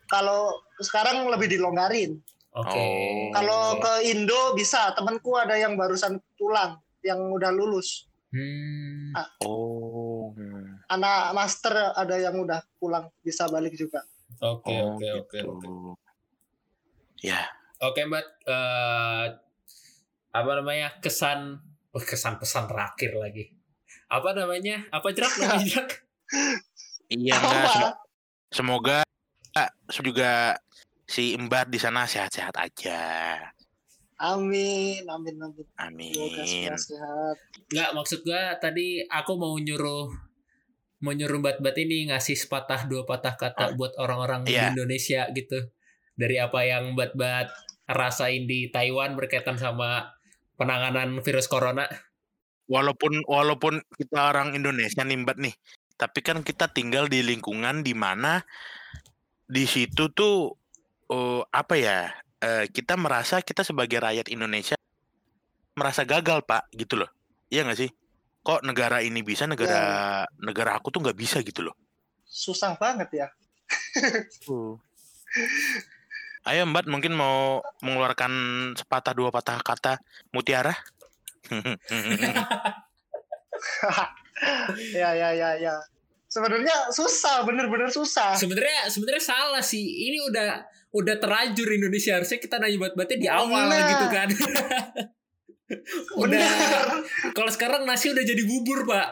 kalau 0.08 0.54
sekarang 0.80 1.28
lebih 1.28 1.50
dilonggarin. 1.52 2.16
Oke. 2.56 2.72
Oh. 2.80 3.28
Kalau 3.36 3.76
ke 3.76 3.92
Indo 4.08 4.56
bisa. 4.56 4.96
Temanku 4.96 5.36
ada 5.36 5.60
yang 5.60 5.76
barusan 5.76 6.16
pulang, 6.40 6.80
yang 7.04 7.20
udah 7.28 7.52
lulus. 7.52 8.08
Hmm. 8.32 9.12
Oh. 9.44 10.32
hmm. 10.32 10.88
Anak 10.88 11.36
master 11.36 11.92
ada 11.92 12.16
yang 12.16 12.36
udah 12.40 12.64
pulang, 12.80 13.12
bisa 13.20 13.44
balik 13.52 13.76
juga. 13.76 14.00
Oke 14.40 14.72
Oh, 14.72 14.96
oke 14.96 15.08
oke 15.24 15.38
gitu. 15.38 15.48
oke. 15.52 15.68
Ya, 17.24 17.48
Oke 17.80 18.08
Mbak. 18.08 18.26
Eh, 18.48 19.26
apa 20.36 20.50
namanya 20.52 20.96
kesan 21.00 21.60
oh, 21.92 22.02
kesan 22.04 22.40
pesan 22.40 22.68
terakhir 22.68 23.16
lagi. 23.16 23.52
Apa 24.08 24.32
namanya? 24.32 24.84
Apa 24.92 25.12
jerak 25.12 25.32
namanya 25.40 25.64
jerak? 25.68 25.90
iya 27.12 27.36
enggak. 27.36 27.52
Apa? 27.52 27.68
sem- 27.68 27.96
Semoga 28.46 28.98
juga 29.92 30.56
si 31.06 31.38
Mbak 31.38 31.70
di 31.70 31.78
sana 31.78 32.04
sehat-sehat 32.04 32.54
aja. 32.58 33.02
Amin, 34.16 35.04
amin, 35.06 35.36
amin. 35.76 36.12
Semoga 36.12 36.42
Amin. 36.42 36.72
sehat. 36.74 37.36
Nggak 37.68 37.90
maksud 37.92 38.20
gua 38.24 38.56
tadi 38.56 39.04
aku 39.04 39.36
mau 39.36 39.52
nyuruh 39.60 40.08
mau 41.04 41.12
nyuruh 41.12 41.44
bat-bat 41.44 41.76
ini 41.76 42.08
ngasih 42.08 42.32
sepatah 42.32 42.88
dua 42.88 43.04
patah 43.04 43.36
kata 43.36 43.76
buat 43.76 43.92
orang-orang 44.00 44.48
Iya. 44.48 44.72
di 44.72 44.80
Indonesia 44.80 45.28
gitu. 45.36 45.68
Dari 46.16 46.40
apa 46.40 46.64
yang 46.64 46.96
bat-bat 46.96 47.52
rasain 47.84 48.48
di 48.48 48.72
Taiwan 48.72 49.14
berkaitan 49.20 49.60
sama 49.60 50.16
penanganan 50.56 51.20
virus 51.20 51.44
corona. 51.46 51.84
Walaupun 52.66 53.20
walaupun 53.28 53.84
kita 54.00 54.32
orang 54.32 54.56
Indonesia 54.56 55.04
nih 55.04 55.22
Mbak 55.22 55.38
nih, 55.38 55.54
tapi 56.00 56.24
kan 56.24 56.40
kita 56.40 56.72
tinggal 56.72 57.06
di 57.06 57.20
lingkungan 57.20 57.84
di 57.84 57.92
mana 57.92 58.40
di 59.46 59.68
situ 59.68 60.08
tuh 60.10 60.56
oh, 61.08 61.46
apa 61.50 61.74
ya? 61.78 62.10
eh, 62.40 62.64
kita 62.68 62.96
merasa 63.00 63.40
kita 63.40 63.64
sebagai 63.64 64.00
rakyat 64.00 64.28
Indonesia 64.28 64.76
merasa 65.76 66.08
gagal, 66.08 66.40
Pak, 66.44 66.72
gitu 66.72 66.96
loh. 66.96 67.10
Iya 67.52 67.68
nggak 67.68 67.78
sih? 67.78 67.90
Kok 68.40 68.64
negara 68.64 69.04
ini 69.04 69.20
bisa, 69.20 69.44
negara 69.44 70.24
negara 70.40 70.78
aku 70.78 70.88
tuh 70.88 71.04
nggak 71.04 71.18
bisa 71.18 71.44
gitu 71.44 71.66
loh. 71.66 71.76
Susah 72.24 72.78
banget 72.80 73.08
ya. 73.12 73.28
Ayo 76.46 76.62
Mbak 76.62 76.86
mungkin 76.86 77.12
mau 77.12 77.58
mengeluarkan 77.82 78.32
sepatah 78.78 79.12
dua 79.12 79.34
patah 79.34 79.58
kata 79.60 79.98
mutiara. 80.30 80.72
ya, 84.94 85.10
ya, 85.12 85.28
ya, 85.34 85.50
ya. 85.58 85.74
Sebenarnya 86.30 86.94
susah, 86.94 87.42
bener-bener 87.42 87.90
susah. 87.90 88.38
Sebenarnya 88.38 88.86
sebenarnya 88.88 89.24
salah 89.24 89.62
sih. 89.62 89.82
Ini 89.82 90.30
udah 90.30 90.62
udah 90.96 91.16
terlanjur 91.20 91.68
Indonesia 91.68 92.16
harusnya 92.16 92.38
kita 92.40 92.56
nanya 92.56 92.78
bat-batnya 92.80 93.18
di 93.20 93.28
awal 93.28 93.68
Nah. 93.68 93.84
gitu 93.84 94.06
kan. 94.08 94.28
udah 96.22 96.40
Bener. 96.40 97.02
kalau 97.34 97.50
sekarang 97.50 97.82
nasi 97.84 98.14
udah 98.14 98.22
jadi 98.22 98.42
bubur, 98.42 98.86
Pak. 98.86 99.08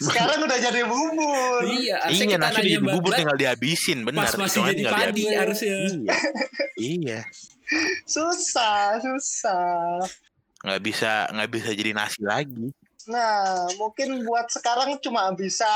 Sekarang 0.00 0.44
udah 0.44 0.58
jadi 0.58 0.82
bubur. 0.84 1.62
Iya, 1.64 1.96
harusnya 2.02 2.26
iya 2.26 2.36
kita 2.36 2.42
nasi 2.42 2.56
nanya 2.58 2.68
di 2.68 2.76
bubur 2.82 3.12
tinggal 3.14 3.36
dihabisin 3.38 3.98
benar. 4.02 4.26
pas 4.26 4.34
masih 4.36 4.60
jadi 4.66 4.82
padi 4.84 5.00
dihabisin. 5.24 5.38
harusnya. 5.38 5.74
Iya. 5.80 6.16
iya. 6.76 7.20
Susah, 8.04 8.98
susah. 8.98 10.02
Nggak 10.60 10.80
bisa 10.82 11.12
nggak 11.30 11.50
bisa 11.50 11.68
jadi 11.72 11.92
nasi 11.94 12.20
lagi. 12.20 12.66
Nah, 13.08 13.64
mungkin 13.80 14.22
buat 14.22 14.50
sekarang 14.50 15.00
cuma 15.00 15.32
bisa 15.32 15.66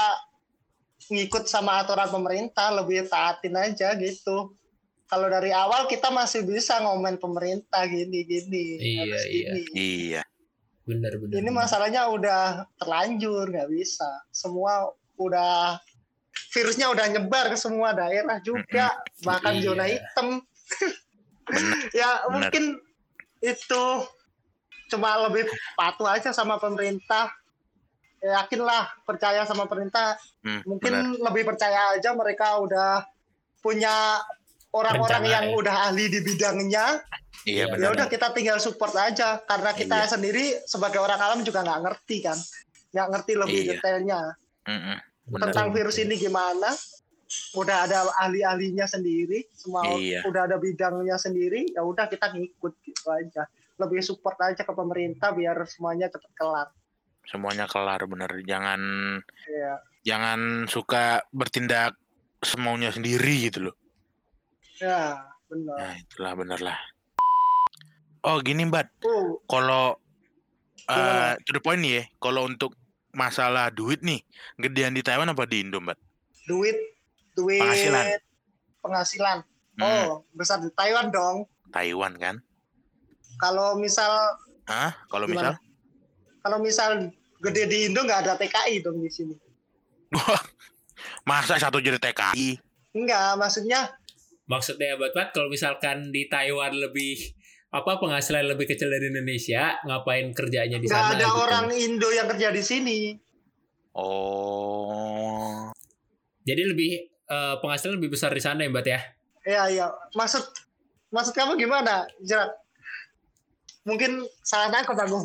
ngikut 1.11 1.45
sama 1.49 1.85
aturan 1.85 2.09
pemerintah, 2.09 2.73
lebih 2.73 3.09
taatin 3.09 3.55
aja 3.57 3.93
gitu. 3.99 4.57
Kalau 5.05 5.29
dari 5.29 5.53
awal 5.53 5.85
kita 5.85 6.09
masih 6.09 6.49
bisa 6.49 6.81
ngomen 6.81 7.21
pemerintah 7.21 7.85
gini-gini. 7.85 8.81
Iya, 8.81 9.01
harus 9.05 9.25
iya. 9.29 9.51
gini. 9.53 9.63
Iya. 9.77 10.23
Bener 10.85 11.13
bener. 11.21 11.35
Ini 11.41 11.51
masalahnya 11.53 12.09
udah 12.09 12.69
terlanjur, 12.81 13.53
nggak 13.53 13.71
bisa. 13.73 14.09
Semua 14.33 14.89
udah 15.21 15.81
virusnya 16.51 16.91
udah 16.91 17.07
nyebar 17.15 17.53
ke 17.53 17.57
semua 17.59 17.95
daerah 17.95 18.41
juga, 18.43 18.91
bahkan 19.23 19.61
Iya. 19.61 19.63
zona 19.65 19.85
hitam. 19.89 20.29
Ya 21.93 22.25
Bener. 22.25 22.33
mungkin 22.33 22.65
itu 23.45 23.85
cuma 24.89 25.29
lebih 25.29 25.45
patuh 25.77 26.09
aja 26.09 26.33
sama 26.33 26.57
pemerintah. 26.57 27.29
Ya, 28.25 28.41
yakinlah 28.41 29.05
percaya 29.05 29.45
sama 29.45 29.69
pemerintah. 29.69 30.17
Hmm, 30.41 30.65
Mungkin 30.65 30.93
benar. 31.13 31.29
lebih 31.29 31.45
percaya 31.45 31.93
aja 31.93 32.17
mereka 32.17 32.57
udah 32.57 33.05
punya 33.61 34.17
orang-orang 34.73 35.25
yang 35.29 35.45
ya. 35.53 35.57
udah 35.61 35.75
ahli 35.89 36.09
di 36.09 36.25
bidangnya. 36.25 37.05
Iya 37.45 37.69
Iya. 37.69 37.77
Ya 37.77 37.89
udah 37.93 38.09
kita 38.09 38.33
tinggal 38.33 38.57
support 38.57 38.97
aja 38.97 39.45
karena 39.45 39.77
kita 39.77 39.97
Iya. 40.01 40.09
sendiri 40.09 40.45
sebagai 40.65 41.05
orang 41.05 41.21
alam 41.21 41.45
juga 41.45 41.61
nggak 41.61 41.81
ngerti 41.85 42.17
kan, 42.25 42.39
nggak 42.97 43.09
ngerti 43.13 43.33
lebih 43.37 43.61
Iya. 43.61 43.71
detailnya 43.77 44.21
Mm-mm, 44.65 44.97
benar. 45.29 45.53
tentang 45.53 45.67
virus 45.71 46.01
ini 46.01 46.17
gimana. 46.17 46.73
Udah 47.53 47.85
ada 47.85 48.09
ahli-ahlinya 48.25 48.89
sendiri, 48.89 49.45
semua 49.53 49.85
Iya. 49.93 50.25
udah 50.25 50.49
ada 50.49 50.57
bidangnya 50.57 51.21
sendiri. 51.21 51.77
Ya 51.77 51.85
udah 51.85 52.09
kita 52.09 52.33
ngikut 52.33 52.73
gitu 52.81 53.05
aja. 53.13 53.45
Lebih 53.77 54.01
support 54.01 54.41
aja 54.41 54.65
ke 54.65 54.73
pemerintah 54.73 55.37
biar 55.37 55.61
semuanya 55.69 56.09
cepat 56.09 56.33
kelar. 56.33 56.69
Semuanya 57.27 57.65
kelar 57.67 58.05
bener. 58.05 58.31
Jangan 58.43 58.81
Iya. 59.47 59.73
jangan 60.05 60.69
suka 60.69 61.25
bertindak 61.31 61.97
semaunya 62.41 62.93
sendiri 62.93 63.49
gitu 63.49 63.71
loh. 63.71 63.77
Ya, 64.77 65.23
benar. 65.49 65.77
nah 65.79 65.93
itulah 65.97 66.33
bener 66.35 66.61
lah. 66.61 66.79
Oh 68.25 68.41
gini 68.41 68.65
mbak. 68.65 68.89
Oh, 69.05 69.41
kalau 69.45 69.97
eh 70.85 71.33
to 71.45 71.57
the 71.57 71.61
point 71.61 71.81
nih 71.81 71.93
ya 72.01 72.05
kalau 72.21 72.45
untuk 72.45 72.77
masalah 73.15 73.71
duit 73.71 74.05
nih 74.05 74.21
gedean 74.59 74.93
di 74.93 75.01
Taiwan 75.01 75.31
apa 75.31 75.45
di 75.45 75.65
Indo 75.65 75.81
mbak? 75.81 75.97
Duit 76.45 76.77
duit. 77.33 77.61
Penghasilan. 77.61 78.05
penghasilan. 78.81 79.39
Hmm, 79.75 79.83
Oh, 79.83 80.23
besar. 80.37 80.61
Di 80.61 80.69
Taiwan 80.71 81.09
dong. 81.09 81.49
Taiwan 81.73 82.15
kan? 82.21 82.37
Kalau 83.41 83.75
misal 83.75 84.37
ah 84.69 84.93
kalau 85.09 85.25
misal? 85.27 85.57
Kalau 86.45 86.61
misal 86.61 87.09
gede 87.41 87.65
di 87.65 87.89
Indo 87.89 88.05
nggak 88.05 88.21
ada 88.29 88.33
TKI 88.37 88.85
dong 88.85 89.01
di 89.01 89.09
sini. 89.09 89.35
masa 91.29 91.59
satu 91.59 91.83
jadi 91.83 91.99
TKI 91.99 92.61
Enggak, 92.95 93.35
maksudnya 93.35 93.91
Maksudnya 94.45 95.01
buat 95.01 95.17
Pat, 95.17 95.33
kalau 95.33 95.49
misalkan 95.49 96.13
di 96.13 96.29
Taiwan 96.29 96.77
lebih 96.77 97.17
apa 97.73 97.97
penghasilan 97.97 98.45
lebih 98.45 98.69
kecil 98.69 98.93
dari 98.93 99.09
Indonesia, 99.09 99.81
ngapain 99.89 100.31
kerjanya 100.37 100.77
di 100.77 100.87
sana? 100.87 101.17
ada 101.17 101.27
gitu. 101.27 101.41
orang 101.41 101.67
Indo 101.73 102.13
yang 102.13 102.29
kerja 102.29 102.53
di 102.53 102.61
sini. 102.63 102.99
oh 103.97 105.73
Jadi 106.45 106.63
lebih 106.71 106.93
eh, 107.09 107.55
penghasilan 107.57 107.97
lebih 107.97 108.13
besar 108.13 108.37
di 108.37 108.43
sana 108.45 108.63
ya, 108.63 108.69
Mbak 108.69 108.85
ya? 108.85 109.01
Iya, 109.49 109.63
iya. 109.73 109.87
Maksud 110.13 110.45
maksud 111.09 111.33
kamu 111.33 111.57
gimana, 111.57 112.05
Jerat? 112.21 112.53
Mungkin 113.89 114.29
salah 114.45 114.69
nangkep 114.69 114.93
aku. 114.93 115.25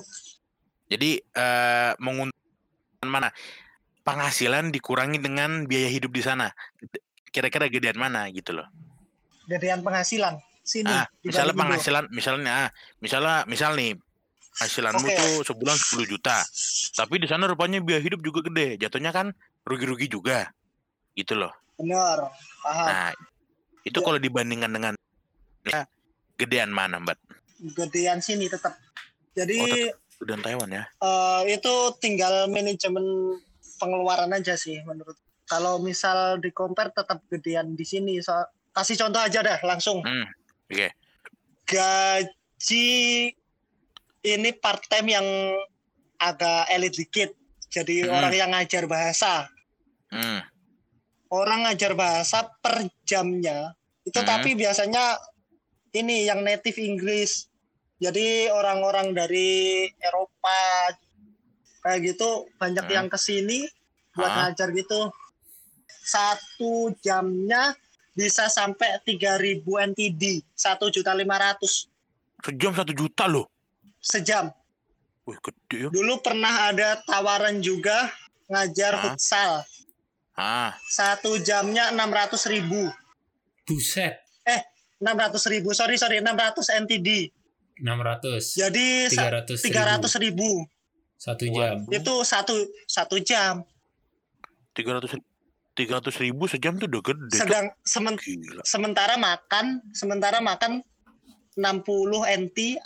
Jadi 0.90 1.22
eh 1.22 1.92
menguntungkan 2.02 3.08
mana 3.08 3.30
penghasilan 4.04 4.74
dikurangi 4.74 5.22
dengan 5.22 5.70
biaya 5.70 5.88
hidup 5.88 6.10
di 6.10 6.26
sana 6.26 6.50
kira-kira 7.30 7.70
gedean 7.70 7.96
mana 7.96 8.26
gitu 8.34 8.58
loh 8.58 8.66
Gedean 9.50 9.82
penghasilan 9.82 10.38
sini. 10.62 10.90
ah 10.90 11.06
misalnya 11.22 11.54
penghasilan 11.58 12.04
misalnya 12.10 12.52
ah, 12.66 12.70
misalnya 13.02 13.36
misal 13.46 13.74
nih 13.74 13.98
penghasilanmu 14.58 15.08
Oke. 15.08 15.16
tuh 15.18 15.34
sebulan 15.54 15.78
10 15.78 16.12
juta 16.12 16.38
tapi 16.94 17.16
di 17.22 17.28
sana 17.30 17.46
rupanya 17.46 17.82
biaya 17.82 18.02
hidup 18.02 18.22
juga 18.22 18.46
gede 18.46 18.78
jatuhnya 18.78 19.10
kan 19.10 19.34
rugi-rugi 19.66 20.10
juga 20.10 20.50
gitu 21.14 21.38
loh 21.38 21.54
Benar, 21.80 22.28
paham. 22.60 22.88
nah 22.92 23.10
itu 23.88 23.98
Ya. 23.98 24.06
kalau 24.06 24.20
dibandingkan 24.20 24.68
dengan 24.70 24.94
ya, 25.64 25.88
gedean 26.36 26.70
mana 26.70 27.00
mbak 27.00 27.16
Gedean 27.60 28.24
sini 28.24 28.48
tetap. 28.48 28.72
Jadi 29.36 29.60
Oh, 29.60 29.68
tetap. 29.68 30.00
Gedean 30.20 30.44
Taiwan 30.44 30.70
ya 30.70 30.84
eh, 31.00 31.42
itu 31.56 31.74
tinggal 31.98 32.48
manajemen 32.48 33.04
pengeluaran 33.80 34.36
aja 34.36 34.60
sih 34.60 34.84
menurut. 34.84 35.16
Kalau 35.50 35.82
misal 35.82 36.38
di 36.38 36.54
compare 36.54 36.94
tetap 36.94 37.26
gedean 37.26 37.74
di 37.74 37.82
sini. 37.82 38.22
So, 38.22 38.38
kasih 38.70 39.02
contoh 39.02 39.18
aja 39.18 39.42
dah 39.42 39.58
langsung. 39.66 40.06
hmm 40.06 40.28
oke 40.70 40.88
Gaji 41.66 42.88
ini 44.22 44.50
part 44.54 44.84
time 44.86 45.10
yang 45.10 45.28
agak 46.20 46.70
elit 46.70 46.94
dikit. 46.94 47.32
Jadi 47.70 48.06
Hmm. 48.06 48.14
orang 48.14 48.34
yang 48.36 48.52
ngajar 48.54 48.86
bahasa. 48.86 49.50
hmm 50.14 50.42
Orang 51.30 51.66
ngajar 51.66 51.94
bahasa 51.94 52.50
per 52.58 52.86
jamnya 53.06 53.74
itu 54.02 54.18
Hmm. 54.18 54.30
tapi 54.30 54.54
biasanya 54.54 55.18
ini 55.94 56.26
yang 56.26 56.42
native 56.42 56.78
Inggris. 56.78 57.49
Jadi 58.00 58.48
orang-orang 58.48 59.12
dari 59.12 59.84
Eropa 60.00 60.58
kayak 61.80 62.00
gitu 62.06 62.48
banyak 62.56 62.84
Hmm. 62.84 62.96
yang 62.96 63.08
ke 63.08 63.16
sini 63.16 63.68
buat 64.12 64.28
Hah? 64.28 64.38
ngajar 64.50 64.72
gitu. 64.72 65.12
Satu 66.02 66.96
jamnya 67.00 67.76
bisa 68.12 68.48
sampai 68.48 69.00
3000 69.00 69.62
NTD, 69.80 70.44
satu 70.52 70.90
juta 70.90 71.14
lima 71.14 71.38
ratus 71.38 71.88
sejam 72.40 72.72
satu 72.72 72.92
juta 72.92 73.28
loh 73.28 73.48
sejam. 74.00 74.48
wih 75.24 75.36
gede 75.40 75.78
ya 75.86 75.90
Dulu 75.92 76.20
pernah 76.20 76.72
ada 76.72 77.00
tawaran 77.04 77.60
juga 77.60 78.10
ngajar 78.48 78.96
Hah? 78.96 79.04
futsal, 79.14 79.52
ah 80.34 80.72
satu 80.90 81.38
jamnya 81.38 81.92
600 81.94 82.50
ribu. 82.50 82.90
Buset, 83.64 84.18
600 84.98 85.46
ribu, 85.48 85.70
sorry 85.72 85.96
sorry 85.96 86.18
600 86.20 86.66
NTD. 86.82 87.30
600. 87.80 88.56
Jadi 88.56 89.08
sa- 89.08 89.28
300 89.32 89.60
300 89.60 90.16
ribu. 90.20 90.64
Satu 91.16 91.44
jam. 91.46 91.84
Itu 91.88 92.24
satu 92.24 92.56
satu 92.86 93.20
jam. 93.20 93.64
tiga 94.70 94.96
ratus 94.96 95.12
tiga 95.74 96.00
ratus 96.00 96.16
ribu 96.18 96.48
sejam 96.48 96.76
tuh 96.76 96.88
udah 96.88 97.02
gede. 97.04 97.36
Sedang 97.36 97.68
semen- 97.84 98.16
gila 98.16 98.64
sementara 98.64 99.16
makan 99.16 99.84
sementara 99.92 100.40
makan 100.40 100.80
60 101.56 102.24
NT 102.24 102.80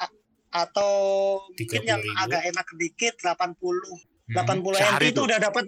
atau 0.49 0.93
mungkin 1.47 1.81
yang 1.83 2.01
30.000. 2.01 2.23
agak 2.23 2.41
enak 2.47 2.65
sedikit 2.67 3.13
80 3.19 3.93
Hmm. 4.23 4.33
80 4.33 4.73
Sehari 4.73 5.05
NT 5.05 5.11
itu 5.11 5.21
udah 5.21 5.39
dapat 5.39 5.65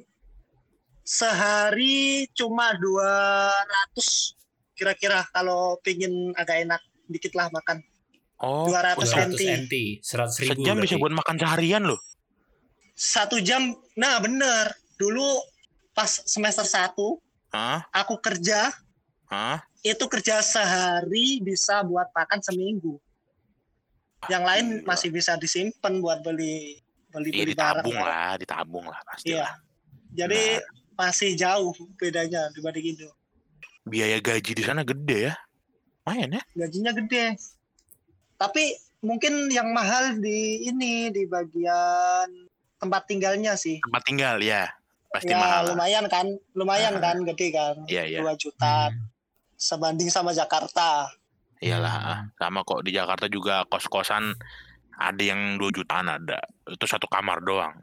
sehari 1.04 1.98
cuma 2.34 2.74
200 2.74 4.34
kira-kira 4.74 5.22
kalau 5.30 5.78
pingin 5.80 6.34
agak 6.34 6.66
enak 6.66 6.82
dikit 7.06 7.38
lah 7.38 7.48
makan 7.50 7.86
oh 8.40 8.68
200 8.68 9.00
200 9.00 9.36
NT. 9.36 9.42
NT, 9.68 9.74
100 10.04 10.42
ribu. 10.44 10.50
sejam 10.60 10.76
bisa 10.80 10.96
buat 10.98 11.14
makan 11.14 11.36
seharian 11.38 11.84
loh 11.86 12.00
satu 12.92 13.40
jam 13.40 13.76
nah 13.94 14.20
bener 14.20 14.72
dulu 14.96 15.24
pas 15.92 16.10
semester 16.28 16.64
1 16.64 16.96
Hah? 17.52 17.88
aku 17.92 18.20
kerja 18.20 18.72
Hah? 19.28 19.60
itu 19.82 20.04
kerja 20.08 20.40
sehari 20.40 21.40
bisa 21.40 21.84
buat 21.84 22.08
makan 22.12 22.40
seminggu 22.40 23.00
yang 24.26 24.42
lain 24.42 24.82
Gila. 24.82 24.88
masih 24.90 25.10
bisa 25.10 25.38
disimpan 25.38 26.02
buat 26.02 26.20
beli 26.20 26.82
beli 27.14 27.30
Iya 27.32 27.44
beli 27.46 27.54
barang 27.54 27.84
ditabung 27.84 27.98
lah, 28.00 28.32
ditabung 28.36 28.86
lah 28.90 29.00
pasti 29.06 29.32
Iya. 29.32 29.46
lah. 29.46 29.52
jadi 30.12 30.42
masih 30.96 31.30
jauh 31.36 31.72
bedanya 31.96 32.48
dibanding 32.52 32.96
Indo 32.96 33.12
Biaya 33.86 34.18
gaji 34.18 34.58
di 34.58 34.64
sana 34.66 34.82
gede 34.82 35.30
ya. 35.30 35.34
Lumayan 36.02 36.42
ya. 36.42 36.44
gajinya 36.58 36.90
gede 36.90 37.38
tapi 38.36 38.76
mungkin 39.00 39.48
yang 39.48 39.70
mahal 39.70 40.16
di 40.16 40.40
ini 40.64 41.10
di 41.10 41.24
bagian 41.26 42.28
tempat 42.76 43.06
tinggalnya 43.06 43.56
sih 43.56 43.80
Tempat 43.80 44.04
tinggal 44.04 44.38
ya. 44.40 44.68
Pasti 45.08 45.32
ya 45.32 45.38
mahal. 45.38 45.72
lumayan 45.72 46.06
kan 46.06 46.28
lumayan 46.52 46.98
Ah. 46.98 47.02
kan 47.06 47.18
gede 47.26 47.48
kan 47.50 47.76
Iya, 47.86 48.04
iya. 48.06 48.20
2 48.20 48.36
juta 48.36 48.90
Hmm. 48.90 49.08
sebanding 49.56 50.10
sama 50.10 50.32
Jakarta 50.32 51.08
Iyalah, 51.58 51.96
ah. 51.96 52.20
sama 52.36 52.62
kok 52.62 52.84
di 52.84 52.92
Jakarta 52.92 53.26
juga 53.26 53.64
kos-kosan 53.66 54.36
ada 54.94 55.20
yang 55.20 55.56
2 55.56 55.72
jutaan 55.72 56.08
ada. 56.10 56.40
Itu 56.66 56.84
satu 56.86 57.06
kamar 57.06 57.40
doang. 57.42 57.76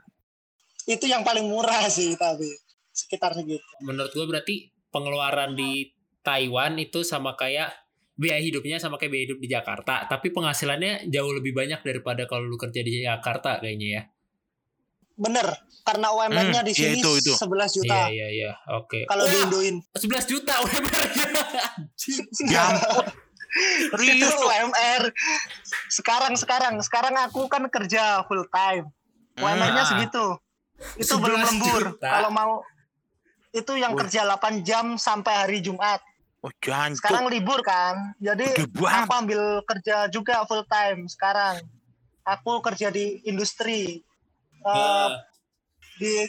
itu 0.83 1.07
yang 1.07 1.23
paling 1.23 1.47
murah 1.47 1.87
sih 1.87 2.13
tapi 2.13 2.51
sekitar 2.91 3.33
segitu 3.33 3.63
Menurut 3.81 4.11
gue 4.11 4.27
berarti 4.27 4.57
pengeluaran 4.91 5.55
di 5.55 5.87
Taiwan 6.21 6.75
itu 6.77 7.01
sama 7.01 7.33
kayak 7.33 7.71
biaya 8.13 8.39
hidupnya 8.39 8.77
sama 8.77 8.97
kayak 8.97 9.11
biaya 9.11 9.25
hidup 9.27 9.39
di 9.39 9.49
Jakarta, 9.49 10.05
tapi 10.05 10.29
penghasilannya 10.31 11.09
jauh 11.09 11.33
lebih 11.33 11.53
banyak 11.53 11.81
daripada 11.81 12.25
kalau 12.25 12.45
lu 12.45 12.57
kerja 12.57 12.81
di 12.81 13.01
Jakarta 13.01 13.59
kayaknya 13.59 13.89
ya. 13.89 14.03
bener 15.13 15.45
karena 15.85 16.09
UMR-nya 16.09 16.61
Hmm, 16.65 16.69
di 16.69 16.73
sini 16.73 16.99
itu, 16.99 17.11
itu. 17.21 17.33
11 17.37 17.77
juta 17.77 17.95
Iya 17.95 18.09
iya 18.09 18.29
iya, 18.33 18.51
oke. 18.73 19.05
kalau 19.05 19.23
Wah, 19.23 19.31
diindoin 19.31 19.77
11 19.93 20.25
juta 20.25 20.55
UMR-nya. 20.59 21.27
Ya 22.49 22.65
itu. 24.01 24.25
UMR 24.33 25.03
sekarang 25.93 26.33
sekarang 26.35 26.81
sekarang 26.81 27.15
aku 27.21 27.45
kan 27.47 27.69
kerja 27.69 28.25
full 28.25 28.49
time 28.49 28.89
UMR-nya 29.37 29.85
Ah. 29.85 29.89
segitu 29.89 30.25
itu 30.97 31.13
11 31.13 31.21
belum 31.21 31.41
lembur 31.45 31.83
kalau 32.01 32.31
mau 32.33 32.53
itu 33.53 33.73
yang 33.77 33.93
kerja 33.93 34.25
8 34.25 34.65
jam 34.65 34.97
sampai 34.97 35.45
hari 35.45 35.59
Jumat 35.61 36.01
Oh, 36.43 36.51
jancuk. 36.59 36.99
sekarang 36.99 37.31
libur 37.31 37.63
kan 37.63 38.19
jadi 38.19 38.67
aku 38.67 39.13
ambil 39.15 39.63
kerja 39.63 40.11
juga 40.11 40.43
full 40.43 40.67
time 40.67 41.07
sekarang. 41.07 41.63
Aku 42.27 42.59
kerja 42.63 42.91
di 42.91 43.23
industri 43.27 44.03
eh, 44.63 44.67
Ah, 44.67 45.23
di 45.99 46.27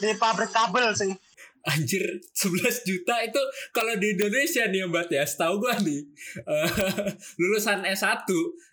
di 0.00 0.10
pabrik 0.16 0.48
kabel 0.48 0.96
sih. 0.96 1.12
Anjir 1.60 2.00
11 2.32 2.88
juta 2.88 3.20
itu 3.20 3.36
kalau 3.76 3.92
di 4.00 4.16
Indonesia 4.16 4.64
nih 4.64 4.88
Mbak 4.88 5.12
ya 5.12 5.28
setahu 5.28 5.60
gua 5.60 5.76
nih 5.76 6.00
eh, 6.40 6.68
lulusan 7.40 7.84
S1 7.84 8.24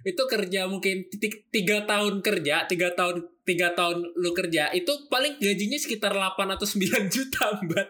itu 0.08 0.24
kerja 0.24 0.72
mungkin 0.72 1.12
ti- 1.12 1.44
tiga 1.52 1.84
tahun 1.84 2.24
kerja 2.24 2.64
tiga 2.64 2.96
tahun 2.96 3.28
tiga 3.44 3.76
tahun 3.76 4.08
lu 4.16 4.32
kerja 4.32 4.72
itu 4.72 4.92
paling 5.12 5.36
gajinya 5.44 5.76
sekitar 5.76 6.16
8 6.16 6.56
atau 6.56 6.64
9 6.64 7.12
juta 7.12 7.60
Mbak. 7.68 7.88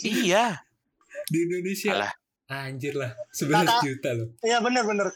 Iya. 0.00 0.65
Di 1.26 1.38
Indonesia 1.42 1.90
Alah. 1.92 2.12
anjir 2.46 2.94
lah 2.94 3.10
11 3.32 3.50
Kakak. 3.66 3.80
juta 3.82 4.10
loh 4.14 4.28
Iya 4.40 4.58
bener-bener. 4.62 5.08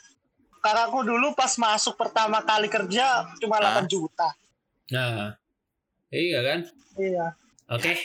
Karena 0.61 0.93
aku 0.93 1.01
dulu 1.03 1.33
pas 1.33 1.49
masuk 1.57 1.97
pertama 1.97 2.43
kali 2.43 2.69
kerja 2.69 3.25
cuma 3.39 3.57
Hah? 3.59 3.81
8 3.81 3.89
juta. 3.89 4.29
Nah, 4.93 5.33
iya 6.11 6.39
kan? 6.43 6.61
Iya. 6.99 7.27
Oke. 7.71 7.97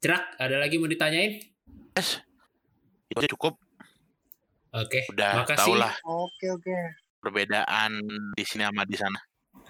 Jerak, 0.00 0.24
ada 0.38 0.56
lagi 0.56 0.78
mau 0.78 0.86
ditanyain? 0.86 1.36
Yes. 1.92 2.24
Itu 3.06 3.18
aja 3.18 3.28
cukup. 3.28 3.60
Oke. 4.72 5.04
Udah 5.10 5.44
Makasih. 5.44 5.58
tau 5.58 5.74
lah 5.74 5.92
Oke 6.06 6.46
oke. 6.48 6.76
perbedaan 7.20 7.92
di 8.32 8.44
sini 8.46 8.64
sama 8.64 8.88
di 8.88 8.96
sana. 8.96 9.20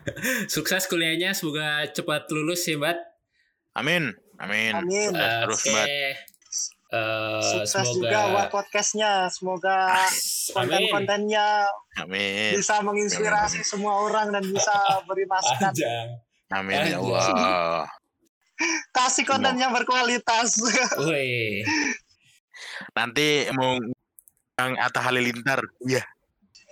Sukses 0.53 0.87
kuliahnya, 0.87 1.35
semoga 1.35 1.91
cepat 1.91 2.31
lulus 2.31 2.63
ya, 2.67 2.79
Bat. 2.79 2.99
Amin. 3.75 4.15
Amin. 4.39 4.79
Amin. 4.79 5.11
Sukses 5.11 5.33
terus, 5.43 5.59
Oke. 5.59 5.73
Mbak. 5.73 5.87
Eh, 6.87 7.43
Sukses 7.43 7.83
semoga 7.83 7.99
juga 7.99 8.19
buat 8.31 8.49
podcastnya. 8.55 9.27
Semoga 9.27 10.07
Amin. 10.07 10.55
konten-kontennya 10.55 11.67
Amin. 11.99 12.55
bisa 12.55 12.79
menginspirasi 12.79 13.67
semua 13.67 14.07
orang 14.07 14.31
dan 14.31 14.47
bisa 14.47 14.71
beri 15.11 15.27
masukan. 15.27 15.75
Amin 16.55 16.79
ya. 16.87 17.03
Allah. 17.03 17.91
Kasih 18.95 19.27
konten 19.27 19.59
yang 19.59 19.75
berkualitas. 19.75 20.63
Woi. 21.03 21.67
Nanti 22.95 23.51
mau 23.53 23.77
yang 24.57 24.73
Atta 24.79 25.03
Halilintar. 25.03 25.67
Iya. 25.83 26.07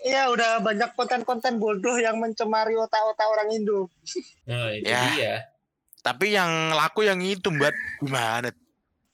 Iya 0.05 0.29
udah 0.31 0.61
banyak 0.61 0.95
konten-konten 0.95 1.57
bodoh 1.59 1.97
yang 1.97 2.21
mencemari 2.21 2.77
otak-otak 2.79 3.27
orang 3.27 3.49
Indo. 3.51 3.91
Nah, 4.49 4.71
itu 4.71 4.87
Ya. 4.87 5.03
dia. 5.17 5.35
Tapi 6.05 6.37
yang 6.37 6.77
laku 6.77 7.03
yang 7.03 7.19
itu, 7.19 7.49
Mbak. 7.49 7.73
Gimana? 8.05 8.53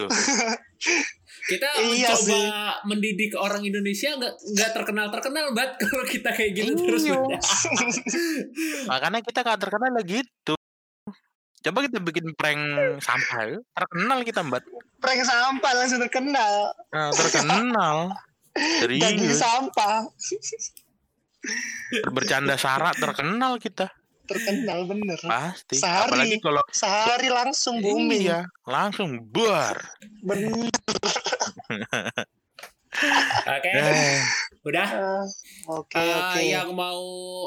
Kita 1.51 1.67
Iya 1.75 2.13
mencoba 2.13 2.21
sih. 2.23 2.45
mendidik 2.85 3.33
orang 3.35 3.61
Indonesia 3.61 4.13
nggak 4.13 4.35
nggak 4.55 4.71
terkenal 4.71 5.07
terkenal 5.09 5.51
bat 5.51 5.75
kalau 5.81 6.05
kita 6.05 6.31
kayak 6.31 6.53
gitu 6.55 6.73
terus 6.79 7.03
Iya. 7.03 7.17
udah. 7.17 7.41
Makanya 8.91 9.21
kita 9.21 9.39
gak 9.43 9.59
terkenal 9.59 9.91
lagi 9.91 10.21
gitu. 10.21 10.55
Coba 11.61 11.85
kita 11.85 11.99
bikin 11.99 12.33
prank 12.33 12.61
sampah. 12.99 13.41
yuk. 13.47 13.63
Terkenal 13.71 14.19
kita, 14.23 14.41
Mbak. 14.41 14.63
Prank 14.97 15.21
sampah 15.23 15.73
langsung 15.75 16.01
terkenal. 16.01 16.53
Nah, 16.89 17.13
terkenal. 17.13 17.97
Daging 18.55 19.21
Serius. 19.21 19.39
sampah. 19.39 20.09
Bercanda 22.07 22.55
syarat 22.55 22.97
terkenal 22.97 23.57
kita. 23.57 23.93
Terkenal 24.31 24.87
bener. 24.87 25.19
Pasti. 25.19 25.75
Sehari. 25.75 26.07
Apalagi 26.07 26.37
kalau 26.39 26.63
Sehari 26.71 27.27
langsung 27.29 27.79
booming. 27.79 28.23
Iya, 28.23 28.41
langsung 28.63 29.19
buar. 29.27 29.75
Bener. 30.23 30.55
Oke, 33.49 33.71
Eh, 33.71 34.19
udah. 34.63 34.89
Eh, 34.89 35.25
Oke 35.69 35.95
Eh, 35.95 36.11
oke. 36.13 36.43
yang 36.43 36.75
mau 36.75 36.99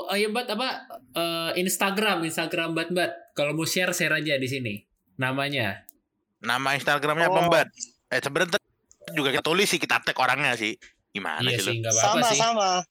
oh 0.01 0.15
ya 0.15 0.27
bat 0.27 0.47
apa 0.47 0.87
Eh, 1.11 1.51
Instagram 1.59 2.23
Instagram 2.23 2.71
bat 2.71 2.89
bat 2.89 3.11
kalau 3.31 3.51
mau 3.51 3.63
share 3.63 3.91
share 3.91 4.15
aja 4.15 4.35
di 4.35 4.47
sini 4.47 4.73
namanya 5.13 5.83
nama 6.39 6.73
Instagramnya 6.73 7.27
apa, 7.27 7.39
Oh. 7.39 7.47
Mbak? 7.47 7.65
Eh, 8.09 8.19
sebenarnya 8.19 8.59
juga 9.11 9.29
kita 9.31 9.39
tulis 9.41 9.63
sih, 9.65 9.77
kita 9.77 9.99
tag 9.99 10.11
orangnya 10.13 10.55
sih. 10.55 10.75
Gimana 11.09 11.45
iya 11.45 11.55
sih 11.55 11.79
lu? 11.79 11.87
Sama 11.89 12.23
sih 12.25 12.35
sama. 12.35 12.83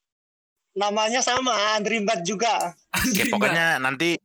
Namanya 0.72 1.20
sama 1.20 1.76
Andrimbat 1.76 2.24
juga. 2.24 2.72
Ya, 3.12 3.24
pokoknya 3.28 3.76
nanti 3.76 4.16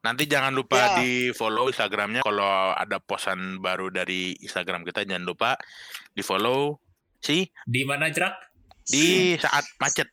nanti 0.00 0.24
jangan 0.24 0.56
lupa 0.56 0.76
Ya. 0.80 1.04
di 1.04 1.28
follow 1.36 1.68
Instagramnya 1.68 2.24
kalau 2.24 2.72
ada 2.72 2.96
posan 3.00 3.60
baru 3.60 3.92
dari 3.92 4.32
Instagram 4.40 4.80
kita 4.84 5.04
jangan 5.04 5.28
lupa 5.28 5.60
di 6.16 6.24
follow 6.24 6.80
sih 7.20 7.44
di 7.68 7.84
mana 7.84 8.08
jerak 8.08 8.32
di 8.88 9.36
saat 9.36 9.64
macet. 9.76 10.08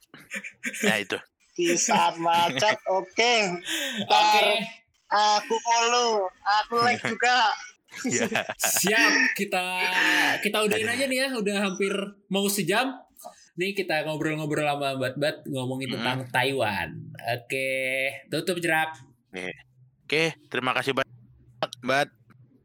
Ya 0.84 0.99
itu. 0.99 1.15
Di 1.55 1.74
saat 1.80 2.20
macet. 2.20 2.78
Oke. 2.99 3.34
oke 4.03 4.03
Ntar 4.05 4.45
aku 5.07 5.55
follow. 5.63 6.28
Aku 6.63 6.76
like 6.84 7.03
juga. 7.07 7.51
Ya. 8.05 8.30
siap 8.61 9.13
kita 9.34 9.63
kita 10.45 10.57
udahin 10.70 10.86
aja 10.93 11.09
nih 11.09 11.18
ya 11.18 11.28
udah 11.34 11.55
hampir 11.65 11.89
mau 12.30 12.45
sejam 12.45 12.93
nih 13.58 13.74
kita 13.74 14.05
ngobrol-ngobrol 14.05 14.64
sama 14.64 14.95
bat 14.95 15.16
bat 15.18 15.38
ngomongin 15.43 15.89
Hmm. 15.89 15.95
tentang 15.97 16.20
Taiwan 16.30 16.89
oke 17.18 17.70
tutup 18.30 18.58
jerak 18.58 18.93
Oke, 20.08 20.32
terima 20.47 20.72
kasih 20.72 20.95
banyak, 20.95 21.12
Mbak. 21.84 22.08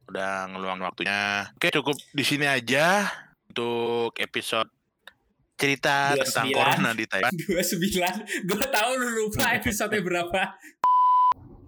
Udah 0.06 0.46
ngeluang 0.46 0.78
waktunya. 0.78 1.50
Oke, 1.52 1.74
cukup 1.74 1.98
di 2.14 2.22
sini 2.22 2.46
aja 2.46 3.02
untuk 3.50 4.14
episode 4.14 4.70
cerita 5.58 6.14
29. 6.14 6.22
tentang 6.22 6.46
corona 6.54 6.90
di 6.94 7.04
Taiwan. 7.04 7.34
29 7.34 8.46
gue 8.46 8.62
tahu 8.62 8.90
lu 8.94 9.08
lupa 9.18 9.52
episode 9.58 9.98
berapa 10.00 10.54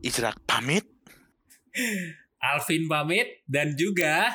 Israk 0.01 0.39
pamit. 0.47 0.87
Alvin 2.39 2.87
pamit 2.87 3.43
dan 3.45 3.75
juga 3.75 4.31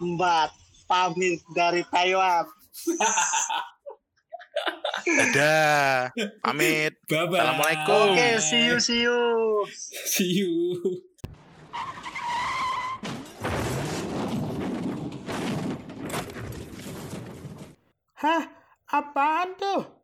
Mbak 0.00 0.48
pamit 0.88 1.44
dari 1.52 1.84
Taiwan. 1.84 2.48
Dadah. 5.08 6.12
Pamit. 6.44 7.00
bye 7.08 7.24
bye 7.26 7.40
Assalamualaikum. 7.40 8.12
Oke, 8.12 8.26
see 8.44 8.62
you 8.68 8.76
see 8.78 9.00
you. 9.04 9.18
see 10.04 10.30
you 10.44 10.52
Hah? 18.18 18.42
Apaan 18.90 19.54
tuh? 19.54 19.97